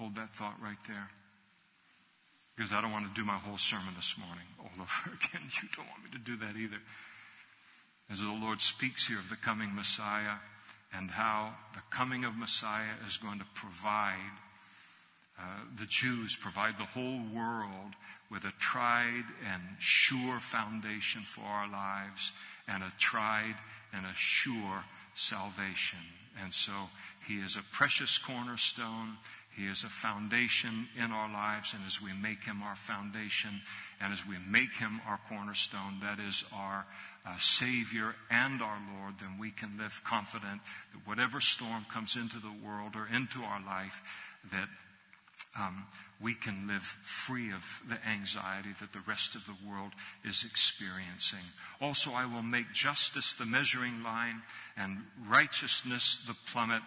hold 0.00 0.16
that 0.16 0.30
thought 0.30 0.56
right 0.62 0.82
there. 0.88 1.10
Because 2.56 2.72
I 2.72 2.80
don't 2.80 2.90
want 2.90 3.06
to 3.06 3.20
do 3.20 3.24
my 3.24 3.36
whole 3.36 3.58
sermon 3.58 3.92
this 3.94 4.16
morning 4.18 4.46
all 4.58 4.70
over 4.80 5.14
again. 5.14 5.46
You 5.62 5.68
don't 5.76 5.86
want 5.86 6.04
me 6.04 6.10
to 6.12 6.18
do 6.18 6.36
that 6.38 6.56
either. 6.56 6.80
As 8.10 8.20
the 8.20 8.32
Lord 8.32 8.60
speaks 8.60 9.06
here 9.06 9.18
of 9.18 9.28
the 9.28 9.36
coming 9.36 9.74
Messiah, 9.74 10.40
and 10.92 11.10
how 11.10 11.54
the 11.74 11.80
coming 11.90 12.24
of 12.24 12.36
Messiah 12.36 12.94
is 13.06 13.16
going 13.16 13.38
to 13.38 13.44
provide 13.54 14.16
uh, 15.38 15.42
the 15.78 15.86
Jews, 15.86 16.36
provide 16.36 16.76
the 16.76 16.84
whole 16.84 17.20
world 17.34 17.94
with 18.30 18.44
a 18.44 18.52
tried 18.58 19.24
and 19.52 19.62
sure 19.78 20.40
foundation 20.40 21.22
for 21.22 21.44
our 21.44 21.70
lives 21.70 22.32
and 22.66 22.82
a 22.82 22.92
tried 22.98 23.54
and 23.94 24.04
a 24.04 24.14
sure 24.14 24.84
salvation. 25.14 26.00
And 26.42 26.52
so 26.52 26.72
he 27.26 27.36
is 27.36 27.56
a 27.56 27.62
precious 27.72 28.18
cornerstone. 28.18 29.16
He 29.60 29.66
is 29.66 29.84
a 29.84 29.88
foundation 29.88 30.88
in 30.96 31.12
our 31.12 31.30
lives. 31.30 31.74
And 31.74 31.84
as 31.84 32.00
we 32.00 32.14
make 32.14 32.44
him 32.44 32.62
our 32.62 32.74
foundation 32.74 33.60
and 34.00 34.10
as 34.10 34.26
we 34.26 34.36
make 34.48 34.72
him 34.72 35.02
our 35.06 35.20
cornerstone, 35.28 36.00
that 36.00 36.18
is 36.18 36.46
our 36.54 36.86
uh, 37.26 37.36
Savior 37.38 38.14
and 38.30 38.62
our 38.62 38.78
Lord, 38.96 39.18
then 39.18 39.36
we 39.38 39.50
can 39.50 39.76
live 39.76 40.00
confident 40.02 40.62
that 40.94 41.06
whatever 41.06 41.42
storm 41.42 41.84
comes 41.92 42.16
into 42.16 42.38
the 42.38 42.54
world 42.64 42.96
or 42.96 43.06
into 43.14 43.42
our 43.42 43.60
life, 43.62 44.02
that 44.50 44.68
um, 45.58 45.84
we 46.22 46.34
can 46.34 46.66
live 46.66 46.82
free 46.82 47.52
of 47.52 47.82
the 47.86 47.98
anxiety 48.08 48.70
that 48.80 48.94
the 48.94 49.02
rest 49.06 49.34
of 49.34 49.44
the 49.44 49.68
world 49.68 49.92
is 50.24 50.42
experiencing. 50.42 51.44
Also, 51.82 52.12
I 52.12 52.24
will 52.24 52.42
make 52.42 52.72
justice 52.72 53.34
the 53.34 53.46
measuring 53.46 54.02
line 54.02 54.40
and 54.78 55.02
righteousness 55.28 56.22
the 56.26 56.36
plummet. 56.50 56.82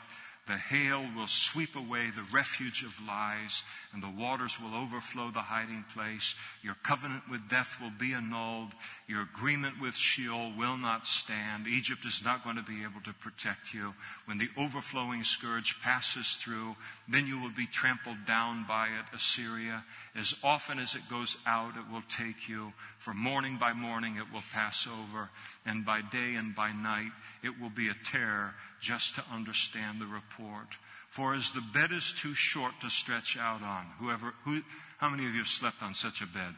The 0.45 0.57
hail 0.57 1.05
will 1.15 1.27
sweep 1.27 1.77
away 1.77 2.09
the 2.09 2.27
refuge 2.33 2.83
of 2.83 3.07
lies, 3.07 3.63
and 3.93 4.03
the 4.03 4.09
waters 4.09 4.59
will 4.59 4.75
overflow 4.75 5.31
the 5.31 5.39
hiding 5.39 5.85
place. 5.93 6.35
Your 6.61 6.75
covenant 6.83 7.23
with 7.29 7.47
death 7.47 7.77
will 7.81 7.93
be 7.97 8.11
annulled. 8.11 8.73
Your 9.07 9.21
agreement 9.21 9.79
with 9.79 9.95
Sheol 9.95 10.51
will 10.57 10.75
not 10.75 11.07
stand. 11.07 11.65
Egypt 11.65 12.03
is 12.03 12.25
not 12.25 12.43
going 12.43 12.57
to 12.57 12.61
be 12.61 12.83
able 12.83 12.99
to 13.05 13.13
protect 13.13 13.73
you. 13.73 13.93
When 14.25 14.37
the 14.37 14.49
overflowing 14.57 15.23
scourge 15.23 15.79
passes 15.79 16.35
through, 16.35 16.75
then 17.07 17.25
you 17.25 17.39
will 17.39 17.51
be 17.51 17.65
trampled 17.65 18.25
down 18.25 18.65
by 18.67 18.87
it, 18.87 19.15
Assyria. 19.15 19.85
As 20.13 20.35
often 20.43 20.77
as 20.77 20.93
it 20.93 21.09
goes 21.09 21.37
out, 21.47 21.77
it 21.77 21.89
will 21.89 22.03
take 22.09 22.49
you. 22.49 22.73
For 22.97 23.13
morning 23.13 23.57
by 23.57 23.71
morning, 23.71 24.17
it 24.17 24.31
will 24.33 24.43
pass 24.51 24.87
over, 24.87 25.29
and 25.65 25.85
by 25.85 26.01
day 26.01 26.35
and 26.35 26.53
by 26.53 26.73
night, 26.73 27.11
it 27.41 27.61
will 27.61 27.69
be 27.69 27.87
a 27.87 27.93
terror 27.93 28.55
just 28.83 29.15
to 29.15 29.23
understand 29.31 29.99
the 29.99 30.05
report. 30.05 30.67
For 31.09 31.33
as 31.33 31.51
the 31.51 31.63
bed 31.73 31.91
is 31.91 32.11
too 32.11 32.33
short 32.33 32.73
to 32.81 32.89
stretch 32.89 33.37
out 33.37 33.63
on, 33.63 33.85
whoever, 33.99 34.33
who, 34.43 34.61
how 34.97 35.09
many 35.09 35.25
of 35.25 35.31
you 35.31 35.39
have 35.39 35.47
slept 35.47 35.81
on 35.81 35.93
such 35.93 36.21
a 36.21 36.27
bed? 36.27 36.53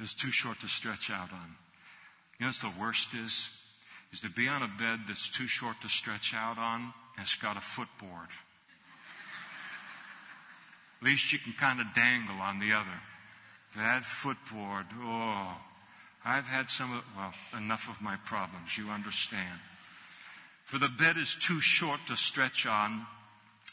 It's 0.00 0.14
too 0.14 0.30
short 0.30 0.60
to 0.60 0.68
stretch 0.68 1.10
out 1.10 1.32
on. 1.32 1.56
You 2.38 2.46
know 2.46 2.52
what 2.52 2.74
the 2.74 2.80
worst 2.80 3.14
is? 3.14 3.50
Is 4.12 4.20
to 4.20 4.30
be 4.30 4.48
on 4.48 4.62
a 4.62 4.70
bed 4.78 5.00
that's 5.06 5.28
too 5.28 5.46
short 5.46 5.80
to 5.82 5.88
stretch 5.88 6.32
out 6.34 6.58
on 6.58 6.94
and 7.16 7.24
it's 7.24 7.36
got 7.36 7.56
a 7.56 7.60
footboard. 7.60 8.28
At 11.02 11.06
least 11.06 11.32
you 11.32 11.38
can 11.38 11.52
kind 11.52 11.80
of 11.80 11.86
dangle 11.94 12.36
on 12.36 12.58
the 12.58 12.72
other. 12.72 13.00
That 13.76 14.04
footboard, 14.04 14.86
oh, 15.02 15.56
I've 16.24 16.46
had 16.46 16.70
some 16.70 16.96
of, 16.96 17.04
well, 17.14 17.34
enough 17.58 17.90
of 17.90 18.00
my 18.00 18.16
problems, 18.24 18.78
you 18.78 18.88
understand 18.88 19.60
for 20.66 20.78
the 20.78 20.88
bed 20.88 21.16
is 21.16 21.36
too 21.36 21.60
short 21.60 22.00
to 22.08 22.16
stretch 22.16 22.66
on. 22.66 23.06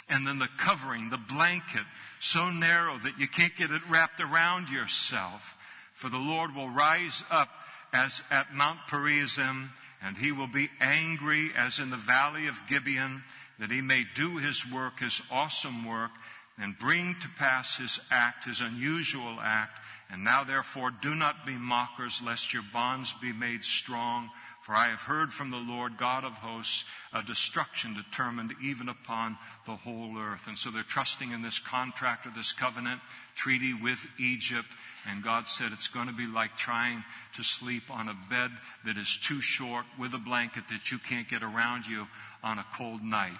And 0.10 0.28
then 0.28 0.38
the 0.38 0.50
covering, 0.58 1.10
the 1.10 1.18
blanket, 1.18 1.84
so 2.20 2.52
narrow 2.52 2.98
that 3.00 3.20
you 3.20 3.28
can't 3.28 3.56
get 3.56 3.72
it 3.72 3.82
wrapped 3.90 4.22
around 4.22 4.70
yourself. 4.70 5.58
For 5.94 6.10
the 6.10 6.20
Lord 6.20 6.56
will 6.56 6.70
rise 6.70 7.24
up 7.32 7.50
as 7.94 8.22
at 8.30 8.54
Mount 8.54 8.80
Perazim, 8.88 9.70
and 10.04 10.18
he 10.18 10.32
will 10.32 10.48
be 10.48 10.70
angry 10.82 11.52
as 11.58 11.80
in 11.80 11.90
the 11.90 11.98
valley 11.98 12.46
of 12.46 12.62
Gibeon, 12.68 13.24
that 13.58 13.72
he 13.72 13.82
may 13.82 14.06
do 14.14 14.38
his 14.38 14.70
work, 14.70 15.00
his 15.00 15.22
awesome 15.32 15.86
work, 15.86 16.12
and 16.60 16.78
bring 16.78 17.16
to 17.22 17.30
pass 17.30 17.78
his 17.78 18.00
act, 18.12 18.46
his 18.46 18.62
unusual 18.62 19.40
act. 19.42 19.80
And 20.12 20.24
now 20.24 20.44
therefore 20.44 20.92
do 20.92 21.16
not 21.16 21.46
be 21.46 21.54
mockers, 21.54 22.22
lest 22.24 22.54
your 22.54 22.64
bonds 22.72 23.16
be 23.20 23.34
made 23.34 23.64
strong. 23.64 24.30
For 24.64 24.74
I 24.74 24.88
have 24.88 25.02
heard 25.02 25.34
from 25.34 25.52
the 25.52 25.58
Lord 25.58 25.98
God 25.98 26.24
of 26.24 26.38
hosts 26.38 26.86
a 27.12 27.22
destruction 27.22 27.94
determined 27.94 28.54
even 28.64 28.88
upon 28.88 29.38
the 29.66 29.76
whole 29.76 30.18
earth. 30.18 30.48
And 30.48 30.58
so 30.58 30.72
they're 30.72 30.84
trusting 30.84 31.32
in 31.32 31.42
this 31.42 31.60
contract 31.60 32.26
or 32.26 32.30
this 32.30 32.54
covenant 32.54 33.02
treaty 33.36 33.74
with 33.74 34.08
Egypt. 34.18 34.70
And 35.10 35.22
God 35.22 35.50
said 35.50 35.74
it's 35.74 35.90
going 35.90 36.08
to 36.08 36.14
be 36.14 36.28
like 36.28 36.56
trying 36.56 37.04
to 37.36 37.44
sleep 37.44 37.92
on 37.92 38.08
a 38.08 38.16
bed 38.30 38.52
that 38.86 38.96
is 38.98 39.18
too 39.18 39.42
short 39.42 39.84
with 40.00 40.14
a 40.14 40.18
blanket 40.18 40.70
that 40.70 40.92
you 40.92 40.98
can't 40.98 41.28
get 41.28 41.44
around 41.44 41.86
you 41.86 42.08
on 42.42 42.58
a 42.58 42.66
cold 42.74 43.04
night. 43.04 43.38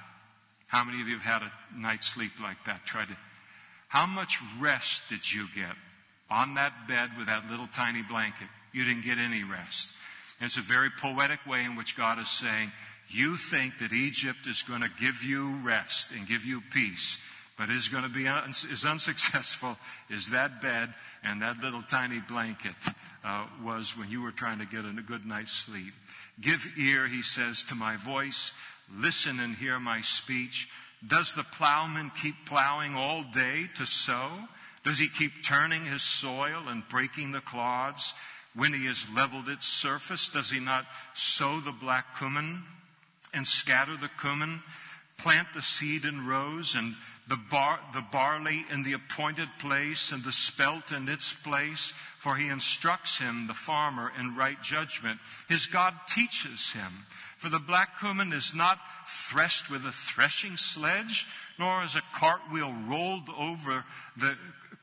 How 0.68 0.84
many 0.84 1.02
of 1.02 1.08
you 1.08 1.18
have 1.18 1.42
had 1.42 1.42
a 1.42 1.80
night's 1.80 2.08
sleep 2.08 2.32
like 2.42 2.66
that? 2.66 2.86
Try 2.86 3.06
to. 3.06 3.16
How 3.88 4.06
much 4.06 4.40
rest 4.60 5.04
did 5.08 5.32
you 5.32 5.48
get 5.56 5.78
on 6.30 6.56
that 6.56 6.86
bed 6.86 7.12
with 7.18 7.28
that 7.28 7.50
little 7.50 7.68
tiny 7.68 8.02
blanket? 8.02 8.48
You 8.74 8.84
didn't 8.84 9.06
get 9.06 9.20
any 9.20 9.46
rest. 9.46 9.94
And 10.44 10.50
it's 10.50 10.58
a 10.58 10.62
very 10.62 10.90
poetic 10.90 11.40
way 11.48 11.64
in 11.64 11.78
which 11.78 11.96
God 11.96 12.20
is 12.20 12.28
saying, 12.28 12.74
you 13.08 13.38
think 13.38 13.78
that 13.78 13.94
Egypt 13.94 14.46
is 14.46 14.62
going 14.62 14.82
to 14.82 14.90
give 15.00 15.24
you 15.24 15.56
rest 15.64 16.12
and 16.12 16.28
give 16.28 16.44
you 16.44 16.60
peace, 16.60 17.18
but 17.58 17.70
is 17.70 17.88
going 17.88 18.04
to 18.04 18.10
be 18.10 18.28
un- 18.28 18.50
as 18.50 18.84
unsuccessful 18.84 19.78
as 20.14 20.32
that 20.32 20.60
bed 20.60 20.94
and 21.24 21.42
that 21.42 21.60
little 21.60 21.82
tiny 21.82 22.20
blanket 22.20 22.76
uh, 23.24 23.46
was 23.64 23.98
when 23.98 24.10
you 24.12 24.22
were 24.22 24.34
trying 24.34 24.60
to 24.60 24.66
get 24.66 24.84
a 24.84 24.92
good 25.02 25.26
night's 25.26 25.54
sleep. 25.54 25.94
Give 26.42 26.68
ear, 26.78 27.08
he 27.08 27.22
says, 27.22 27.64
to 27.70 27.76
my 27.76 27.96
voice. 27.96 28.52
Listen 28.94 29.40
and 29.40 29.56
hear 29.56 29.80
my 29.80 30.02
speech. 30.02 30.68
Does 31.08 31.34
the 31.36 31.44
plowman 31.44 32.12
keep 32.22 32.36
plowing 32.46 32.96
all 32.96 33.24
day 33.34 33.70
to 33.76 33.86
sow? 33.86 34.30
Does 34.84 35.00
he 35.00 35.08
keep 35.08 35.42
turning 35.42 35.86
his 35.86 36.04
soil 36.04 36.64
and 36.68 36.86
breaking 36.90 37.32
the 37.32 37.40
clods? 37.40 38.14
When 38.56 38.74
he 38.74 38.86
has 38.86 39.10
leveled 39.10 39.50
its 39.50 39.68
surface, 39.68 40.30
does 40.30 40.52
he 40.52 40.60
not 40.60 40.86
sow 41.14 41.60
the 41.60 41.72
black 41.72 42.18
cumin 42.18 42.64
and 43.34 43.48
scatter 43.48 43.98
the 43.98 44.10
cumin, 44.22 44.62
plant 45.18 45.48
the 45.56 45.62
seed 45.62 46.06
in 46.06 46.28
rows 46.28 46.76
and 46.76 46.96
the, 47.28 47.38
bar, 47.50 47.80
the 47.94 48.04
barley 48.12 48.66
in 48.72 48.84
the 48.84 48.94
appointed 48.94 49.50
place 49.58 50.12
and 50.12 50.24
the 50.24 50.32
spelt 50.32 50.92
in 50.92 51.10
its 51.10 51.34
place? 51.34 51.94
For 52.20 52.36
he 52.36 52.48
instructs 52.48 53.18
him, 53.18 53.48
the 53.48 53.56
farmer, 53.56 54.12
in 54.20 54.36
right 54.36 54.62
judgment. 54.62 55.20
His 55.50 55.66
God 55.66 55.96
teaches 56.08 56.72
him. 56.72 57.06
For 57.38 57.50
the 57.50 57.60
black 57.60 58.00
cumin 58.00 58.34
is 58.34 58.54
not 58.54 58.80
threshed 59.08 59.72
with 59.72 59.84
a 59.86 59.92
threshing 59.92 60.58
sledge, 60.58 61.26
nor 61.58 61.84
is 61.84 61.96
a 61.96 62.02
cartwheel 62.14 62.74
rolled 62.88 63.30
over 63.36 63.84
the 64.16 64.38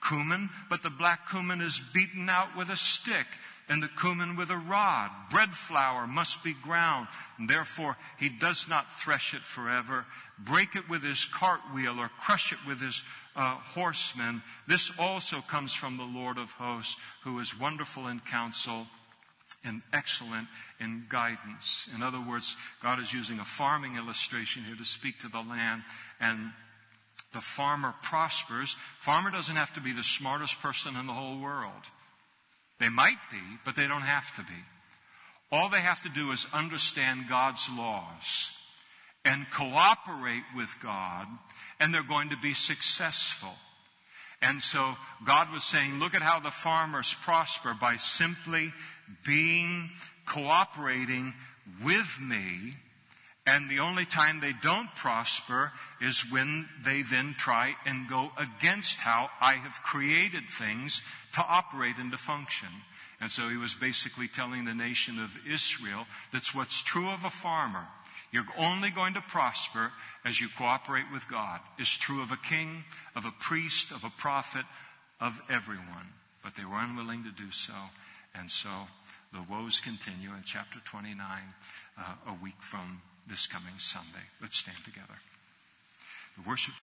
cumin, 0.06 0.50
but 0.68 0.82
the 0.82 0.90
black 0.90 1.28
cumin 1.28 1.60
is 1.60 1.80
beaten 1.94 2.28
out 2.28 2.56
with 2.56 2.68
a 2.68 2.76
stick 2.76 3.26
and 3.70 3.80
the 3.80 3.88
cumin 3.88 4.34
with 4.34 4.50
a 4.50 4.56
rod. 4.56 5.10
Bread 5.30 5.54
flour 5.54 6.06
must 6.06 6.42
be 6.42 6.54
ground, 6.54 7.06
and 7.38 7.48
therefore 7.48 7.96
he 8.18 8.28
does 8.28 8.68
not 8.68 9.00
thresh 9.00 9.32
it 9.32 9.42
forever. 9.42 10.04
Break 10.38 10.74
it 10.74 10.88
with 10.88 11.04
his 11.04 11.24
cartwheel 11.24 12.00
or 12.00 12.10
crush 12.20 12.52
it 12.52 12.58
with 12.66 12.80
his 12.80 13.04
uh, 13.36 13.50
horsemen. 13.50 14.42
This 14.66 14.90
also 14.98 15.40
comes 15.40 15.72
from 15.72 15.96
the 15.96 16.04
Lord 16.04 16.36
of 16.36 16.50
hosts, 16.52 16.96
who 17.22 17.38
is 17.38 17.58
wonderful 17.58 18.08
in 18.08 18.18
counsel 18.18 18.88
and 19.64 19.82
excellent 19.92 20.48
in 20.80 21.04
guidance. 21.08 21.88
In 21.94 22.02
other 22.02 22.20
words, 22.20 22.56
God 22.82 22.98
is 22.98 23.12
using 23.12 23.38
a 23.38 23.44
farming 23.44 23.96
illustration 23.96 24.64
here 24.64 24.76
to 24.76 24.84
speak 24.84 25.20
to 25.20 25.28
the 25.28 25.42
land 25.42 25.82
and 26.20 26.50
the 27.32 27.40
farmer 27.40 27.94
prospers. 28.02 28.76
Farmer 28.98 29.30
doesn't 29.30 29.54
have 29.54 29.72
to 29.74 29.80
be 29.80 29.92
the 29.92 30.02
smartest 30.02 30.60
person 30.60 30.96
in 30.96 31.06
the 31.06 31.12
whole 31.12 31.38
world. 31.38 31.84
They 32.80 32.88
might 32.88 33.18
be, 33.30 33.38
but 33.64 33.76
they 33.76 33.86
don't 33.86 34.00
have 34.00 34.34
to 34.36 34.42
be. 34.42 34.58
All 35.52 35.68
they 35.68 35.80
have 35.80 36.00
to 36.02 36.08
do 36.08 36.32
is 36.32 36.46
understand 36.52 37.28
God's 37.28 37.68
laws 37.70 38.52
and 39.24 39.50
cooperate 39.50 40.44
with 40.56 40.74
God, 40.82 41.26
and 41.78 41.92
they're 41.92 42.02
going 42.02 42.30
to 42.30 42.36
be 42.38 42.54
successful. 42.54 43.52
And 44.42 44.62
so 44.62 44.96
God 45.26 45.52
was 45.52 45.64
saying, 45.64 45.98
look 45.98 46.14
at 46.14 46.22
how 46.22 46.40
the 46.40 46.50
farmers 46.50 47.14
prosper 47.20 47.76
by 47.78 47.96
simply 47.96 48.72
being, 49.26 49.90
cooperating 50.24 51.34
with 51.84 52.18
me. 52.22 52.74
And 53.50 53.68
the 53.68 53.80
only 53.80 54.04
time 54.04 54.38
they 54.38 54.52
don't 54.62 54.94
prosper 54.94 55.72
is 56.00 56.30
when 56.30 56.68
they 56.84 57.02
then 57.02 57.34
try 57.36 57.74
and 57.84 58.08
go 58.08 58.30
against 58.38 59.00
how 59.00 59.28
I 59.40 59.54
have 59.54 59.82
created 59.82 60.48
things 60.48 61.02
to 61.32 61.44
operate 61.44 61.98
and 61.98 62.12
to 62.12 62.16
function. 62.16 62.68
And 63.20 63.28
so 63.28 63.48
he 63.48 63.56
was 63.56 63.74
basically 63.74 64.28
telling 64.28 64.64
the 64.64 64.74
nation 64.74 65.18
of 65.18 65.36
Israel 65.48 66.06
that's 66.32 66.54
what's 66.54 66.80
true 66.84 67.10
of 67.10 67.24
a 67.24 67.30
farmer. 67.30 67.88
You're 68.30 68.46
only 68.56 68.90
going 68.90 69.14
to 69.14 69.20
prosper 69.20 69.90
as 70.24 70.40
you 70.40 70.46
cooperate 70.56 71.10
with 71.12 71.26
God. 71.28 71.58
It's 71.76 71.96
true 71.96 72.22
of 72.22 72.30
a 72.30 72.36
king, 72.36 72.84
of 73.16 73.26
a 73.26 73.32
priest, 73.32 73.90
of 73.90 74.04
a 74.04 74.10
prophet, 74.10 74.64
of 75.20 75.42
everyone. 75.50 76.14
But 76.44 76.54
they 76.54 76.64
were 76.64 76.78
unwilling 76.78 77.24
to 77.24 77.32
do 77.32 77.50
so. 77.50 77.74
And 78.32 78.48
so 78.48 78.70
the 79.32 79.42
woes 79.50 79.80
continue 79.80 80.28
in 80.28 80.42
chapter 80.44 80.78
29, 80.84 81.18
uh, 81.98 82.02
a 82.28 82.34
week 82.40 82.62
from 82.62 83.02
this 83.30 83.46
coming 83.46 83.78
Sunday. 83.78 84.26
Let's 84.42 84.58
stand 84.58 84.84
together. 84.84 85.22
The 86.36 86.42
worship 86.48 86.74